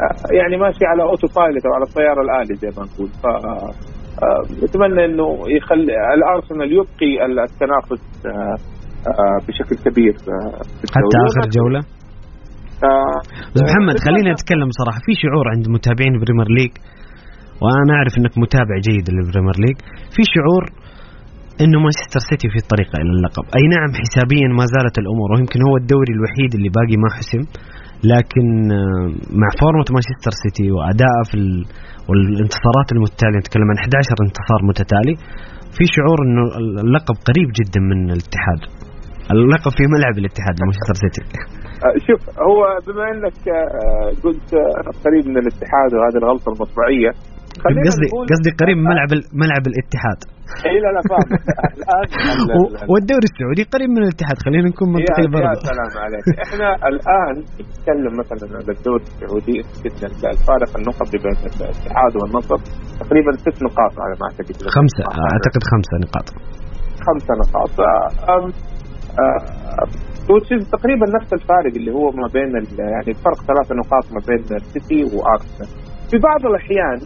آه، 0.02 0.34
يعني 0.40 0.58
ماشي 0.58 0.86
على 0.86 1.04
auto 1.04 1.28
pilot 1.36 1.66
أو 1.66 1.74
على 1.74 1.84
الطيار 1.84 2.22
الآلي 2.22 2.56
زي 2.56 2.70
ما 2.78 2.84
نقول. 2.88 3.10
ف 3.22 3.26
أتمنى 4.64 5.06
إنه 5.06 5.28
يخلي 5.58 5.94
الأرسنال 6.18 6.72
يبقي 6.74 7.12
التنافس 7.26 8.26
آه، 8.26 8.30
آه، 8.30 8.56
بشكل 9.48 9.76
كبير 9.86 10.14
آه، 10.14 10.62
حتى 10.96 11.18
آخر 11.28 11.44
جولة؟ 11.58 11.80
آه 12.90 13.20
بس 13.54 13.62
محمد 13.68 13.96
خلينا 14.08 14.32
نتكلم 14.36 14.70
صراحة 14.80 15.00
في 15.06 15.14
شعور 15.24 15.46
عند 15.54 15.66
متابعين 15.76 16.14
البريمير 16.16 16.48
ليج 16.58 16.74
وأنا 17.62 17.94
أعرف 17.98 18.14
إنك 18.20 18.34
متابع 18.44 18.76
جيد 18.88 19.06
للبريمير 19.16 19.56
ليج. 19.64 19.78
في 20.16 20.24
شعور 20.34 20.64
إنه 21.64 21.78
مانشستر 21.86 22.22
سيتي 22.30 22.48
في 22.54 22.60
الطريق 22.64 22.90
إلى 23.02 23.12
اللقب. 23.16 23.46
أي 23.58 23.64
نعم 23.76 23.92
حسابيا 24.02 24.48
ما 24.60 24.66
زالت 24.74 24.96
الأمور 25.02 25.28
ويمكن 25.32 25.60
هو 25.68 25.74
الدوري 25.82 26.14
الوحيد 26.18 26.52
اللي 26.58 26.70
باقي 26.78 26.98
ما 27.04 27.10
حسم. 27.18 27.44
لكن 28.14 28.46
مع 29.42 29.50
فورمة 29.62 29.88
مانشستر 29.96 30.34
سيتي 30.44 30.68
وادائه 30.76 31.24
في 31.30 31.38
والانتصارات 32.10 32.88
المتتالية 32.96 33.38
نتكلم 33.44 33.68
عن 33.72 33.78
11 33.84 34.16
انتصار 34.28 34.60
متتالي 34.70 35.16
في 35.76 35.84
شعور 35.96 36.18
إنه 36.26 36.44
اللقب 36.84 37.16
قريب 37.28 37.50
جدا 37.60 37.82
من 37.92 38.00
الاتحاد. 38.16 38.62
اللقب 39.34 39.72
في 39.78 39.84
ملعب 39.96 40.16
الاتحاد 40.22 40.56
لمانشستر 40.60 40.96
سيتي. 41.04 41.24
آه، 41.86 41.96
شوف 42.08 42.22
هو 42.50 42.60
بما 42.86 43.06
انك 43.14 43.40
آه، 43.60 44.08
قلت 44.24 44.50
قريب 45.06 45.24
من 45.32 45.38
الاتحاد 45.44 45.90
وهذه 45.96 46.18
الغلطة 46.22 46.48
المطبعيه 46.54 47.12
قصدي 47.88 48.08
قصدي 48.32 48.52
قريب 48.62 48.78
من 48.78 48.88
ملعب 48.94 49.10
ملعب 49.44 49.64
الاتحاد. 49.72 50.20
إي 50.70 50.78
لا 50.84 50.90
لا 50.96 51.02
فاهم. 51.10 51.30
الان 51.78 52.06
والدوري 52.92 53.28
السعودي 53.32 53.64
قريب 53.74 53.90
من 53.96 54.02
الاتحاد 54.06 54.38
خلينا 54.46 54.68
نكون 54.72 54.88
منطقي 54.96 55.28
برضه 55.36 55.60
يا 55.62 55.72
سلام 55.74 55.92
عليك. 56.06 56.26
إحنا 56.46 56.68
الآن 56.92 57.36
نتكلم 57.60 58.14
مثلا 58.22 58.46
عن 58.58 58.66
الدوري 58.76 59.04
السعودي 59.10 59.58
الفارق 60.34 60.72
النقطي 60.80 61.18
بين 61.24 61.36
الاتحاد 61.62 62.14
والنصر 62.20 62.58
تقريبا 63.02 63.32
ست 63.46 63.58
نقاط 63.68 63.94
على 64.04 64.14
ما 64.22 64.26
أعتقد. 64.28 64.56
خمسة 64.78 65.04
أعتقد 65.34 65.62
خمسة 65.72 65.96
نقاط. 66.06 66.28
خمسة 67.08 67.32
نقاط. 67.42 67.74
تقريبا 70.72 71.06
نفس 71.22 71.34
الفارق 71.34 71.74
اللي 71.76 71.92
هو 71.92 72.12
ما 72.12 72.28
بين 72.34 72.52
يعني 72.80 73.08
الفرق 73.08 73.42
ثلاث 73.48 73.72
نقاط 73.72 74.06
ما 74.12 74.22
بين 74.28 74.56
السيتي 74.58 75.04
وارسنال 75.04 75.70
في 76.12 76.18
بعض 76.18 76.46
الأحيان 76.46 77.00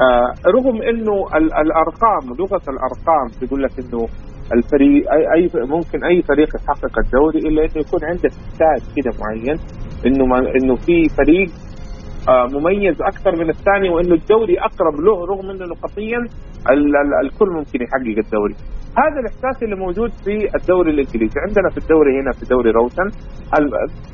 آه 0.00 0.50
رغم 0.56 0.82
إنه 0.82 1.26
الأرقام 1.36 2.22
لغة 2.38 2.62
الأرقام 2.68 3.26
تقول 3.40 3.62
لك 3.62 3.70
إنه 3.78 4.06
الفريق 4.52 5.12
اي 5.12 5.22
أي 5.34 5.50
ممكن 5.66 6.04
أي 6.04 6.22
فريق 6.22 6.48
يحقق 6.56 6.98
الدوري 6.98 7.38
إلا 7.38 7.62
إنه 7.62 7.76
يكون 7.76 8.00
عنده 8.04 8.28
ستات 8.28 8.82
كده 8.96 9.12
معين 9.20 9.56
إنه 10.06 10.24
ما 10.26 10.38
إنه 10.38 10.74
في 10.74 11.08
فريق 11.08 11.48
آه 11.48 11.73
مميز 12.28 13.02
أكثر 13.02 13.36
من 13.36 13.50
الثاني 13.50 13.88
وإنه 13.88 14.14
الدوري 14.14 14.60
أقرب 14.60 15.00
له 15.00 15.26
رغم 15.26 15.50
إنه 15.50 15.64
نقطيا 15.66 16.18
الكل 17.24 17.46
ممكن 17.50 17.82
يحقق 17.82 18.18
الدوري. 18.24 18.54
هذا 18.98 19.20
الإحساس 19.20 19.62
اللي 19.62 19.76
موجود 19.76 20.10
في 20.24 20.56
الدوري 20.56 20.90
الإنجليزي. 20.90 21.40
عندنا 21.48 21.70
في 21.70 21.78
الدوري 21.78 22.20
هنا 22.20 22.32
في 22.32 22.44
دوري 22.50 22.70
روتن 22.70 23.08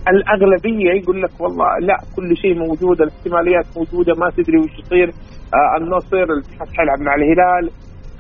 الأغلبية 0.09 0.91
يقول 1.01 1.23
لك 1.23 1.41
والله 1.41 1.79
لا 1.81 1.97
كل 2.17 2.37
شيء 2.37 2.55
موجود 2.59 3.03
الاحتماليات 3.03 3.65
موجودة 3.77 4.15
ما 4.15 4.31
تدري 4.31 4.59
وش 4.59 4.79
يصير 4.79 5.09
آه 5.09 5.77
النصر 5.81 6.23
الاتحاد 6.23 6.69
حيلعب 6.77 7.01
مع 7.01 7.15
الهلال 7.15 7.71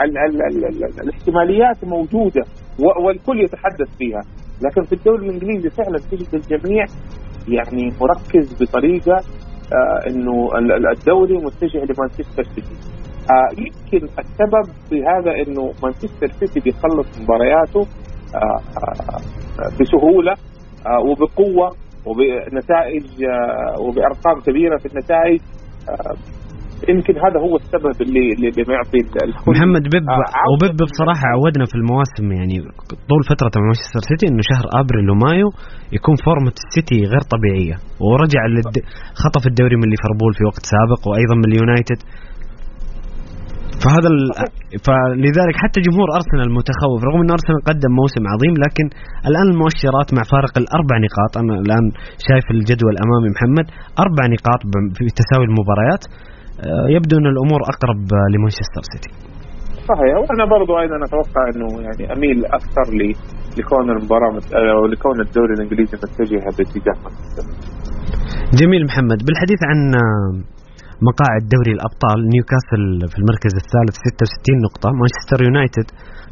ال 0.00 0.18
ال 0.18 0.42
ال 0.42 0.64
ال 0.64 1.00
الاحتماليات 1.02 1.84
موجودة 1.84 2.42
والكل 3.04 3.40
يتحدث 3.40 3.96
فيها. 3.98 4.22
لكن 4.64 4.82
في 4.82 4.92
الدوري 4.92 5.26
الإنجليزي 5.26 5.70
فعلا 5.70 5.98
تجد 6.10 6.34
الجميع 6.34 6.84
يعني 7.48 7.92
مركز 8.00 8.62
بطريقة 8.62 9.16
آه 9.16 9.20
إنه 10.06 10.48
الدوري 10.92 11.34
متجه 11.38 11.78
لمانشستر 11.78 12.42
سيتي. 12.54 12.74
آه 13.30 13.48
يمكن 13.58 14.06
السبب 14.18 14.72
في 14.90 15.02
هذا 15.04 15.30
إنه 15.42 15.72
مانشستر 15.82 16.26
سيتي 16.40 16.60
بيخلص 16.60 17.20
مبارياته 17.20 17.80
آه 18.34 18.60
آه 18.78 19.70
بسهولة 19.80 20.32
آه 20.86 21.00
وبقوة 21.00 21.76
وبنتائج 22.06 23.24
آه 23.24 23.80
وبأرقام 23.80 24.40
كبيرة 24.46 24.76
في 24.78 24.86
النتائج. 24.86 25.40
آه 25.88 26.14
يمكن 26.88 27.14
هذا 27.24 27.38
هو 27.46 27.56
السبب 27.56 27.96
اللي 28.04 28.24
اللي 28.34 28.50
بيعطي 28.68 29.00
محمد 29.52 29.82
بيب 29.92 30.04
آه 30.10 30.48
وبيب 30.52 30.76
بصراحة 30.92 31.24
عودنا 31.34 31.64
في 31.70 31.74
المواسم 31.80 32.26
يعني 32.38 32.56
طول 33.10 33.22
فترة 33.30 33.52
مع 33.56 33.66
مانشستر 33.66 34.02
سيتي 34.10 34.26
إنه 34.30 34.42
شهر 34.50 34.64
أبريل 34.80 35.10
ومايو 35.10 35.48
يكون 35.96 36.16
فورمة 36.26 36.54
السيتي 36.62 36.98
غير 37.12 37.22
طبيعية. 37.34 37.76
ورجع 38.04 38.42
للد... 38.54 38.76
خطف 39.22 39.42
الدوري 39.50 39.76
من 39.80 39.88
ليفربول 39.92 40.32
في 40.38 40.42
وقت 40.50 40.64
سابق 40.72 41.00
وأيضا 41.08 41.34
من 41.40 41.46
اليونايتد. 41.50 42.00
فهذا 43.82 44.08
ال... 44.14 44.20
فلذلك 44.86 45.56
حتى 45.62 45.78
جمهور 45.86 46.08
أرسنال 46.18 46.48
متخوف 46.58 46.98
رغم 47.08 47.20
إن 47.24 47.30
أرسنال 47.36 47.60
قدم 47.70 47.92
موسم 48.00 48.22
عظيم 48.32 48.54
لكن 48.64 48.86
الآن 49.28 49.46
المؤشرات 49.52 50.08
مع 50.16 50.22
فارق 50.34 50.54
الأربع 50.62 50.94
نقاط 51.06 51.32
أنا 51.42 51.54
الآن 51.64 51.84
شايف 52.26 52.46
الجدول 52.56 52.94
أمامي 53.04 53.28
محمد 53.34 53.66
أربع 54.04 54.24
نقاط 54.34 54.60
في 54.96 55.04
تساوي 55.20 55.44
المباريات. 55.50 56.04
يبدو 56.96 57.14
أن 57.20 57.26
الأمور 57.26 57.60
أقرب 57.72 58.02
لمانشستر 58.32 58.82
سيتي. 58.92 59.10
صحيح. 59.90 60.14
وأنا 60.22 60.44
برضو 60.56 60.72
أيضا 60.82 60.96
أتوقع 61.06 61.42
أنه 61.52 61.68
يعني 61.86 62.04
أميل 62.14 62.38
أكثر 62.58 62.86
لكون 63.58 63.90
المباراة 63.90 64.32
أو 64.76 64.86
لكون 64.86 65.20
الدوري 65.20 65.52
الإنجليزي 65.56 65.96
متجه 66.02 66.44
باتجاه 66.58 66.98
جميل 68.60 68.82
محمد. 68.84 69.18
بالحديث 69.26 69.60
عن 69.70 69.78
مقاعد 71.08 71.42
دوري 71.54 71.72
الأبطال 71.78 72.18
نيوكاسل 72.34 72.82
في 73.10 73.16
المركز 73.22 73.54
الثالث 73.62 73.94
66 73.96 74.66
نقطة 74.66 74.88
مانشستر 75.00 75.38
يونايتد 75.46 75.88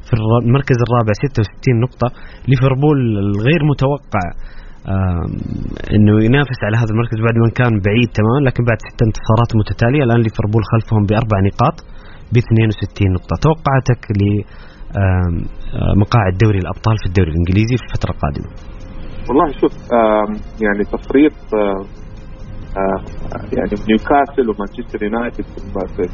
في 0.07 0.12
المركز 0.47 0.79
الرابع 0.87 1.12
66 1.12 1.81
نقطة 1.85 2.09
ليفربول 2.49 2.99
الغير 3.24 3.61
متوقع 3.72 4.26
إنه 5.95 6.14
ينافس 6.26 6.59
على 6.66 6.76
هذا 6.82 6.93
المركز 6.95 7.18
بعد 7.26 7.36
ما 7.45 7.51
كان 7.61 7.72
بعيد 7.86 8.09
تماما 8.18 8.41
لكن 8.49 8.62
بعد 8.70 8.78
ست 8.89 9.01
انتصارات 9.09 9.51
متتالية 9.61 10.03
الآن 10.07 10.20
ليفربول 10.26 10.62
خلفهم 10.72 11.03
بأربع 11.09 11.39
نقاط 11.49 11.76
ب 12.32 12.36
62 12.36 13.12
نقطة. 13.16 13.34
توقعاتك 13.47 14.03
ل 14.20 14.22
مقاعد 16.03 16.32
دوري 16.45 16.59
الأبطال 16.64 16.97
في 17.03 17.07
الدوري 17.11 17.30
الإنجليزي 17.32 17.76
في 17.76 17.84
الفترة 17.89 18.11
القادمة؟ 18.14 18.51
والله 19.28 19.47
شوف 19.61 19.74
يعني 20.64 20.82
تفريط 20.97 21.36
يعني 23.57 23.74
نيوكاسل 23.89 24.45
ومانشستر 24.51 25.03
يونايتد 25.03 25.45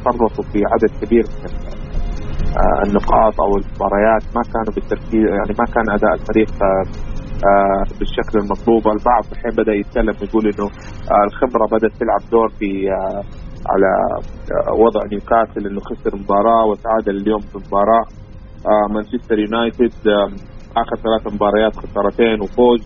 فرطوا 0.04 0.44
في 0.52 0.58
عدد 0.72 1.04
كبير 1.04 1.24
من 1.42 1.52
آه، 2.62 2.82
النقاط 2.86 3.40
أو 3.40 3.50
المباريات 3.56 4.24
ما 4.36 4.42
كانوا 4.52 4.72
بالتركيز 4.74 5.24
يعني 5.38 5.52
ما 5.60 5.66
كان 5.74 5.86
أداء 5.96 6.14
الفريق 6.14 6.50
بالشكل 7.98 8.38
المطلوب. 8.38 8.88
البعض 8.88 9.24
الحين 9.32 9.50
بدأ 9.50 9.72
يتكلم 9.72 10.14
يقول 10.22 10.44
إنه 10.46 10.66
الخبرة 11.26 11.66
بدأت 11.66 11.92
تلعب 12.00 12.30
دور 12.30 12.48
في 12.48 12.88
على 13.72 13.90
وضع 14.78 15.00
نيوكاسل 15.12 15.66
إنه 15.66 15.80
خسر 15.80 16.16
مباراة 16.16 16.64
وتعادل 16.64 17.16
اليوم 17.22 17.40
في 17.40 17.58
مباراة 17.58 18.04
مانشستر 18.90 19.38
يونايتد 19.38 19.92
آخر 20.76 20.96
ثلاث 20.96 21.34
مباريات 21.34 21.76
خسارتين 21.76 22.40
وفوز. 22.40 22.80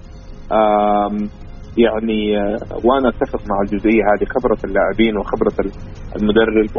يعني 1.86 2.20
آه، 2.38 2.58
وأنا 2.84 3.08
أتفق 3.08 3.40
مع 3.50 3.56
الجزئية 3.64 4.02
هذه 4.10 4.24
خبرة 4.34 4.58
اللاعبين 4.64 5.16
وخبرة 5.18 5.56
المدرب 6.16 6.76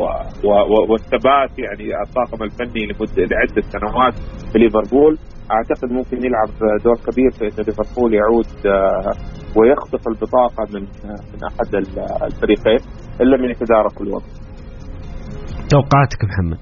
والثبات 0.89 1.51
يعني 1.65 1.85
الطاقم 2.05 2.43
الفني 2.43 2.81
لمده 2.85 3.23
لعدة 3.31 3.61
سنوات 3.75 4.13
في 4.51 4.59
ليفربول 4.59 5.17
أعتقد 5.51 5.89
ممكن 5.91 6.17
يلعب 6.25 6.49
دور 6.83 6.97
كبير 7.07 7.31
في 7.31 7.43
إن 7.45 7.65
ليفربول 7.67 8.13
يعود 8.13 8.49
آه، 8.65 9.11
ويخطف 9.57 10.07
البطاقة 10.07 10.63
من 10.73 10.83
آه، 10.83 11.21
من 11.31 11.39
أحد 11.49 11.75
الفريقين 12.29 12.79
ان 13.21 13.25
لم 13.27 13.41
يتدارك 13.51 14.01
الوضع. 14.01 14.25
توقعاتك 15.73 16.21
محمد 16.29 16.61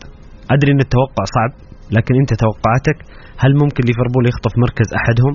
أدري 0.51 0.71
إن 0.71 0.79
التوقع 0.79 1.23
صعب 1.35 1.51
لكن 1.91 2.13
أنت 2.21 2.31
توقعاتك 2.43 2.97
هل 3.43 3.51
ممكن 3.63 3.81
ليفربول 3.88 4.23
يخطف 4.29 4.53
مركز 4.63 4.88
أحدهم؟ 4.99 5.33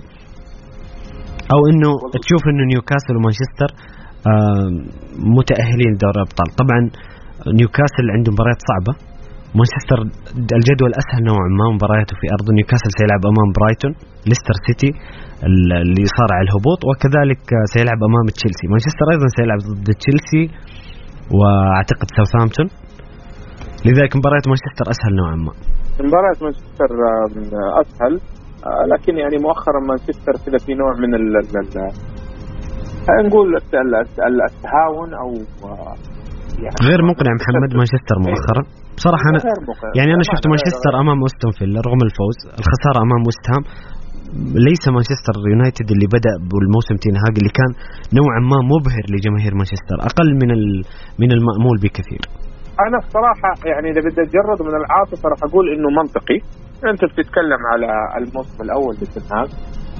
أو 1.52 1.60
إنه 1.70 1.90
تشوف 2.24 2.42
إنه 2.50 2.64
نيوكاسل 2.72 3.14
ومانشستر 3.18 3.70
متأهلين 5.36 5.90
لدوري 5.94 6.18
الأبطال. 6.20 6.48
طبعا 6.60 6.80
نيوكاسل 7.60 8.04
عنده 8.14 8.30
مباريات 8.34 8.60
صعبة. 8.70 8.94
مانشستر 9.58 9.98
الجدول 10.58 10.90
أسهل 11.00 11.22
نوعا 11.28 11.48
ما 11.60 11.66
مبارياته 11.76 12.14
في 12.20 12.26
ارض 12.36 12.46
نيوكاسل 12.58 12.90
سيلعب 12.98 13.22
أمام 13.32 13.48
برايتون 13.56 13.92
ليستر 14.28 14.56
سيتي 14.66 14.90
اللي 15.46 16.04
يصارع 16.18 16.38
الهبوط 16.44 16.80
وكذلك 16.88 17.42
سيلعب 17.74 18.00
أمام 18.08 18.26
تشيلسي. 18.36 18.64
مانشستر 18.72 19.06
أيضا 19.14 19.26
سيلعب 19.38 19.60
ضد 19.68 19.88
تشيلسي 20.00 20.44
وأعتقد 21.36 22.08
ساوثهامبتون. 22.16 22.66
لذلك 23.86 24.12
مباريات 24.20 24.44
مانشستر 24.50 24.86
أسهل 24.94 25.12
نوعا 25.20 25.36
ما. 25.46 25.52
مباريات 26.08 26.38
مانشستر 26.44 26.90
أسهل. 27.82 28.14
لكن 28.92 29.12
يعني 29.22 29.36
مؤخرا 29.46 29.80
مانشستر 29.88 30.32
كذا 30.46 30.58
في 30.66 30.74
نوع 30.74 30.90
من 31.02 31.14
ال 31.14 31.22
نقول 33.26 33.56
التهاون 34.48 35.14
أو 35.22 35.28
آه، 35.68 35.94
يعني 36.64 36.76
غير 36.88 37.00
مقنع 37.10 37.32
محمد 37.40 37.70
مانشستر 37.80 38.16
مؤخرا. 38.26 38.62
بصراحة 38.98 39.26
أنا 39.30 39.38
يعني 39.98 40.10
أنا 40.16 40.24
شفت 40.30 40.44
مانشستر 40.52 40.92
أمام 41.02 41.18
اوستون 41.24 41.52
فيلا 41.58 41.80
رغم 41.88 42.00
الفوز. 42.08 42.38
الخسارة 42.60 42.98
أمام 43.06 43.20
ويست 43.26 43.46
هام. 43.52 43.64
ليس 44.68 44.84
مانشستر 44.96 45.34
يونايتد 45.52 45.88
اللي 45.94 46.08
بدأ 46.16 46.34
بالموسم 46.50 46.96
تينهاج 47.04 47.34
اللي 47.40 47.52
كان 47.58 47.70
نوعا 48.18 48.40
ما 48.52 48.58
مبهر 48.72 49.04
لجماهير 49.12 49.52
مانشستر. 49.60 49.98
أقل 50.08 50.28
من 50.40 50.50
من 51.22 51.30
المأمول 51.36 51.76
بكثير. 51.84 52.22
أنا 52.86 52.98
الصراحه 53.04 53.50
يعني 53.70 53.86
إذا 53.92 54.00
بدي 54.06 54.20
اتجرد 54.26 54.58
من 54.68 54.74
العاطفة 54.80 55.24
راح 55.32 55.40
أقول 55.48 55.64
إنه 55.74 55.88
منطقي. 56.00 56.38
أنت 56.90 57.04
بتتكلم 57.04 57.58
على 57.72 57.86
الموسم 58.24 58.62
الأول 58.62 58.94
لتنهاج 58.94 59.48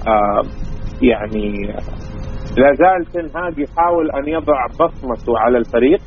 آه 0.08 0.42
يعني 1.02 1.66
لا 2.56 2.72
زال 2.74 3.04
تنهاج 3.12 3.58
يحاول 3.58 4.10
أن 4.10 4.28
يضع 4.28 4.66
بصمته 4.66 5.38
على 5.38 5.58
الفريق 5.58 6.00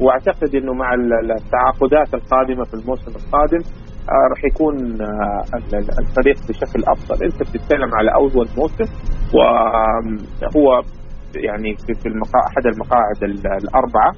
وأعتقد 0.00 0.54
إنه 0.54 0.72
مع 0.72 0.94
التعاقدات 0.94 2.14
القادمة 2.14 2.64
في 2.64 2.74
الموسم 2.74 3.10
القادم 3.10 3.58
آه 4.08 4.28
راح 4.30 4.44
يكون 4.44 5.02
آه 5.02 5.44
الفريق 5.98 6.36
بشكل 6.48 6.82
أفضل، 6.88 7.24
أنت 7.24 7.40
بتتكلم 7.42 7.94
على 7.94 8.14
أول 8.14 8.48
موسم 8.58 8.84
وهو 9.34 10.82
يعني 11.36 11.76
في 12.02 12.08
المقا... 12.08 12.38
أحد 12.46 12.66
المقاعد 12.66 13.22
الأربعة. 13.62 14.12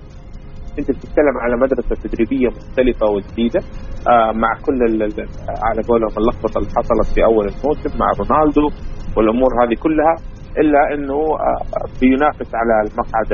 انت 0.79 0.91
بتتكلم 0.91 1.37
على 1.43 1.55
مدرسة 1.57 1.95
تدريبية 2.05 2.49
مختلفة 2.49 3.07
وجديدة 3.15 3.61
آه 4.09 4.33
مع 4.33 4.51
كل 4.67 4.79
على 5.67 5.81
قولهم 5.89 6.15
اللخبطة 6.19 6.59
اللي 6.59 6.71
حصلت 6.79 7.15
في 7.15 7.25
أول 7.25 7.45
الموسم 7.53 7.99
مع 8.01 8.09
رونالدو 8.21 8.67
والأمور 9.17 9.51
هذه 9.63 9.77
كلها 9.85 10.15
إلا 10.61 10.95
إنه 10.95 11.19
آه 11.49 11.63
بينافس 12.01 12.51
على 12.61 12.75
المقعد 12.85 13.31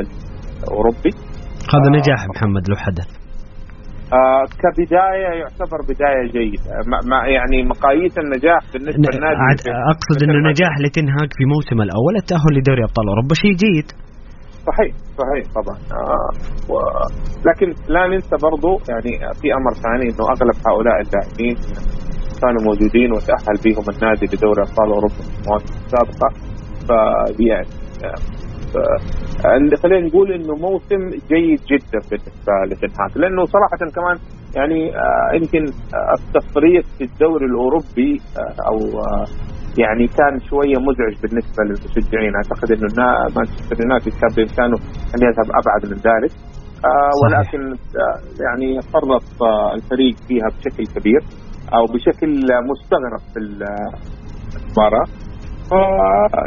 الأوروبي. 0.62 1.12
هذا 1.74 1.88
نجاح 1.98 2.20
محمد 2.34 2.68
لو 2.68 2.76
حدث. 2.76 3.08
آه 4.12 4.44
كبداية 4.62 5.30
يعتبر 5.40 5.78
بداية 5.90 6.22
جيدة. 6.36 6.70
ما 7.10 7.18
يعني 7.36 7.58
مقاييس 7.72 8.18
النجاح 8.18 8.62
بالنسبة 8.72 9.08
للنادي 9.14 9.70
أقصد 9.94 10.18
إنه 10.24 10.50
نجاح 10.50 10.74
لتنهاج 10.84 11.30
في 11.38 11.44
موسم 11.52 11.78
الأول 11.86 12.14
التأهل 12.22 12.52
لدوري 12.56 12.82
أبطال 12.84 13.08
أوروبا 13.08 13.34
شيء 13.34 13.54
جيد. 13.64 13.88
صحيح 14.68 14.94
صحيح 15.18 15.44
طبعا. 15.54 15.76
آه 15.92 16.30
و... 16.72 16.74
لكن 17.48 17.74
لا 17.88 18.06
ننسى 18.06 18.36
برضو 18.42 18.80
يعني 18.88 19.34
في 19.40 19.54
أمر 19.54 19.72
ثاني 19.74 20.04
إنه 20.10 20.24
أغلب 20.34 20.56
هؤلاء 20.68 21.00
اللاعبين 21.00 21.56
كانوا 22.42 22.62
موجودين 22.62 23.12
وتأهل 23.12 23.56
بهم 23.64 23.84
النادي 23.94 24.26
لدوري 24.26 24.62
أبطال 24.62 24.88
أوروبا 24.92 25.14
في 25.14 25.40
المواسم 25.42 25.74
السابقة. 25.84 26.28
فيعني 26.86 27.66
خلينا 29.82 30.06
نقول 30.06 30.32
إنه 30.32 30.54
موسم 30.54 31.10
جيد 31.28 31.60
جدا 31.70 31.98
بالنسبة 32.10 32.52
لتنهاك. 32.66 33.16
لأنه 33.16 33.44
صراحة 33.44 33.90
كمان 33.94 34.18
يعني 34.56 34.96
آه، 34.96 35.34
يمكن 35.34 35.64
آه، 35.94 36.14
التفريط 36.18 36.84
في 36.98 37.04
الدوري 37.04 37.46
الأوروبي 37.46 38.20
آه، 38.38 38.68
أو 38.68 38.78
يعني 39.78 40.06
كان 40.06 40.34
شوية 40.50 40.78
مزعج 40.88 41.14
بالنسبة 41.22 41.64
للمشجعين. 41.64 42.32
أعتقد 42.36 42.72
إنه 42.72 42.88
مانشستر 43.36 43.76
يونايتد 43.82 44.12
كان 44.20 44.30
بإمكانه 44.36 44.76
أن 45.14 45.20
يذهب 45.26 45.48
أبعد 45.60 45.82
من 45.90 45.98
ذلك. 46.08 46.32
ولكن 47.22 47.60
يعني 48.44 48.80
فرط 48.92 49.42
الفريق 49.74 50.16
فيها 50.28 50.48
بشكل 50.58 51.00
كبير 51.00 51.20
أو 51.74 51.84
بشكل 51.94 52.30
مستغرب 52.70 53.22
في 53.32 53.38
المباراة. 53.40 55.06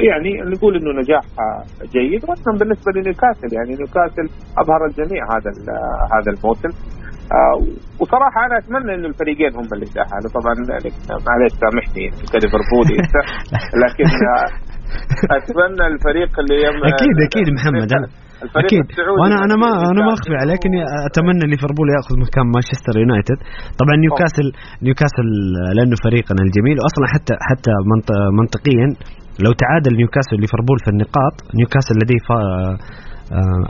يعني 0.10 0.32
نقول 0.56 0.76
إنه 0.76 1.02
نجاح 1.02 1.24
جيد. 1.94 2.24
وأيضا 2.30 2.52
بالنسبة 2.60 2.92
لنيوكاسل 2.96 3.50
يعني 3.58 3.76
نيوكاسل 3.76 4.26
ابهر 4.58 4.86
الجميع 4.90 5.24
هذا 5.36 5.52
هذا 6.16 6.32
الموسم. 6.38 6.70
آه، 6.70 6.99
وصراحة 8.02 8.40
أنا 8.46 8.56
أتمنى 8.62 8.92
إنه 8.96 9.08
الفريقين 9.14 9.52
هم 9.60 9.68
اللي 9.76 9.88
تاهلوا 9.96 10.32
طبعا 10.38 10.54
معلش 11.28 11.54
سامحني 11.64 12.06
كليفربولي 12.34 12.98
لكن 13.84 14.08
آه، 14.34 14.48
أتمنى 15.38 15.86
الفريق 15.94 16.32
اللي 16.42 16.58
يم 16.66 16.78
أكيد 16.94 17.16
أكيد 17.28 17.48
محمد 17.58 17.90
أنا 17.98 18.08
أكيد. 18.62 18.86
وأنا 19.20 19.38
أنا 19.46 19.56
ما 19.64 19.70
أنا 19.92 20.02
ما 20.08 20.12
أخفي 20.18 20.36
عليك 20.44 20.62
اني 20.68 20.82
أتمنى 21.10 21.46
ليفربول 21.52 21.88
يأخذ 21.96 22.16
مكان 22.26 22.46
مانشستر 22.56 22.94
يونايتد. 23.02 23.40
طبعا 23.80 23.96
نيوكاسل 24.04 24.48
نيوكاسل 24.86 25.28
لأنه 25.76 25.96
فريقنا 26.06 26.42
الجميل. 26.46 26.78
واصلا 26.84 27.06
حتى 27.14 27.34
حتى 27.50 27.74
منطقيا 28.40 28.88
لو 29.46 29.52
تعادل 29.64 29.94
نيوكاسل 30.02 30.38
ليفربول 30.44 30.78
في 30.84 30.90
النقاط 30.94 31.36
نيوكاسل 31.60 31.96
لديه 32.02 32.24
آه، 32.32 32.76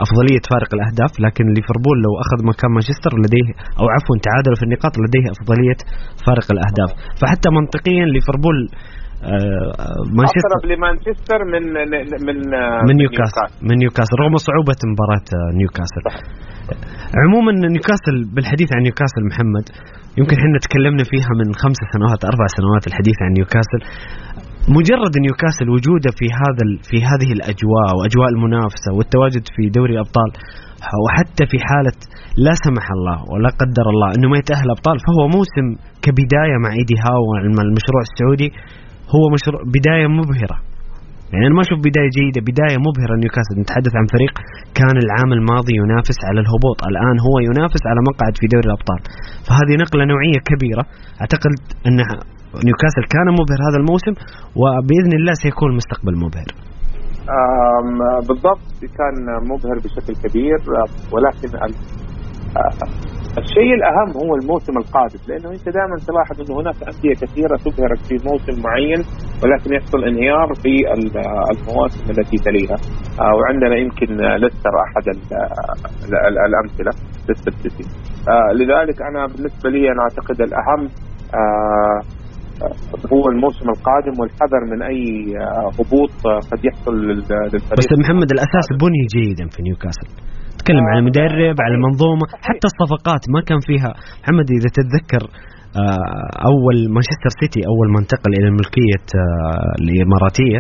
أفضلية 0.06 0.44
فارق 0.52 0.72
الأهداف 0.78 1.12
لكن 1.26 1.46
ليفربول 1.56 1.98
لو 2.06 2.14
أخذ 2.24 2.40
مكان 2.52 2.70
مانشستر 2.78 3.12
لديه 3.24 3.48
أو 3.80 3.86
عفوا 3.96 4.16
تعادل 4.28 4.54
في 4.60 4.64
النقاط 4.68 4.94
لديه 5.04 5.26
أفضلية 5.36 5.80
فارق 6.26 6.48
الأهداف. 6.56 6.90
فحتى 7.20 7.50
منطقيا 7.60 8.06
ليفربول 8.14 8.58
آه، 9.24 10.00
مانشستر 10.18 10.52
أقرب 10.52 10.66
لمانشستر 10.72 11.40
من 11.54 11.64
من 12.28 12.38
من 12.88 12.94
نيوكاسل. 13.02 13.48
من 13.68 13.76
نيوكاسل 13.84 14.16
رغم 14.24 14.36
صعوبة 14.48 14.80
مباراة 14.92 15.28
آه، 15.38 15.52
نيوكاسل. 15.60 16.04
عموما 17.22 17.52
نيوكاسل 17.76 18.16
بالحديث 18.34 18.70
عن 18.76 18.82
نيوكاسل 18.88 19.22
محمد 19.30 19.66
يمكن 20.20 20.36
إحنا 20.42 20.58
تكلمنا 20.68 21.04
فيها 21.12 21.32
من 21.40 21.48
خمس 21.62 21.80
سنوات 21.94 22.22
أربع 22.32 22.46
سنوات 22.58 22.84
الحديث 22.90 23.18
عن 23.24 23.32
نيوكاسل. 23.38 23.82
مجرد 24.78 25.14
نيوكاسل 25.26 25.68
وجوده 25.76 26.12
في 26.20 26.28
هذا 26.42 26.64
في 26.90 26.98
هذه 27.10 27.30
الأجواء 27.38 27.90
وأجواء 27.98 28.30
المنافسة 28.36 28.90
والتواجد 28.98 29.44
في 29.56 29.64
دوري 29.78 29.94
الأبطال 29.94 30.30
وحتى 31.04 31.44
في 31.52 31.58
حالة 31.68 31.98
لا 32.46 32.54
سمح 32.66 32.86
الله 32.98 33.18
ولا 33.32 33.50
قدر 33.62 33.86
الله 33.94 34.10
إنه 34.16 34.28
ما 34.34 34.38
يتأهل 34.42 34.68
أبطال 34.76 34.98
فهو 35.06 35.24
موسم 35.38 35.68
كبداية 36.06 36.56
مع 36.64 36.72
إيدي 36.80 36.96
هاو 37.06 37.24
المشروع 37.68 38.02
السعودي 38.10 38.50
هو 39.16 39.24
مشروع 39.36 39.62
بداية 39.76 40.08
مبهرة. 40.20 40.58
يعني 41.32 41.44
أنا 41.48 41.56
ما 41.58 41.64
أشوف 41.68 41.80
بداية 41.90 42.10
جيدة 42.18 42.40
بداية 42.50 42.78
مبهرة 42.88 43.14
نيوكاسل 43.24 43.56
نتحدث 43.64 43.94
عن 44.00 44.06
فريق 44.14 44.34
كان 44.80 44.96
العام 45.06 45.30
الماضي 45.38 45.74
ينافس 45.84 46.20
على 46.28 46.40
الهبوط 46.44 46.78
الآن 46.92 47.18
هو 47.28 47.36
ينافس 47.50 47.84
على 47.90 48.00
مقعد 48.10 48.34
في 48.40 48.46
دوري 48.54 48.68
الأبطال. 48.70 49.00
فهذه 49.48 49.74
نقلة 49.84 50.04
نوعية 50.14 50.40
كبيرة. 50.50 50.84
أعتقد 51.22 51.54
ان 51.88 51.98
نيوكاسل 52.68 53.04
كان 53.16 53.28
مبهر 53.40 53.60
هذا 53.68 53.78
الموسم 53.82 54.14
وبإذن 54.62 55.14
الله 55.20 55.34
سيكون 55.34 55.70
المستقبل 55.72 56.16
مبهر. 56.26 56.50
بالضبط 58.28 58.70
كان 59.00 59.16
مبهر 59.52 59.78
بشكل 59.84 60.14
كبير 60.24 60.58
ولكن 61.14 61.50
الشيء 63.38 63.74
الأهم 63.80 64.10
هو 64.24 64.36
الموسم 64.36 64.78
القادم 64.78 65.20
لأنه 65.28 65.50
أنت 65.52 65.70
دائما 65.78 65.96
تلاحظ 66.10 66.36
أنه 66.42 66.62
هناك 66.62 66.76
أندية 66.92 67.14
كثيرة 67.24 67.56
تبهرك 67.66 68.00
في 68.08 68.16
موسم 68.30 68.56
معين 68.64 69.02
ولكن 69.44 69.74
يحصل 69.74 70.04
انهيار 70.04 70.48
في 70.64 70.74
المواسم 71.54 72.12
التي 72.12 72.38
تليها. 72.38 72.78
آه، 73.22 73.34
وعندنا 73.38 73.76
يمكن 73.76 74.10
ليستر 74.44 74.74
أحد 74.86 75.04
الأمثلة 76.48 76.92
ليستر 77.30 77.52
سيتي. 77.52 77.84
آه، 78.30 78.54
لذلك 78.54 79.02
أنا 79.02 79.26
بالنسبة 79.26 79.70
لي 79.70 79.92
أنا 79.92 80.02
أعتقد 80.02 80.42
الأهم 80.42 80.82
آه، 81.40 82.00
هو 83.14 83.24
الموسم 83.34 83.68
القادم 83.76 84.16
والحذر 84.20 84.62
من 84.72 84.80
أي 84.92 85.02
هبوط 85.80 86.14
قد 86.52 86.60
يحصل 86.68 86.94
للفريق. 87.08 87.64
بس 87.80 87.90
محمد 88.04 88.30
الأساس 88.36 88.68
بني 88.84 89.04
جيدا 89.16 89.46
في 89.54 89.60
نيوكاسل؟ 89.68 90.10
تكلم 90.60 90.86
عن 90.92 90.98
المدرب 91.02 91.56
على 91.64 91.74
المنظومة 91.78 92.26
حتى 92.48 92.68
الصفقات 92.72 93.24
ما 93.34 93.42
كان 93.50 93.60
فيها. 93.70 93.92
محمد 94.22 94.48
إذا 94.58 94.70
تتذكر 94.78 95.24
آه، 95.82 96.28
أول 96.52 96.78
مانشستر 96.96 97.32
سيتي 97.40 97.62
أول 97.72 97.88
ما 97.94 98.00
انتقل 98.04 98.32
إلى 98.38 98.48
الملكية 98.52 99.06
آه، 99.22 99.72
الإماراتية 99.82 100.60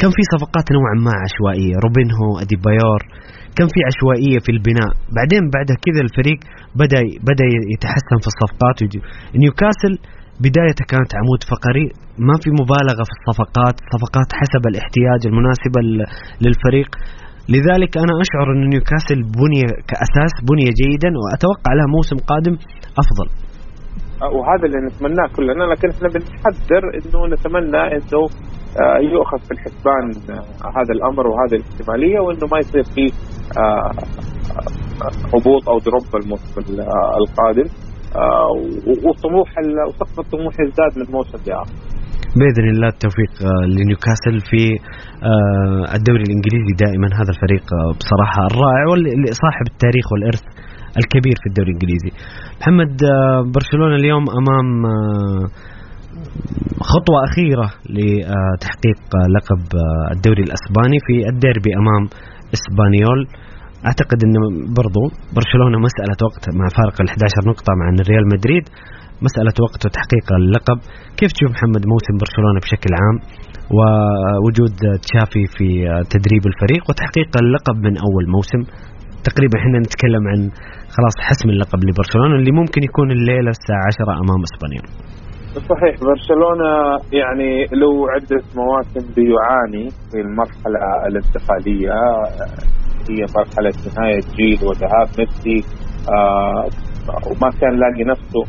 كان 0.00 0.10
في 0.16 0.22
صفقات 0.34 0.66
نوعا 0.76 0.94
ما 1.06 1.14
عشوائية. 1.24 1.74
روبينهو 1.84 2.28
اديبايور 2.42 3.00
كان 3.56 3.68
في 3.74 3.80
عشوائية 3.90 4.38
في 4.44 4.50
البناء. 4.56 4.90
بعدين 5.16 5.42
بعد 5.54 5.68
كذا 5.84 6.00
الفريق 6.06 6.38
بدا 6.80 7.00
بدأ 7.30 7.46
يتحسن 7.74 8.18
في 8.22 8.28
الصفقات. 8.32 8.78
نيوكاسل 9.42 9.92
بدايته 10.44 10.84
كانت 10.92 11.10
عمود 11.20 11.40
فقري 11.52 11.86
ما 12.28 12.34
في 12.42 12.50
مبالغة 12.60 13.02
في 13.08 13.14
الصفقات 13.18 13.76
صفقات 13.94 14.28
حسب 14.40 14.62
الاحتياج 14.70 15.20
المناسبة 15.30 15.78
للفريق. 16.44 16.90
لذلك 17.54 17.92
أنا 18.04 18.12
أشعر 18.24 18.46
أن 18.54 18.60
نيوكاسل 18.72 19.18
بني 19.40 19.62
كأساس 19.90 20.34
بني 20.50 20.66
جيدا 20.80 21.10
وأتوقع 21.20 21.70
له 21.78 21.86
موسم 21.96 22.16
قادم 22.30 22.54
أفضل. 23.02 23.28
وهذا 24.36 24.64
اللي 24.66 24.80
نتمناه 24.86 25.26
كلنا 25.36 25.64
لكن 25.72 25.88
إحنا 25.94 26.08
بنحذر 26.08 26.82
إنه 26.96 27.20
نتمنى 27.34 27.82
إنه 27.96 28.22
آه، 28.82 28.98
يؤخذ 28.98 29.38
في 29.38 29.50
الحسبان 29.50 30.04
آه، 30.30 30.68
هذا 30.78 30.92
الأمر 30.96 31.26
وهذه 31.26 31.56
الاحتمالية 31.60 32.20
وإنه 32.20 32.46
ما 32.52 32.58
يصير 32.58 32.84
في 32.94 33.04
آه، 33.58 33.90
هبوط 35.34 35.68
أو 35.68 35.78
دروب 35.78 36.22
الموسم 36.22 36.60
القادم. 37.20 37.68
وطموح 39.06 39.48
وسقف 39.88 40.18
الطموح 40.18 40.54
يزداد 40.60 40.92
من 40.98 41.12
موسم 41.14 41.38
لاخر. 41.46 41.96
بإذن 42.38 42.68
الله 42.74 42.88
التوفيق 42.88 43.32
آه، 43.42 43.66
لنيوكاسل 43.66 44.36
في 44.50 44.62
آه، 45.30 45.94
الدوري 45.96 46.22
الإنجليزي 46.28 46.72
دائما 46.84 47.08
هذا 47.20 47.30
الفريق 47.34 47.64
آه، 47.74 47.92
بصراحة 47.98 48.40
الرائع 48.50 48.84
صاحب 49.44 49.66
التاريخ 49.72 50.06
والإرث 50.12 50.44
الكبير 51.00 51.36
في 51.42 51.46
الدوري 51.50 51.70
الإنجليزي. 51.70 52.10
محمد 52.60 52.94
برشلونة 53.54 53.94
اليوم 54.00 54.24
أمام 54.40 54.68
خطوة 56.90 57.18
أخيرة 57.28 57.68
لتحقيق 57.96 59.00
لقب 59.36 59.64
الدوري 60.14 60.42
الأسباني 60.48 60.98
في 61.06 61.14
الديربي 61.32 61.70
أمام 61.82 62.02
إسبانيول 62.56 63.20
أعتقد 63.88 64.18
إنه 64.26 64.42
برضو 64.80 65.02
برشلونة 65.38 65.78
مسألة 65.88 66.18
وقت 66.28 66.44
مع 66.58 66.66
فارق 66.78 66.96
ال 67.02 67.08
11 67.08 67.50
نقطة 67.52 67.70
مع 67.80 67.86
ريال 68.10 68.24
مدريد 68.34 68.64
مسألة 69.26 69.56
وقت 69.66 69.80
وتحقيق 69.86 70.26
اللقب. 70.40 70.78
كيف 71.18 71.30
تشوف 71.34 71.50
محمد 71.56 71.82
موسم 71.92 72.14
برشلونة 72.22 72.58
بشكل 72.64 72.90
عام 73.02 73.16
ووجود 73.76 74.74
تشافي 75.04 75.44
في 75.56 75.66
تدريب 76.14 76.42
الفريق 76.50 76.82
وتحقيق 76.88 77.30
اللقب 77.42 77.76
من 77.86 77.94
أول 78.06 78.24
موسم؟ 78.36 78.60
تقريبا 79.28 79.56
إحنا 79.60 79.78
نتكلم 79.86 80.24
عن 80.30 80.40
خلاص 80.96 81.16
حسم 81.28 81.48
اللقب 81.54 81.80
لبرشلونة 81.88 82.34
اللي 82.40 82.52
ممكن 82.60 82.80
يكون 82.88 83.08
الليلة 83.16 83.50
الساعة 83.56 83.84
10 83.90 84.12
أمام 84.22 84.40
إسبانيا. 84.48 84.84
صحيح 85.72 85.94
برشلونة 86.08 86.70
يعني 87.20 87.50
له 87.80 87.92
عدة 88.14 88.42
مواسم 88.60 89.04
بيعاني 89.16 89.84
في 90.10 90.18
المرحلة 90.26 90.78
الانتقالية 91.08 91.96
هي 93.10 93.26
مرحله 93.36 93.72
نهايه 93.96 94.20
جيل 94.36 94.58
وذهاب 94.68 95.08
ميسي. 95.18 95.64
آه 96.14 96.68
وما 97.30 97.50
كان 97.60 97.76
لاقي 97.76 98.04
نفسه 98.04 98.42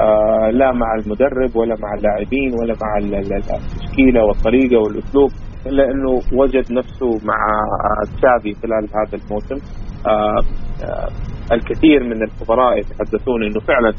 آه 0.00 0.50
لا 0.50 0.72
مع 0.72 0.94
المدرب 0.94 1.56
ولا 1.56 1.74
مع 1.82 1.94
اللاعبين 1.94 2.54
ولا 2.60 2.74
مع 2.82 2.98
التشكيلة 2.98 4.24
والطريقة 4.24 4.78
والأسلوب 4.78 5.30
إلا 5.66 5.90
إنه 5.90 6.20
وجد 6.32 6.72
نفسه 6.72 7.10
مع 7.24 7.38
تشافي 8.16 8.54
خلال 8.62 8.88
هذا 8.98 9.18
الموسم. 9.24 9.58
آه 10.06 10.40
آه 10.84 11.08
الكثير 11.52 12.04
من 12.04 12.22
الخبراء 12.22 12.78
يتحدثون 12.78 13.42
إنه 13.44 13.60
فعلا 13.60 13.92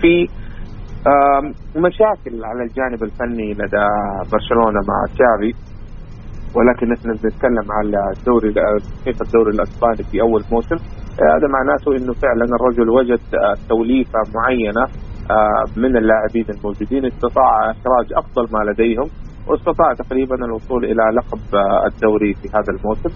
في 0.00 0.26
مشاكل 1.76 2.44
على 2.44 2.62
الجانب 2.62 3.02
الفني 3.02 3.52
لدى 3.52 3.86
برشلونة 4.32 4.80
مع 4.88 5.04
تشافي. 5.14 5.75
ولكن 6.56 6.86
نحن 6.92 7.10
نتكلم 7.10 7.66
على 7.78 8.00
الدوري 8.16 8.54
كيف 9.04 9.22
الدوري 9.22 9.50
الإسباني 9.54 10.02
في 10.10 10.20
أول 10.20 10.42
موسم. 10.52 10.76
هذا 11.34 11.46
معناته 11.56 11.88
إنه 11.96 12.12
فعلا 12.12 12.44
الرجل 12.56 12.88
وجد 12.90 13.20
توليفة 13.68 14.20
معينة 14.34 14.84
من 15.76 15.96
اللاعبين 15.96 16.46
الموجودين 16.56 17.04
استطاع 17.04 17.50
إخراج 17.70 18.06
أفضل 18.22 18.44
ما 18.54 18.70
لديهم. 18.70 19.08
واستطاع 19.48 19.88
تقريبا 20.02 20.36
الوصول 20.48 20.80
إلى 20.90 21.02
لقب 21.18 21.40
الدوري 21.90 22.30
في 22.40 22.46
هذا 22.56 22.70
الموسم. 22.76 23.12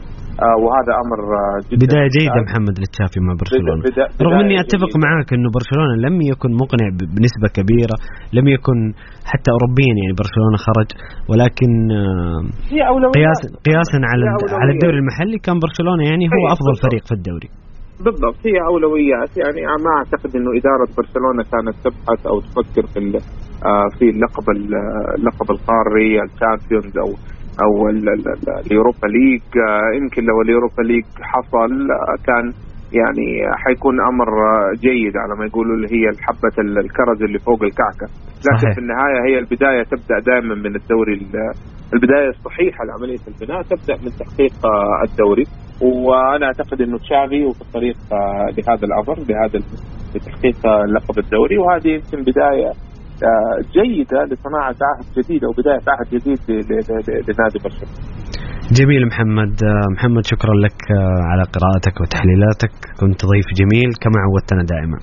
آه 0.47 0.57
وهذا 0.63 0.93
أمر 1.03 1.21
آه، 1.41 1.59
جدا. 1.71 1.81
بداية 1.85 2.09
جيدة 2.17 2.41
محمد 2.49 2.75
للتشافي 2.81 3.19
مع 3.27 3.33
برشلونة. 3.43 3.83
بدا 3.89 4.05
بدا 4.15 4.25
رغم 4.27 4.39
إني 4.45 4.57
أتفق 4.65 4.91
جيدة. 4.93 5.05
معاك 5.05 5.29
إنه 5.37 5.49
برشلونة 5.59 5.95
لم 6.07 6.15
يكن 6.33 6.51
مقنع 6.63 6.87
بنسبة 7.17 7.49
كبيرة 7.59 7.97
لم 8.37 8.47
يكن 8.57 8.79
حتى 9.31 9.49
اوروبيا 9.55 9.93
يعني 10.01 10.15
برشلونة 10.23 10.57
خرج 10.67 10.89
ولكن 11.31 11.71
آه، 12.01 12.41
هي 12.73 12.81
أولوية. 12.93 13.15
قياس 13.19 13.41
قياسا 13.69 13.99
على 14.11 14.25
على 14.63 14.71
الدوري 14.75 14.99
المحلي 15.03 15.39
كان 15.47 15.57
برشلونة 15.67 16.03
يعني 16.11 16.25
هو 16.35 16.43
أفضل 16.55 16.75
فريق 16.85 17.03
في 17.11 17.15
الدوري. 17.19 17.51
بالضبط 18.05 18.41
هي 18.47 18.59
أولويات. 18.71 19.31
يعني 19.37 19.61
ما 19.85 19.91
أعتقد 19.99 20.31
إنه 20.37 20.51
إدارة 20.59 20.89
برشلونة 20.99 21.43
كانت 21.53 21.77
تبحث 21.85 22.21
أو 22.31 22.37
تفكر 22.47 22.85
في 22.93 22.99
آه، 23.71 23.89
في 23.99 24.05
اللقب 24.11 24.47
اللقب 25.19 25.49
القاري 25.51 26.23
الشامبيونز 26.23 26.95
أو 27.05 27.11
أو 27.65 27.89
اليوروبا 28.67 29.07
ليج. 29.17 29.43
آه، 29.69 29.91
يمكن 29.99 30.23
لو 30.25 30.41
اليوروبا 30.43 30.83
ليج 30.83 31.05
حصل 31.33 31.73
آه، 31.91 32.17
كان 32.29 32.53
يعني 32.93 33.27
حيكون 33.65 33.95
أمر 34.11 34.29
جيد 34.87 35.17
على 35.17 35.35
ما 35.39 35.45
يقولوا 35.47 35.75
اللي 35.77 35.89
هي 35.97 36.05
حبه 36.27 36.81
الكرز 36.85 37.23
اللي 37.23 37.39
فوق 37.39 37.63
الكعكة 37.63 38.07
لكن 38.47 38.57
صحيح. 38.59 38.75
في 38.75 38.81
النهاية 38.81 39.19
هي 39.29 39.39
البداية 39.39 39.83
تبدأ 39.83 40.19
دائما 40.31 40.55
من 40.55 40.77
الدوري 40.77 41.15
البداية 41.95 42.29
الصحيحة 42.29 42.85
لعملية 42.85 43.23
البناء 43.29 43.63
تبدأ 43.63 43.97
من 44.05 44.11
تحقيق 44.21 44.55
الدوري 45.09 45.45
وأنا 45.83 46.47
أعتقد 46.47 46.81
إنه 46.83 46.99
تشافي 46.99 47.45
وفي 47.45 47.61
الطريق 47.61 47.97
لهذا 48.57 48.85
الأمر 48.89 49.17
لهذا 49.29 49.59
لتحقيق 50.15 50.67
لقب 50.95 51.19
الدوري 51.19 51.59
وهذه 51.59 51.89
يمكن 51.89 52.21
بداية 52.31 52.71
جيدة 53.77 54.25
لصناعة 54.25 54.77
عهد 54.83 55.05
جديد 55.19 55.45
أو 55.45 55.53
بداية 55.53 55.85
عهد 55.89 56.09
جديد 56.15 56.39
لنادي 57.29 57.59
برشلونة. 57.65 57.95
جميل 58.79 59.07
محمد. 59.07 59.55
محمد 59.95 60.25
شكرا 60.33 60.55
لك 60.65 60.79
على 61.31 61.43
قراءتك 61.55 62.01
وتحليلاتك. 62.01 62.75
كنت 63.01 63.21
ضيف 63.31 63.49
جميل 63.61 63.91
كما 64.03 64.19
عودتنا 64.25 64.63
دائما. 64.73 64.99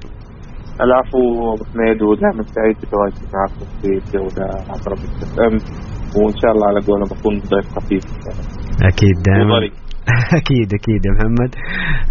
العفو 0.86 1.22
أبو 1.54 1.64
حميد 1.72 2.00
ودائما 2.10 2.44
سعيد 2.56 2.76
بتواجدي 2.82 3.26
معكم 3.36 3.66
في 3.82 3.88
الجوله 4.02 4.46
عبر 4.72 4.92
ام 5.46 5.56
وإن 6.18 6.36
شاء 6.42 6.52
الله 6.54 6.68
على 6.72 6.80
قولهم 6.88 7.08
بكون 7.14 7.34
ضيف 7.52 7.68
خفيف. 7.76 8.04
أكيد 8.92 9.16
دائما. 9.30 9.58
أكيد 10.40 10.70
أكيد 10.80 11.02
يا 11.08 11.12
محمد. 11.18 11.52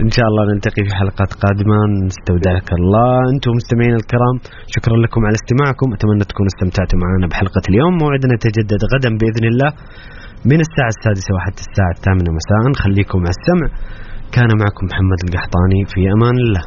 إن 0.05 0.11
شاء 0.17 0.27
الله 0.31 0.43
نلتقي 0.51 0.83
في 0.89 0.95
حلقات 1.01 1.31
قادمة. 1.43 1.77
نستودعك 2.07 2.69
الله. 2.79 3.11
أنتم 3.33 3.51
مستمعين 3.61 3.95
الكرام 4.03 4.37
شكرا 4.75 4.97
لكم 5.05 5.21
على 5.27 5.37
استماعكم. 5.41 5.89
أتمنى 5.97 6.25
تكونوا 6.31 6.51
استمتعتوا 6.55 6.99
معنا 7.05 7.27
بحلقة 7.31 7.65
اليوم. 7.71 7.93
موعدنا 8.03 8.33
يتجدد 8.39 8.81
غدا 8.93 9.11
بإذن 9.21 9.45
الله. 9.53 9.71
من 10.45 10.61
الساعة 10.61 10.89
السادسة 10.89 11.35
وحتى 11.35 11.63
الساعة 11.69 11.91
الثامنة 11.97 12.31
مساء. 12.39 12.83
خليكم 12.85 13.19
على 13.19 13.29
السمع. 13.29 13.69
كان 14.33 14.49
معكم 14.63 14.87
محمد 14.87 15.19
القحطاني. 15.25 15.85
في 15.95 16.13
أمان 16.13 16.37
الله. 16.37 16.63